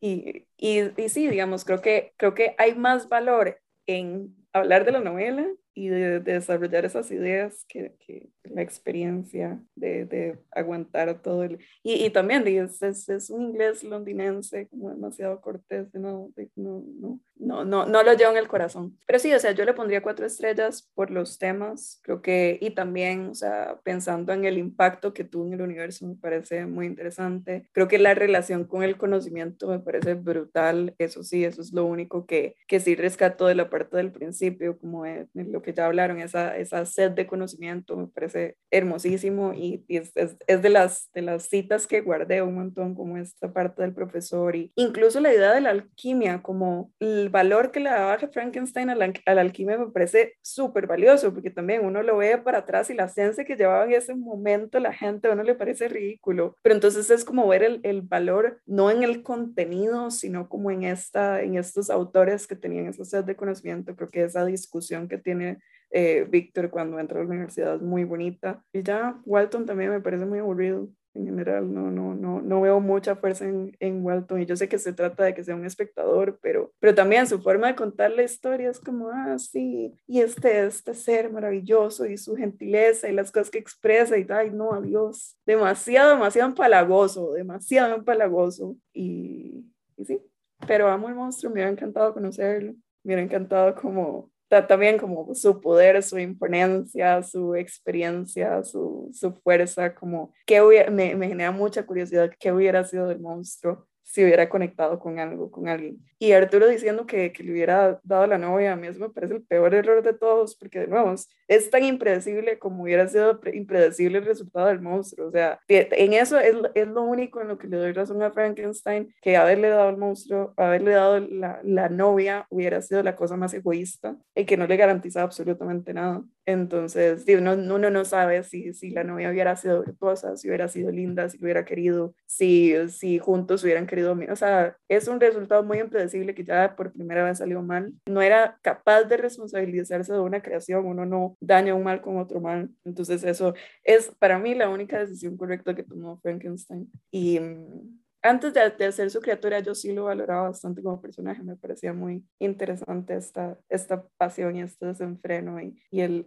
[0.00, 4.92] Y, y, y, sí, digamos, creo que, creo que hay más valor en hablar de
[4.92, 5.46] la novela
[5.78, 11.58] y de, desarrollar esas ideas que, que la experiencia de, de, aguantar todo el...
[11.84, 17.24] Y, y también es, es, es, un inglés londinense como demasiado cortés, no, no, no,
[17.36, 18.98] no, no, no lo llevo en el corazón.
[19.06, 22.70] Pero sí, o sea, yo le pondría cuatro estrellas por los temas, creo que, y
[22.70, 26.86] también, o sea, pensando en el impacto que tuvo en el universo, me parece muy
[26.86, 27.68] interesante.
[27.72, 31.84] Creo que la relación con el conocimiento me parece brutal, eso sí, eso es lo
[31.84, 35.86] único que, que sí rescato de la parte del principio, como de, lo que ya
[35.86, 41.10] hablaron, esa, esa sed de conocimiento, me parece hermosísimo y, es, es, es, de, las,
[41.12, 45.32] de las citas que guardé un montón, como esta parte del profesor, y incluso la
[45.32, 49.40] idea de la alquimia, como el valor que le daba Frankenstein a la, a la
[49.40, 53.44] alquimia me parece súper valioso, porque también uno lo ve para atrás y la ciencia
[53.44, 57.24] que llevaba en ese momento la gente a uno le parece ridículo, pero entonces es
[57.24, 61.90] como ver el, el valor no en el contenido, sino como en, esta, en estos
[61.90, 65.47] autores que tenían esa sed de conocimiento, creo que esa discusión que tiene
[65.90, 68.62] eh, Víctor cuando entra a la universidad es muy bonita.
[68.72, 72.80] Y ya Walton también me parece muy aburrido en general, no, no, no, no veo
[72.80, 74.40] mucha fuerza en, en Walton.
[74.40, 77.40] Y yo sé que se trata de que sea un espectador, pero, pero también su
[77.40, 82.16] forma de contar la historia es como, ah, sí, y este, este ser maravilloso y
[82.16, 87.96] su gentileza y las cosas que expresa y, ay, no, adiós, demasiado, demasiado empalagoso, demasiado
[87.96, 88.76] empalagoso.
[88.92, 89.64] Y,
[89.96, 90.22] y sí,
[90.66, 92.72] pero amo el monstruo, me hubiera encantado conocerlo,
[93.02, 99.94] me hubiera encantado como también como su poder, su imponencia, su experiencia, su, su fuerza,
[99.94, 100.60] como que
[100.90, 105.50] me, me genera mucha curiosidad qué hubiera sido del monstruo si hubiera conectado con algo,
[105.50, 105.98] con alguien.
[106.18, 109.34] Y Arturo diciendo que, que, le hubiera dado la novia, a mí eso me parece
[109.34, 111.14] el peor error de todos, porque de nuevo,
[111.46, 115.28] es tan impredecible como hubiera sido impredecible el resultado del monstruo.
[115.28, 118.30] O sea, en eso es, es lo único en lo que le doy razón a
[118.30, 123.36] Frankenstein, que haberle dado el monstruo, haberle dado la, la novia hubiera sido la cosa
[123.36, 126.22] más egoísta y que no le garantizaba absolutamente nada.
[126.48, 131.28] Entonces, uno, no sabe si, si la novia hubiera sido virtuosa, si hubiera sido linda,
[131.28, 134.16] si hubiera querido, si, si juntos hubieran querido.
[134.30, 137.92] O sea, es un resultado muy impredecible que ya por primera vez salió mal.
[138.06, 142.40] No era capaz de responsabilizarse de una creación, uno no daña un mal con otro
[142.40, 142.70] mal.
[142.82, 143.52] Entonces, eso
[143.84, 146.90] es para mí la única decisión correcta que tomó Frankenstein.
[147.10, 147.98] Y mm,
[148.28, 152.24] antes de, hacer su criatura, yo sí lo valoraba bastante como personaje, me parecía muy
[152.38, 156.26] interesante esta, esta pasión y este desenfreno y, el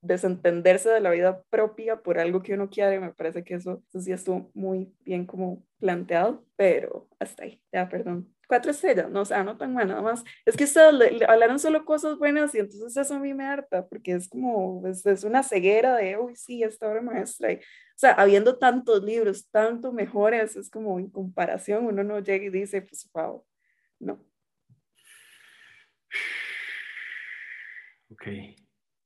[0.00, 4.00] desentenderse de la vida propia por algo que uno quiere, me parece que eso, eso
[4.00, 9.24] sí estuvo muy bien como planteado, pero hasta ahí, ya, perdón cuatro estrellas, no, o
[9.24, 10.24] sea, no tan mal, nada más.
[10.44, 13.86] Es que ustedes le, hablaron solo cosas buenas y entonces eso a mí me harta,
[13.86, 17.52] porque es como, es, es una ceguera de, uy, sí, esta obra maestra.
[17.52, 17.60] Y, o
[17.94, 22.82] sea, habiendo tantos libros, tanto mejores, es como en comparación, uno no llega y dice,
[22.82, 23.44] pues, wow,
[24.00, 24.26] no.
[28.10, 28.26] Ok,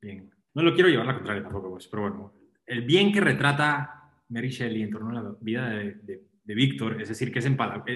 [0.00, 0.32] bien.
[0.54, 2.32] No lo quiero llevar la contraria tampoco, pues, pero bueno,
[2.64, 7.00] el bien que retrata Mary Shelley en torno a la vida de, de de Víctor,
[7.00, 7.50] es decir, que es,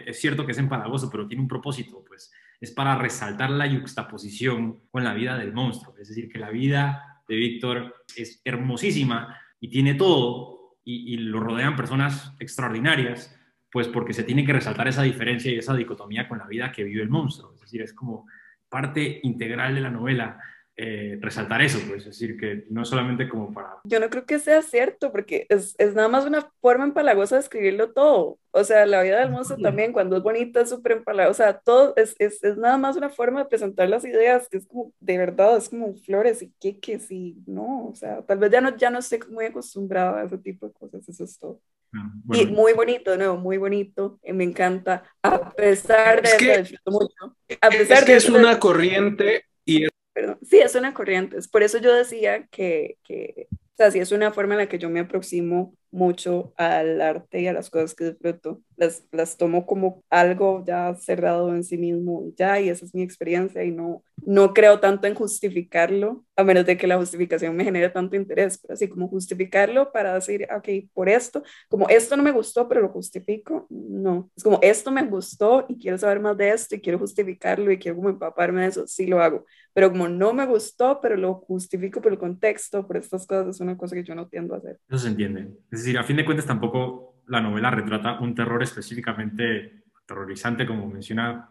[0.07, 4.81] es cierto que es empalagoso, pero tiene un propósito, pues es para resaltar la yuxtaposición
[4.91, 9.69] con la vida del monstruo, es decir, que la vida de Víctor es hermosísima y
[9.69, 13.39] tiene todo y, y lo rodean personas extraordinarias,
[13.71, 16.85] pues porque se tiene que resaltar esa diferencia y esa dicotomía con la vida que
[16.85, 18.27] vive el monstruo, es decir, es como
[18.69, 20.39] parte integral de la novela
[20.81, 23.79] eh, resaltar eso, pues, es decir, que no solamente como para...
[23.83, 27.41] Yo no creo que sea cierto, porque es, es nada más una forma empalagosa de
[27.41, 28.39] escribirlo todo.
[28.53, 31.31] O sea, la vida del monstruo también, cuando es bonita, es súper empalagosa.
[31.31, 34.59] O sea, todo es, es, es, nada más una forma de presentar las ideas, que
[34.59, 38.53] es como, de verdad, es como flores y queques y no, o sea, tal vez
[38.53, 41.61] ya no, ya no estoy muy acostumbrada a ese tipo de cosas, eso es todo.
[41.93, 42.43] Ah, bueno.
[42.43, 46.77] Y muy bonito, de nuevo, muy bonito, me encanta, a pesar de es que, eso,
[46.87, 47.37] mucho.
[47.61, 49.89] A pesar es que de es una corriente y
[50.19, 50.39] perdón.
[50.43, 51.37] Sí, es una corriente.
[51.51, 54.79] Por eso yo decía que, que, o sea, sí es una forma en la que
[54.79, 58.61] yo me aproximo mucho al arte y a las cosas que disfruto.
[58.77, 63.03] Las, las tomo como algo ya cerrado en sí mismo, ya, y esa es mi
[63.03, 67.65] experiencia, y no, no creo tanto en justificarlo, a menos de que la justificación me
[67.65, 72.23] genere tanto interés, pero así como justificarlo para decir, ok, por esto, como esto no
[72.23, 74.31] me gustó, pero lo justifico, no.
[74.37, 77.79] Es como esto me gustó y quiero saber más de esto y quiero justificarlo y
[77.79, 79.45] quiero como empaparme de eso, sí lo hago.
[79.79, 83.61] Pero como no me gustó, pero lo justifico por el contexto, por estas cosas, es
[83.61, 84.81] una cosa que yo no tiendo a hacer.
[84.89, 85.53] Eso se entiende.
[85.71, 90.89] Es decir, a fin de cuentas tampoco la novela retrata un terror específicamente terrorizante, como
[90.89, 91.49] menciona,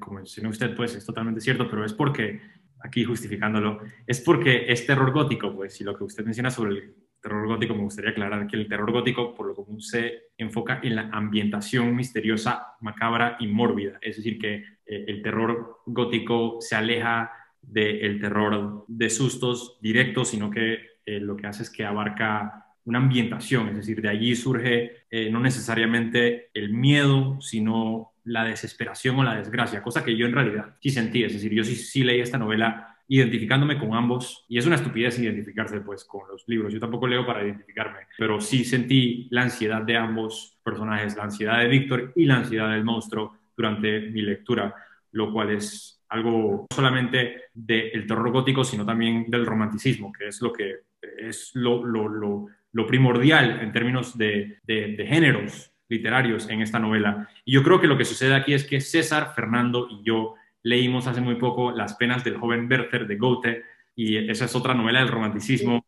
[0.00, 2.42] como menciona usted, pues es totalmente cierto, pero es porque,
[2.80, 6.94] aquí justificándolo, es porque es terror gótico, pues, y lo que usted menciona sobre el
[7.22, 10.94] terror gótico, me gustaría aclarar que el terror gótico, por lo común, se enfoca en
[10.94, 17.38] la ambientación misteriosa, macabra y mórbida, es decir, que eh, el terror gótico se aleja
[17.62, 22.98] del terror de sustos directos, sino que eh, lo que hace es que abarca una
[22.98, 29.24] ambientación, es decir, de allí surge eh, no necesariamente el miedo, sino la desesperación o
[29.24, 32.20] la desgracia, cosa que yo en realidad sí sentí, es decir, yo sí, sí leí
[32.20, 36.80] esta novela identificándome con ambos, y es una estupidez identificarse pues con los libros, yo
[36.80, 41.68] tampoco leo para identificarme, pero sí sentí la ansiedad de ambos personajes, la ansiedad de
[41.68, 44.74] Víctor y la ansiedad del monstruo durante mi lectura,
[45.12, 50.40] lo cual es algo no solamente del terror gótico, sino también del romanticismo, que es
[50.42, 50.80] lo que
[51.18, 56.78] es lo, lo, lo, lo primordial en términos de, de, de, géneros literarios en esta
[56.78, 57.28] novela.
[57.44, 61.06] Y yo creo que lo que sucede aquí es que César, Fernando y yo leímos
[61.06, 63.62] hace muy poco Las penas del joven Werther de Goethe,
[63.94, 65.84] y esa es otra novela del romanticismo.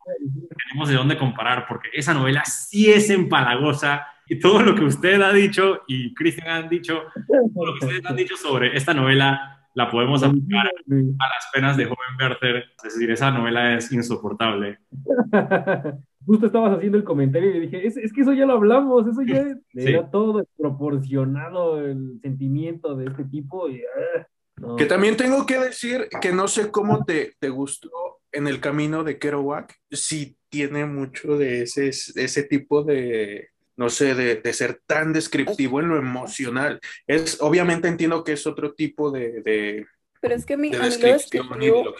[0.69, 5.21] Tenemos de dónde comparar, porque esa novela sí es empalagosa, y todo lo que usted
[5.21, 9.64] ha dicho y Cristian han dicho, todo lo que ustedes han dicho sobre esta novela,
[9.75, 12.65] la podemos aplicar a las penas de joven Werther.
[12.85, 14.79] Es decir, esa novela es insoportable.
[16.27, 19.21] Justo estabas haciendo el comentario y dije, es, es que eso ya lo hablamos, eso
[19.23, 19.45] ya
[19.75, 23.69] era todo desproporcionado el sentimiento de este tipo.
[23.69, 24.27] Y, ah,
[24.57, 24.77] no.
[24.77, 27.91] Que también tengo que decir que no sé cómo te, te gustó
[28.33, 34.15] en el camino de Kerouac, si tiene mucho de ese, ese tipo de, no sé,
[34.15, 36.81] de, de, ser tan descriptivo en lo emocional.
[37.07, 39.43] Es, obviamente entiendo que es otro tipo de...
[39.43, 39.87] de
[40.21, 41.85] Pero es que a mí, a mí lo descriptivo...
[41.85, 41.95] Lo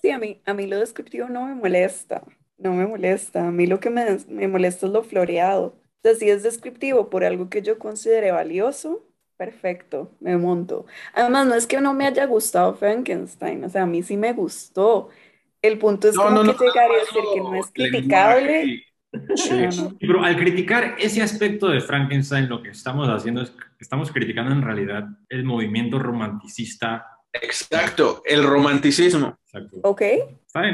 [0.00, 2.22] sí, a mí, a mí lo descriptivo no me molesta,
[2.58, 3.48] no me molesta.
[3.48, 5.66] A mí lo que me, me molesta es lo floreado.
[5.66, 9.06] O sea, si es descriptivo por algo que yo considere valioso,
[9.36, 10.86] perfecto, me monto.
[11.14, 14.32] Además, no es que no me haya gustado Frankenstein, o sea, a mí sí me
[14.32, 15.08] gustó.
[15.62, 18.84] El punto es no, como no, que no, llegar y decir que no es criticable.
[19.36, 19.52] Sí.
[20.00, 24.62] Pero al criticar ese aspecto de Frankenstein, lo que estamos haciendo es estamos criticando en
[24.62, 27.06] realidad el movimiento romanticista.
[27.32, 29.38] Exacto, el romanticismo.
[29.44, 29.78] Exacto.
[29.82, 30.02] Ok.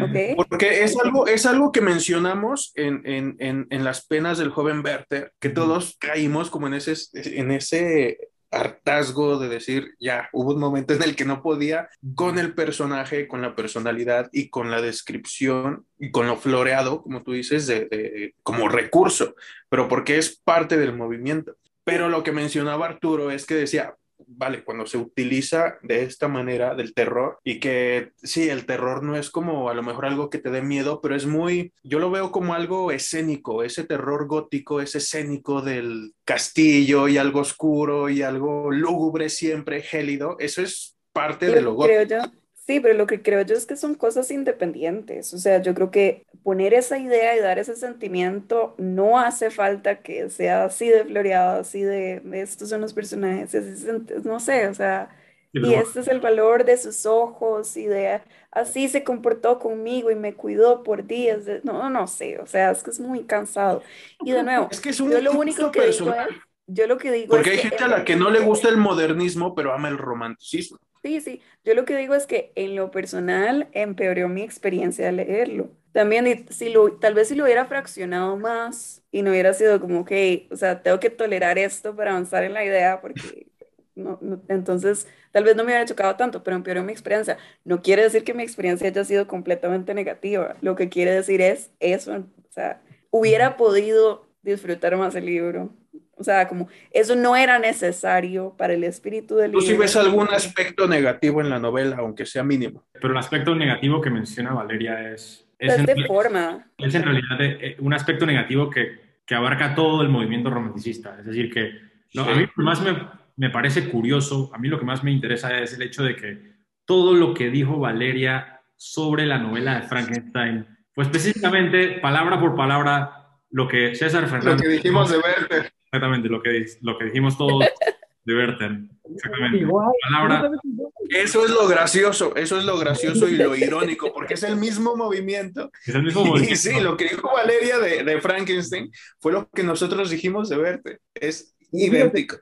[0.03, 0.35] okay.
[0.37, 4.83] Porque es algo, es algo que mencionamos en, en, en, en, las penas del joven
[4.85, 10.61] Werther, que todos caímos como en ese, en ese hartazgo de decir, ya, hubo un
[10.61, 14.81] momento en el que no podía con el personaje, con la personalidad y con la
[14.81, 19.35] descripción y con lo floreado, como tú dices, de, de, como recurso,
[19.69, 21.57] pero porque es parte del movimiento.
[21.85, 23.95] Pero lo que mencionaba Arturo es que decía,
[24.37, 29.17] vale, cuando se utiliza de esta manera del terror y que sí, el terror no
[29.17, 32.11] es como a lo mejor algo que te dé miedo, pero es muy, yo lo
[32.11, 38.23] veo como algo escénico, ese terror gótico, ese escénico del castillo y algo oscuro y
[38.23, 41.95] algo lúgubre siempre, gélido, eso es parte de lo gótico.
[42.05, 42.40] Creo yo.
[42.71, 45.35] Sí, pero lo que creo yo es que son cosas independientes.
[45.35, 50.03] O sea, yo creo que poner esa idea y dar ese sentimiento no hace falta
[50.03, 53.89] que sea así de floreado, así de, estos son los personajes, así,
[54.23, 55.11] no sé, o sea,
[55.53, 58.21] y este es el valor de sus ojos y de
[58.53, 61.47] así se comportó conmigo y me cuidó por días.
[61.47, 63.83] De, no, no sé, o sea, es que es muy cansado.
[64.25, 66.37] Y de nuevo, es que es un yo lo único que digo es,
[66.69, 68.77] yo lo que digo Porque es hay gente a la que no le gusta el
[68.77, 70.79] modernismo, pero ama el romanticismo.
[71.03, 71.41] Sí, sí.
[71.65, 75.71] Yo lo que digo es que en lo personal empeoró mi experiencia de leerlo.
[75.93, 80.05] También, si lo, tal vez si lo hubiera fraccionado más y no hubiera sido como
[80.05, 83.47] que, o sea, tengo que tolerar esto para avanzar en la idea, porque
[83.95, 87.39] no, no, entonces tal vez no me hubiera chocado tanto, pero empeoró mi experiencia.
[87.65, 90.57] No quiere decir que mi experiencia haya sido completamente negativa.
[90.61, 95.71] Lo que quiere decir es eso, o sea, hubiera podido disfrutar más el libro
[96.17, 99.65] o sea, como eso no era necesario para el espíritu del libro.
[99.65, 102.85] ¿Tú si ves algún aspecto negativo en la novela, aunque sea mínimo?
[102.93, 105.47] Pero el aspecto negativo que menciona Valeria es...
[105.59, 106.71] Es, en, de forma.
[106.79, 111.17] Es en realidad eh, un aspecto negativo que, que, abarca todo el movimiento romanticista.
[111.19, 111.73] Es decir, que
[112.15, 112.31] no, sí.
[112.31, 112.97] a mí más me,
[113.37, 116.53] me parece curioso, a mí lo que más me interesa es el hecho de que
[116.87, 123.39] todo lo que dijo Valeria sobre la novela de Frankenstein fue específicamente, palabra por palabra,
[123.51, 124.57] lo que César Fernández...
[124.57, 125.73] Lo que dijimos de Werther.
[125.93, 127.65] Exactamente, lo que, lo que dijimos todos
[128.25, 128.79] de Werther.
[129.13, 129.59] Exactamente.
[129.59, 130.51] Igual, Palabra.
[131.09, 134.95] Eso es lo gracioso, eso es lo gracioso y lo irónico, porque es el mismo
[134.95, 135.69] movimiento.
[135.85, 136.53] Es el mismo movimiento.
[136.53, 140.59] Y sí, lo que dijo Valeria de, de Frankenstein fue lo que nosotros dijimos de
[140.59, 141.01] Werther.
[141.13, 142.37] Es idéntico.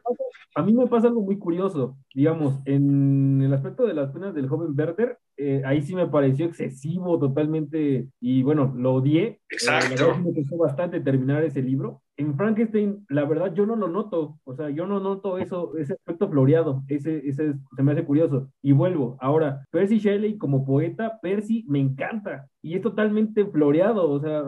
[0.54, 4.48] A mí me pasa algo muy curioso, digamos, en el aspecto de las penas del
[4.48, 9.40] joven Werther, eh, ahí sí me pareció excesivo totalmente, y bueno, lo odié.
[9.48, 10.10] Exacto.
[10.10, 12.02] Eh, me costó bastante terminar ese libro.
[12.18, 15.92] En Frankenstein, la verdad, yo no lo noto, o sea, yo no noto eso, ese
[15.92, 18.50] aspecto floreado, ese, ese se me hace curioso.
[18.60, 24.20] Y vuelvo, ahora, Percy Shelley como poeta, Percy me encanta, y es totalmente floreado, o
[24.20, 24.42] sea,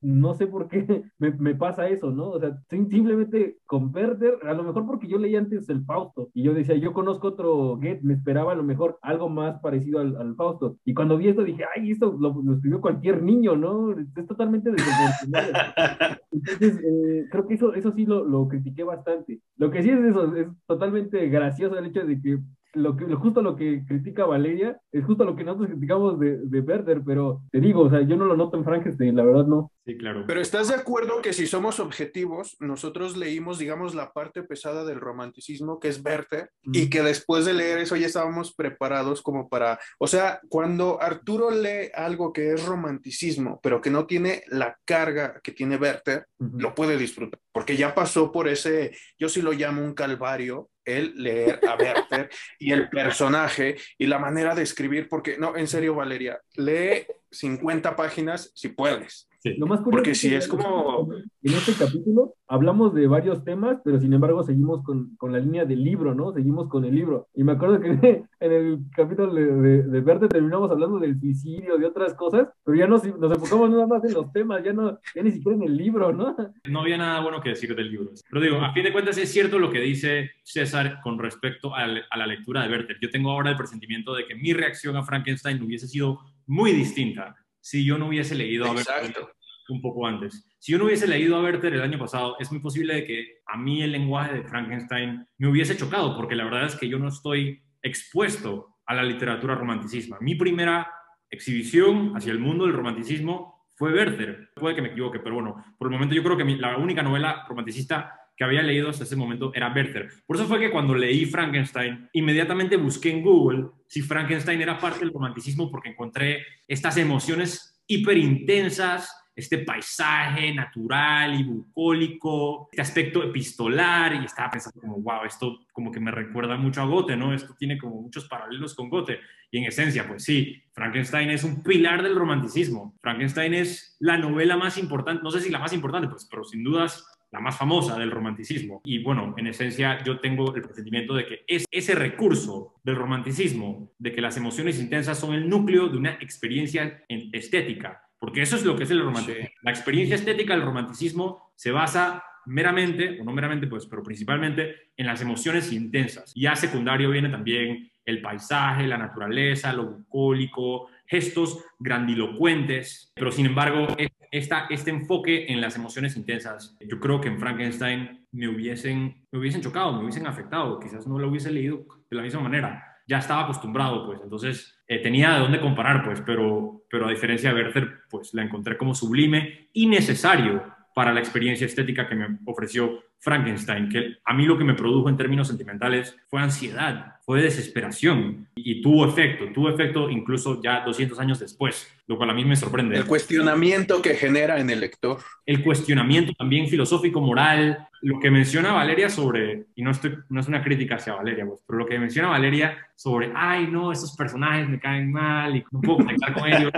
[0.00, 2.30] no sé por qué me, me pasa eso, ¿no?
[2.30, 6.42] O sea, simplemente con Werther, a lo mejor porque yo leí antes el Fausto, y
[6.42, 10.16] yo decía, yo conozco otro Goethe, me esperaba a lo mejor algo más parecido al,
[10.16, 13.92] al Fausto, y cuando vi esto dije, ay, esto lo, lo escribió cualquier niño, ¿no?
[13.92, 15.52] Es totalmente desproporcionado.
[16.32, 19.40] Entonces, eh, creo que eso, eso sí lo, lo, critiqué bastante.
[19.56, 22.38] Lo que sí es eso, es totalmente gracioso el hecho de que
[22.76, 26.60] lo que justo lo que critica Valeria es justo lo que nosotros criticamos de, de
[26.60, 29.72] Werther, pero te digo, o sea, yo no lo noto en Frankenstein, la verdad no.
[29.86, 30.24] Sí, claro.
[30.26, 34.98] Pero ¿estás de acuerdo que si somos objetivos, nosotros leímos, digamos, la parte pesada del
[34.98, 39.78] romanticismo, que es Werther, y que después de leer eso ya estábamos preparados como para,
[40.00, 45.40] o sea, cuando Arturo lee algo que es romanticismo, pero que no tiene la carga
[45.40, 46.58] que tiene Werther, Ujú.
[46.58, 51.14] lo puede disfrutar, porque ya pasó por ese, yo sí lo llamo un calvario, el
[51.16, 55.94] leer a Werther y el personaje y la manera de escribir, porque no, en serio,
[55.94, 59.28] Valeria, lee 50 páginas si puedes.
[59.52, 59.56] Sí.
[59.58, 61.08] Lo más curioso Porque que si es como-
[61.42, 65.64] En este capítulo hablamos de varios temas, pero sin embargo seguimos con, con la línea
[65.64, 66.32] del libro, ¿no?
[66.32, 67.28] Seguimos con el libro.
[67.34, 67.88] Y me acuerdo que
[68.40, 72.76] en el capítulo de, de, de Verde terminamos hablando del suicidio, de otras cosas, pero
[72.76, 75.62] ya nos, nos enfocamos nada más en los temas, ya, no, ya ni siquiera en
[75.62, 76.34] el libro, ¿no?
[76.68, 78.10] No había nada bueno que decir del libro.
[78.28, 82.04] Pero digo, a fin de cuentas es cierto lo que dice César con respecto al-
[82.10, 82.96] a la lectura de Werther.
[83.00, 87.36] Yo tengo ahora el presentimiento de que mi reacción a Frankenstein hubiese sido muy distinta
[87.60, 89.30] si yo no hubiese leído a Werther Exacto.
[89.72, 90.46] Un poco antes.
[90.58, 93.56] Si yo no hubiese leído a Werther el año pasado, es muy posible que a
[93.56, 97.08] mí el lenguaje de Frankenstein me hubiese chocado, porque la verdad es que yo no
[97.08, 100.18] estoy expuesto a la literatura romanticista.
[100.20, 100.90] Mi primera
[101.30, 104.50] exhibición hacia el mundo del romanticismo fue Werther.
[104.54, 107.44] Puede que me equivoque, pero bueno, por el momento yo creo que la única novela
[107.48, 110.08] romanticista que había leído hasta ese momento era Werther.
[110.26, 115.00] Por eso fue que cuando leí Frankenstein, inmediatamente busqué en Google si Frankenstein era parte
[115.00, 123.22] del romanticismo porque encontré estas emociones hiper intensas, este paisaje natural y bucólico, este aspecto
[123.22, 127.34] epistolar y estaba pensando como, wow, esto como que me recuerda mucho a Goethe, ¿no?
[127.34, 129.20] Esto tiene como muchos paralelos con Goethe.
[129.50, 132.96] Y en esencia, pues sí, Frankenstein es un pilar del romanticismo.
[133.02, 136.64] Frankenstein es la novela más importante, no sé si la más importante, pues, pero sin
[136.64, 138.80] dudas la más famosa del romanticismo.
[138.84, 143.90] Y bueno, en esencia yo tengo el presentimiento de que es ese recurso del romanticismo,
[143.98, 148.56] de que las emociones intensas son el núcleo de una experiencia en- estética, porque eso
[148.56, 149.46] es lo que es el romanticismo.
[149.46, 149.54] Sí.
[149.62, 155.06] La experiencia estética del romanticismo se basa meramente, o no meramente, pues, pero principalmente en
[155.06, 156.32] las emociones intensas.
[156.34, 163.46] Y a secundario viene también el paisaje, la naturaleza, lo bucólico, gestos grandilocuentes, pero sin
[163.46, 168.48] embargo, es- esta, este enfoque en las emociones intensas, yo creo que en Frankenstein me
[168.48, 172.40] hubiesen, me hubiesen chocado, me hubiesen afectado, quizás no lo hubiese leído de la misma
[172.40, 172.95] manera.
[173.06, 177.52] Ya estaba acostumbrado, pues, entonces eh, tenía de dónde comparar, pues, pero, pero a diferencia
[177.52, 180.62] de Werther, pues la encontré como sublime y necesario
[180.94, 185.08] para la experiencia estética que me ofreció Frankenstein, que a mí lo que me produjo
[185.08, 191.18] en términos sentimentales fue ansiedad, fue desesperación y, tuvo efecto, tuvo efecto incluso ya 200
[191.18, 192.96] años después, lo cual a mí me sorprende.
[192.96, 195.18] El cuestionamiento que genera en el lector.
[195.44, 200.46] El cuestionamiento también filosófico, moral, lo que menciona Valeria sobre, y no, estoy, no es
[200.46, 204.68] una crítica hacia Valeria, pues, pero lo que menciona Valeria sobre, ay, no, esos personajes
[204.68, 206.70] me caen mal y no puedo conectar con ellos.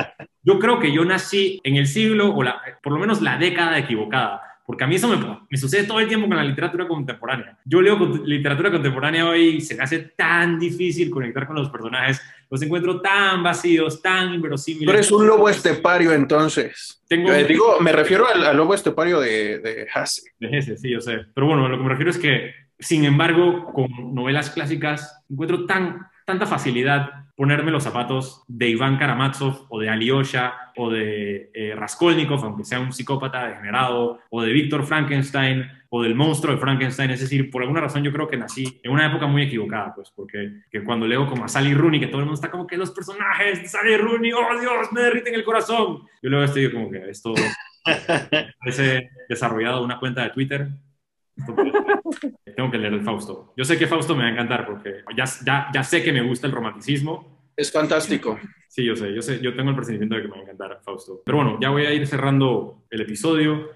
[0.43, 3.77] Yo creo que yo nací en el siglo, o la, por lo menos la década
[3.77, 5.17] equivocada, porque a mí eso me,
[5.49, 7.57] me sucede todo el tiempo con la literatura contemporánea.
[7.65, 11.71] Yo leo con- literatura contemporánea hoy y se me hace tan difícil conectar con los
[11.71, 12.21] personajes,
[12.51, 14.85] los encuentro tan vacíos, tan inverosímiles.
[14.87, 17.03] Tú eres un lobo estepario, entonces.
[17.09, 20.33] Tengo Yo, eh, digo, me refiero al, al lobo estepario de, de Hasse.
[20.39, 21.17] de ese, sí, yo sé.
[21.35, 26.07] Pero bueno, lo que me refiero es que, sin embargo, con novelas clásicas encuentro tan,
[26.29, 32.45] tanta facilidad ponerme los zapatos de Iván Karamazov o de Alyosha o de eh, Raskolnikov,
[32.45, 37.13] aunque sea un psicópata degenerado, o de Víctor Frankenstein o del monstruo de Frankenstein.
[37.13, 40.13] Es decir, por alguna razón yo creo que nací en una época muy equivocada, pues,
[40.15, 42.77] porque que cuando leo como a Sally Rooney, que todo el mundo está como que
[42.77, 46.03] los personajes de Sally Rooney, oh Dios, me derriten el corazón.
[46.23, 47.33] Yo luego estoy como que esto
[48.61, 50.69] parece desarrollado una cuenta de Twitter.
[52.57, 53.53] Tengo que leer el Fausto.
[53.57, 56.23] Yo sé que Fausto me va a encantar porque ya, ya, ya sé que me
[56.23, 57.53] gusta el romanticismo.
[57.57, 58.39] Es fantástico.
[58.69, 60.81] Sí, yo sé, yo sé, yo tengo el presentimiento de que me va a encantar
[60.85, 61.23] Fausto.
[61.25, 63.71] Pero bueno, ya voy a ir cerrando el episodio.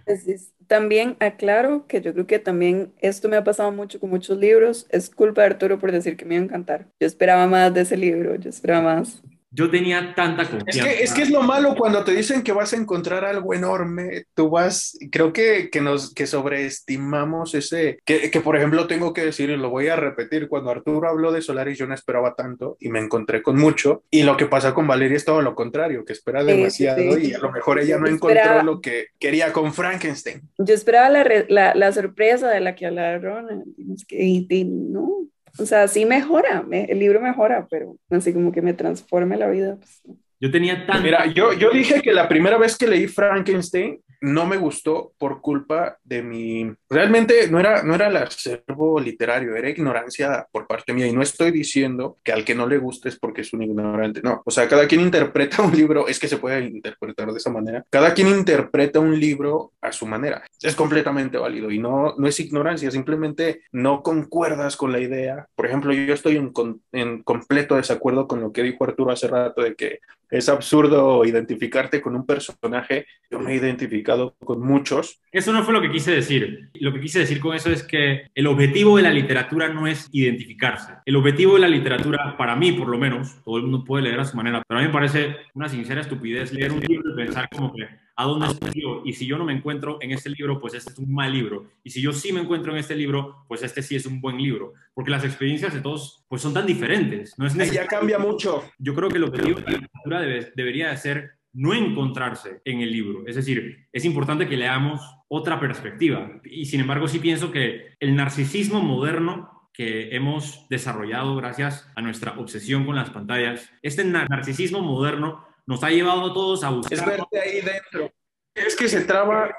[0.69, 4.87] También aclaro que yo creo que también esto me ha pasado mucho con muchos libros.
[4.91, 6.87] Es culpa de Arturo por decir que me iba a encantar.
[7.01, 9.23] Yo esperaba más de ese libro, yo esperaba más.
[9.55, 10.85] Yo tenía tanta Es confianza.
[10.85, 14.25] que, es que es lo malo cuando te dicen que vas a encontrar algo enorme,
[14.35, 19.25] tú vas, creo que, que nos que sobreestimamos ese, que, que por ejemplo tengo que
[19.25, 22.77] decir, y lo voy a repetir, cuando Arturo habló de Solaris yo no esperaba tanto
[22.81, 26.05] y me encontré con mucho, y lo que pasa con Valeria es todo lo contrario,
[26.05, 27.27] que espera Sí, sí, demasiado sí.
[27.31, 30.49] y a lo mejor ella no encontró esperaba- lo que quería con Frankenstein.
[30.59, 33.65] Yo esperaba la, re- la, la sorpresa de la que hablaron
[34.09, 35.27] y, y no.
[35.59, 39.49] O sea, sí mejora, me- el libro mejora, pero así como que me transforme la
[39.49, 39.77] vida.
[39.77, 40.03] pues.
[40.41, 44.47] Yo tenía tanta Mira, yo, yo dije que la primera vez que leí Frankenstein no
[44.47, 46.73] me gustó por culpa de mi...
[46.89, 51.07] Realmente no era, no era el acervo literario, era ignorancia por parte mía.
[51.07, 54.23] Y no estoy diciendo que al que no le guste es porque es un ignorante,
[54.23, 54.43] no.
[54.45, 57.85] O sea, cada quien interpreta un libro, es que se puede interpretar de esa manera.
[57.91, 60.45] Cada quien interpreta un libro a su manera.
[60.63, 65.49] Es completamente válido y no, no es ignorancia, simplemente no concuerdas con la idea.
[65.57, 66.53] Por ejemplo, yo estoy en,
[66.93, 69.99] en completo desacuerdo con lo que dijo Arturo hace rato de que
[70.33, 73.07] es absurdo identificarte con un personaje.
[73.31, 75.21] Yo me he identificado con muchos.
[75.31, 76.71] Eso no fue lo que quise decir.
[76.75, 80.09] Lo que quise decir con eso es que el objetivo de la literatura no es
[80.11, 80.95] identificarse.
[81.05, 84.21] El objetivo de la literatura, para mí por lo menos, todo el mundo puede leer
[84.21, 87.17] a su manera, pero a mí me parece una sincera estupidez leer un libro y
[87.17, 87.87] pensar como que
[88.23, 89.03] a dónde estoy yo.
[89.05, 91.67] Y si yo no me encuentro en este libro, pues este es un mal libro.
[91.83, 94.39] Y si yo sí me encuentro en este libro, pues este sí es un buen
[94.39, 94.75] libro.
[94.95, 97.35] Porque las experiencias de todos pues son tan diferentes.
[97.37, 98.63] No es Ya cambia mucho.
[98.79, 103.25] Yo creo que lo que la literatura debe, debería ser no encontrarse en el libro.
[103.27, 106.41] Es decir, es importante que leamos otra perspectiva.
[106.45, 112.39] Y sin embargo, sí pienso que el narcisismo moderno que hemos desarrollado gracias a nuestra
[112.39, 116.99] obsesión con las pantallas, este narcisismo moderno nos ha llevado a todos a buscar.
[116.99, 118.13] Es verte ahí dentro.
[118.55, 119.55] Es que se traba.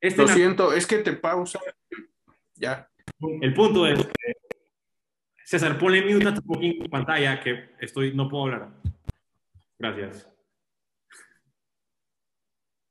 [0.00, 1.60] Este Lo siento, es que te pausa.
[2.54, 2.90] Ya.
[3.40, 4.06] El punto es.
[5.44, 6.42] César, ponle mute a tu
[6.88, 8.70] pantalla que estoy, no puedo hablar.
[9.78, 10.30] Gracias.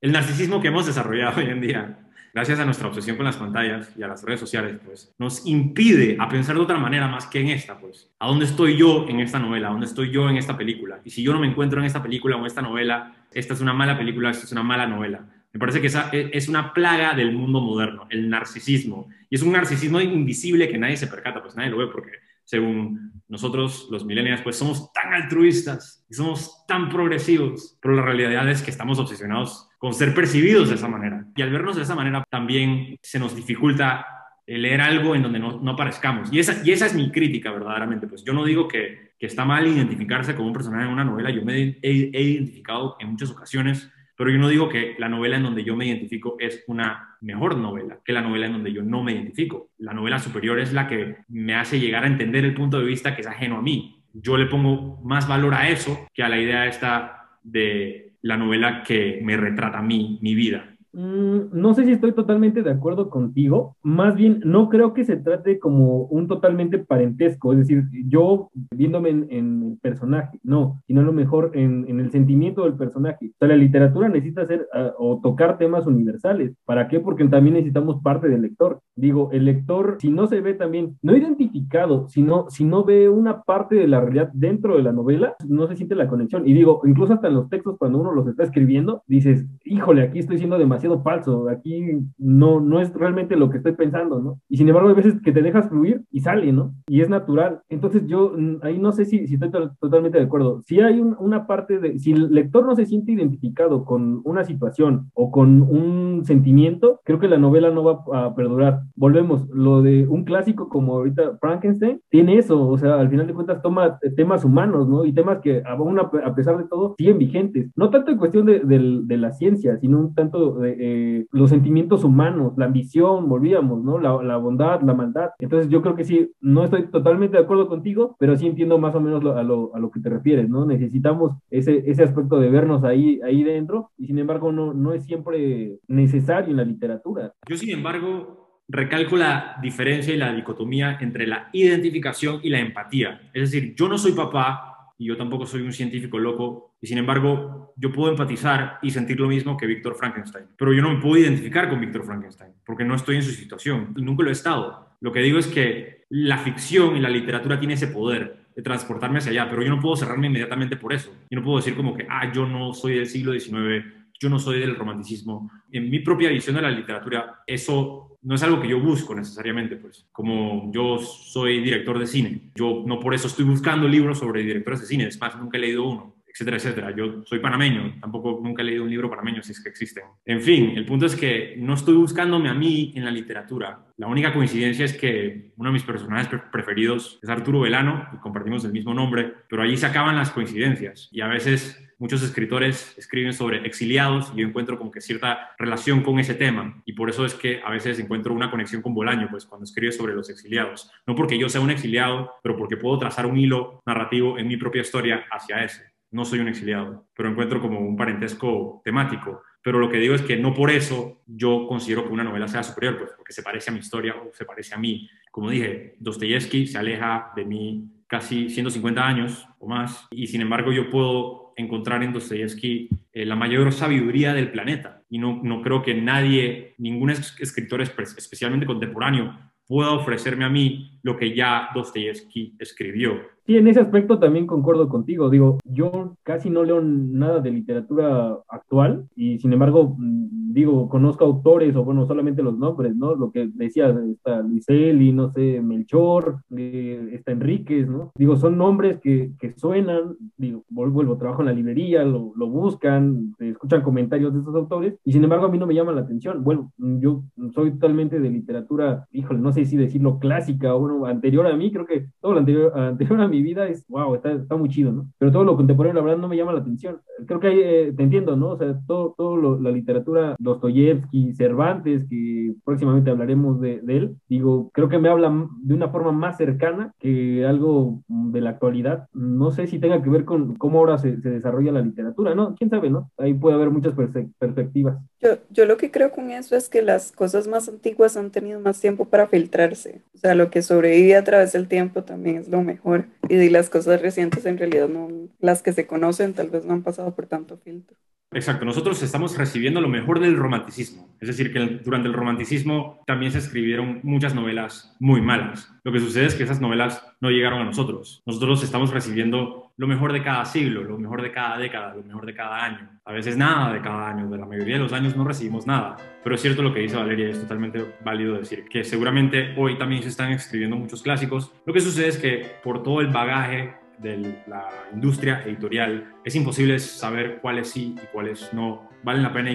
[0.02, 3.92] El narcisismo que hemos desarrollado hoy en día gracias a nuestra obsesión con las pantallas
[3.98, 7.40] y a las redes sociales, pues nos impide a pensar de otra manera más que
[7.40, 8.12] en esta, pues.
[8.20, 9.68] ¿A dónde estoy yo en esta novela?
[9.68, 11.00] ¿A dónde estoy yo en esta película?
[11.04, 13.62] Y si yo no me encuentro en esta película o en esta novela, esta es
[13.62, 15.26] una mala película, esta es una mala novela.
[15.52, 19.10] Me parece que esa e, es una plaga del mundo moderno, el narcisismo.
[19.30, 22.12] Y es un narcisismo invisible que nadie se percata, pues nadie lo ve porque
[22.50, 28.50] según nosotros, los millennials, pues somos tan altruistas y somos tan progresivos, pero la realidad
[28.50, 31.26] es que estamos obsesionados con ser percibidos de esa manera.
[31.36, 34.06] Y al vernos de esa manera también se nos dificulta
[34.46, 36.32] leer algo en donde no, no aparezcamos.
[36.32, 38.06] Y esa, y esa es mi crítica verdaderamente.
[38.06, 41.32] Pues yo no digo que, que está mal identificarse como un personaje en una novela,
[41.32, 45.38] yo me he, he identificado en muchas ocasiones pero yo no digo que la novela
[45.38, 48.84] en donde yo me identifico es una mejor novela que la novela en donde yo
[48.84, 49.70] no me identifico.
[49.78, 53.16] La novela superior es la que me hace llegar a entender el punto de vista
[53.16, 54.04] que es ajeno a mí.
[54.12, 58.84] Yo le pongo más valor a eso que a la idea esta de la novela
[58.84, 60.76] que me retrata a mí, mi vida.
[60.94, 63.76] Mm, no sé si estoy totalmente de acuerdo contigo.
[63.84, 69.10] Más bien, no creo que se trate como un totalmente parentesco, es decir, yo viéndome
[69.10, 73.32] en, el personaje, no, sino a lo mejor en, el sentimiento del personaje.
[73.34, 76.56] O sea, la literatura necesita hacer ah, o tocar temas universales.
[76.66, 77.00] ¿Para qué?
[77.00, 78.82] Porque también necesitamos parte del lector.
[78.96, 83.44] Digo, el lector, si no se ve también, no identificado, sino si no ve una
[83.44, 86.48] parte de la realidad dentro de la novela, no se siente la conexión.
[86.48, 90.20] Y digo, incluso hasta en los textos, cuando uno los está escribiendo, dices, híjole, aquí
[90.20, 94.40] estoy siendo demasiado falso, aquí no, no es realmente lo que estoy pensando, ¿no?
[94.50, 96.74] Y sin embargo hay veces que te dejas fluir y sale, ¿no?
[96.88, 97.62] Y es natural.
[97.70, 100.62] Entonces yo ahí no sé si, si estoy totalmente de acuerdo.
[100.66, 105.12] Si hay una parte de, si el lector no se siente identificado con una situación
[105.14, 108.82] o con un sentimiento, creo que la novela no va a perdurar.
[108.96, 113.34] Volvemos, lo de un clásico como ahorita Frankenstein, tiene eso, o sea, al final de
[113.34, 115.06] cuentas toma temas humanos, ¿no?
[115.06, 117.72] Y temas que aún a pesar de todo siguen vigentes.
[117.76, 122.04] No tanto en cuestión de, de la ciencia, sino un tanto de, eh, los sentimientos
[122.04, 124.00] humanos, la ambición, volvíamos, ¿no?
[124.00, 125.30] La, bondad, la maldad.
[125.40, 128.96] Entonces yo creo que sí, no estoy totalmente de acuerdo contigo, pero sí entiendo más
[128.96, 130.66] o menos a, lo, a, lo, que te refieres, ¿no?
[130.66, 135.06] Necesitamos ese, ese aspecto de vernos ahí, ahí dentro y sin embargo no, no es
[135.06, 137.34] siempre necesario en la literatura.
[137.48, 138.40] Yo sin embargo
[138.70, 143.30] recalco la diferencia y la dicotomía entre la identificación y la empatía.
[143.34, 146.98] Es decir, yo no soy papá y yo tampoco soy un científico loco, y sin
[146.98, 151.02] embargo, yo puedo empatizar y sentir lo mismo que Víctor Frankenstein, pero yo no me
[151.02, 154.90] puedo identificar con Víctor Frankenstein, porque no estoy en su situación, nunca lo he estado.
[155.00, 159.20] Lo que digo es que la ficción y la literatura tiene ese poder de transportarme
[159.20, 161.16] hacia allá, pero yo no puedo cerrarme inmediatamente por eso.
[161.30, 163.86] Yo no puedo decir como que, ah, yo no soy del siglo XIX,
[164.20, 165.50] yo no soy del romanticismo.
[165.72, 169.78] En mi propia visión de la literatura, eso no es algo que yo busco necesariamente,
[169.78, 174.44] pues, como yo soy director de cine, yo no por eso estoy buscando libros sobre
[174.44, 176.96] directores de cine, es más, nunca he leído uno, etcétera, etcétera.
[176.96, 180.04] Yo soy panameño, tampoco nunca he leído un libro panameño si es que existen.
[180.26, 183.86] En fin, el punto es que no estoy buscándome a mí en la literatura.
[183.98, 188.72] La única coincidencia es que uno de mis personajes preferidos es Arturo Velano, compartimos el
[188.72, 193.66] mismo nombre, pero allí se acaban las coincidencias y a veces muchos escritores escriben sobre
[193.68, 197.34] exiliados y yo encuentro como que cierta relación con ese tema y por eso es
[197.34, 200.90] que a veces encuentro una conexión con Bolaño, pues cuando escribe sobre los exiliados.
[201.06, 204.58] No porque yo sea un exiliado, pero porque puedo trazar un hilo narrativo en mi
[204.58, 205.89] propia historia hacia ese.
[206.12, 209.42] No soy un exiliado, pero encuentro como un parentesco temático.
[209.62, 212.64] pero lo que digo es que no por eso yo considero que una novela sea
[212.64, 215.10] superior, pues porque se parece a mi historia o se parece a mí.
[215.32, 220.72] Como dije, Dostoyevsky se aleja de mí casi 150 años o más, y sin embargo
[220.72, 225.04] yo puedo encontrar en Dostoyevsky eh, la mayor sabiduría del planeta.
[225.10, 229.38] Y no, no creo que nadie, ningún escritor especialmente contemporáneo,
[229.68, 233.22] pueda ofrecerme a mí lo que ya Dostoyevsky escribió.
[233.50, 235.28] Sí, en ese aspecto también concuerdo contigo.
[235.32, 241.26] Digo, yo casi no leo nada de literatura actual y sin embargo, mm, digo, conozco
[241.26, 243.16] autores o bueno, solamente los nombres, ¿no?
[243.16, 248.12] Lo que decía, está Luiselli, no sé, Melchor, eh, está Enríquez, ¿no?
[248.16, 253.34] Digo, son nombres que, que suenan, digo, vuelvo, trabajo en la librería, lo, lo buscan,
[253.40, 256.44] escuchan comentarios de esos autores y sin embargo a mí no me llama la atención.
[256.44, 257.24] Bueno, yo
[257.56, 261.72] soy totalmente de literatura, híjole, no sé si decirlo clásica o bueno, anterior a mí,
[261.72, 264.92] creo que todo lo anterior, anterior a mí vida es, wow, está, está muy chido,
[264.92, 265.10] ¿no?
[265.18, 267.02] Pero todo lo contemporáneo, la verdad, no me llama la atención.
[267.28, 268.52] Creo que eh, te entiendo, ¿no?
[268.52, 274.70] O sea, todo, todo la literatura, Dostoyevsky, Cervantes, que próximamente hablaremos de, de, él, digo,
[274.74, 279.08] creo que me habla de una forma más cercana que algo de la actualidad.
[279.14, 282.56] No sé si tenga que ver con cómo ahora se, se desarrolla la literatura, ¿no?
[282.56, 283.12] ¿Quién sabe, no?
[283.18, 283.94] Ahí puede haber muchas
[284.40, 284.98] perspectivas.
[285.22, 288.60] Yo, yo lo que creo con eso es que las cosas más antiguas han tenido
[288.60, 290.02] más tiempo para filtrarse.
[290.16, 293.06] O sea, lo que sobrevive a través del tiempo también es lo mejor.
[293.30, 295.08] Y las cosas recientes en realidad no,
[295.40, 297.96] las que se conocen tal vez no han pasado por tanto filtro.
[298.32, 301.16] Exacto, nosotros estamos recibiendo lo mejor del romanticismo.
[301.20, 305.72] Es decir, que durante el romanticismo también se escribieron muchas novelas muy malas.
[305.84, 308.22] Lo que sucede es que esas novelas no llegaron a nosotros.
[308.28, 312.26] Nosotros estamos recibiendo lo mejor de cada siglo, lo mejor de cada década, lo mejor
[312.26, 313.00] de cada año.
[313.06, 315.96] A veces nada de cada año, de la mayoría de los años no recibimos nada.
[316.22, 320.04] Pero es cierto lo que dice Valeria, es totalmente válido decir que seguramente hoy también
[320.04, 321.54] se están escribiendo muchos clásicos.
[321.66, 326.78] Lo que sucede es que por todo el bagaje de la industria editorial, es imposible
[326.80, 329.52] saber cuáles sí y cuáles no valen la pena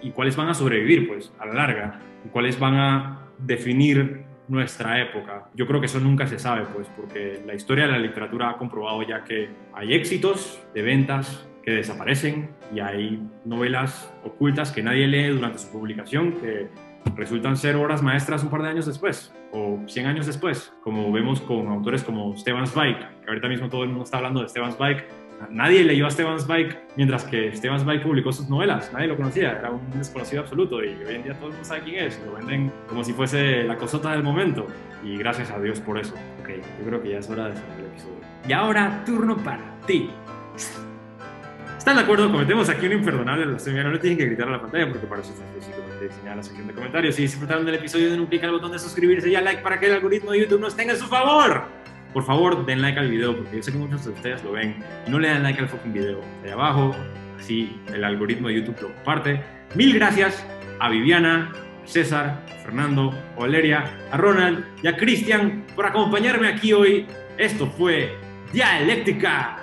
[0.00, 5.00] y, cuáles van a sobrevivir, pues, a la larga, y cuáles van a definir nuestra
[5.00, 5.48] época.
[5.54, 8.56] Yo creo que eso nunca se sabe, pues, porque la historia de la literatura ha
[8.56, 15.06] comprobado ya que hay éxitos de ventas que desaparecen y hay novelas ocultas que nadie
[15.06, 16.68] lee durante su publicación que
[17.14, 21.40] resultan ser obras maestras un par de años después o 100 años después, como vemos
[21.40, 24.72] con autores como Stefan Zweig, que ahorita mismo todo el mundo está hablando de Stefan
[24.72, 25.04] Zweig.
[25.50, 29.52] Nadie leyó a Stefan Zweig mientras que Stefan Zweig publicó sus novelas, nadie lo conocía,
[29.52, 32.34] era un desconocido absoluto y hoy en día todo el mundo sabe quién es, lo
[32.34, 34.66] venden como si fuese la cosota del momento
[35.04, 36.14] y gracias a Dios por eso.
[36.40, 36.50] Ok,
[36.80, 38.18] yo creo que ya es hora de cerrar el episodio.
[38.46, 40.10] Y ahora, turno para ti.
[41.76, 42.30] ¿Están de acuerdo?
[42.30, 43.84] Cometemos aquí un imperdonable blasfemia.
[43.84, 46.66] No tienen que gritar a la pantalla porque para eso está específicamente diseñada la sección
[46.66, 47.14] de comentarios.
[47.14, 49.78] Si disfrutaron del episodio, den un clic al botón de suscribirse y al like para
[49.78, 51.64] que el algoritmo de YouTube nos tenga a su favor.
[52.12, 54.76] Por favor, den like al video porque yo sé que muchos de ustedes lo ven
[55.08, 56.20] no le dan like al fucking video.
[56.42, 56.94] De abajo,
[57.38, 59.42] así el algoritmo de YouTube lo comparte.
[59.74, 60.44] Mil gracias
[60.80, 61.52] a Viviana,
[61.84, 67.06] César, Fernando, Valeria, a Ronald y a Cristian por acompañarme aquí hoy.
[67.36, 68.16] Esto fue
[68.52, 69.57] Dialéctica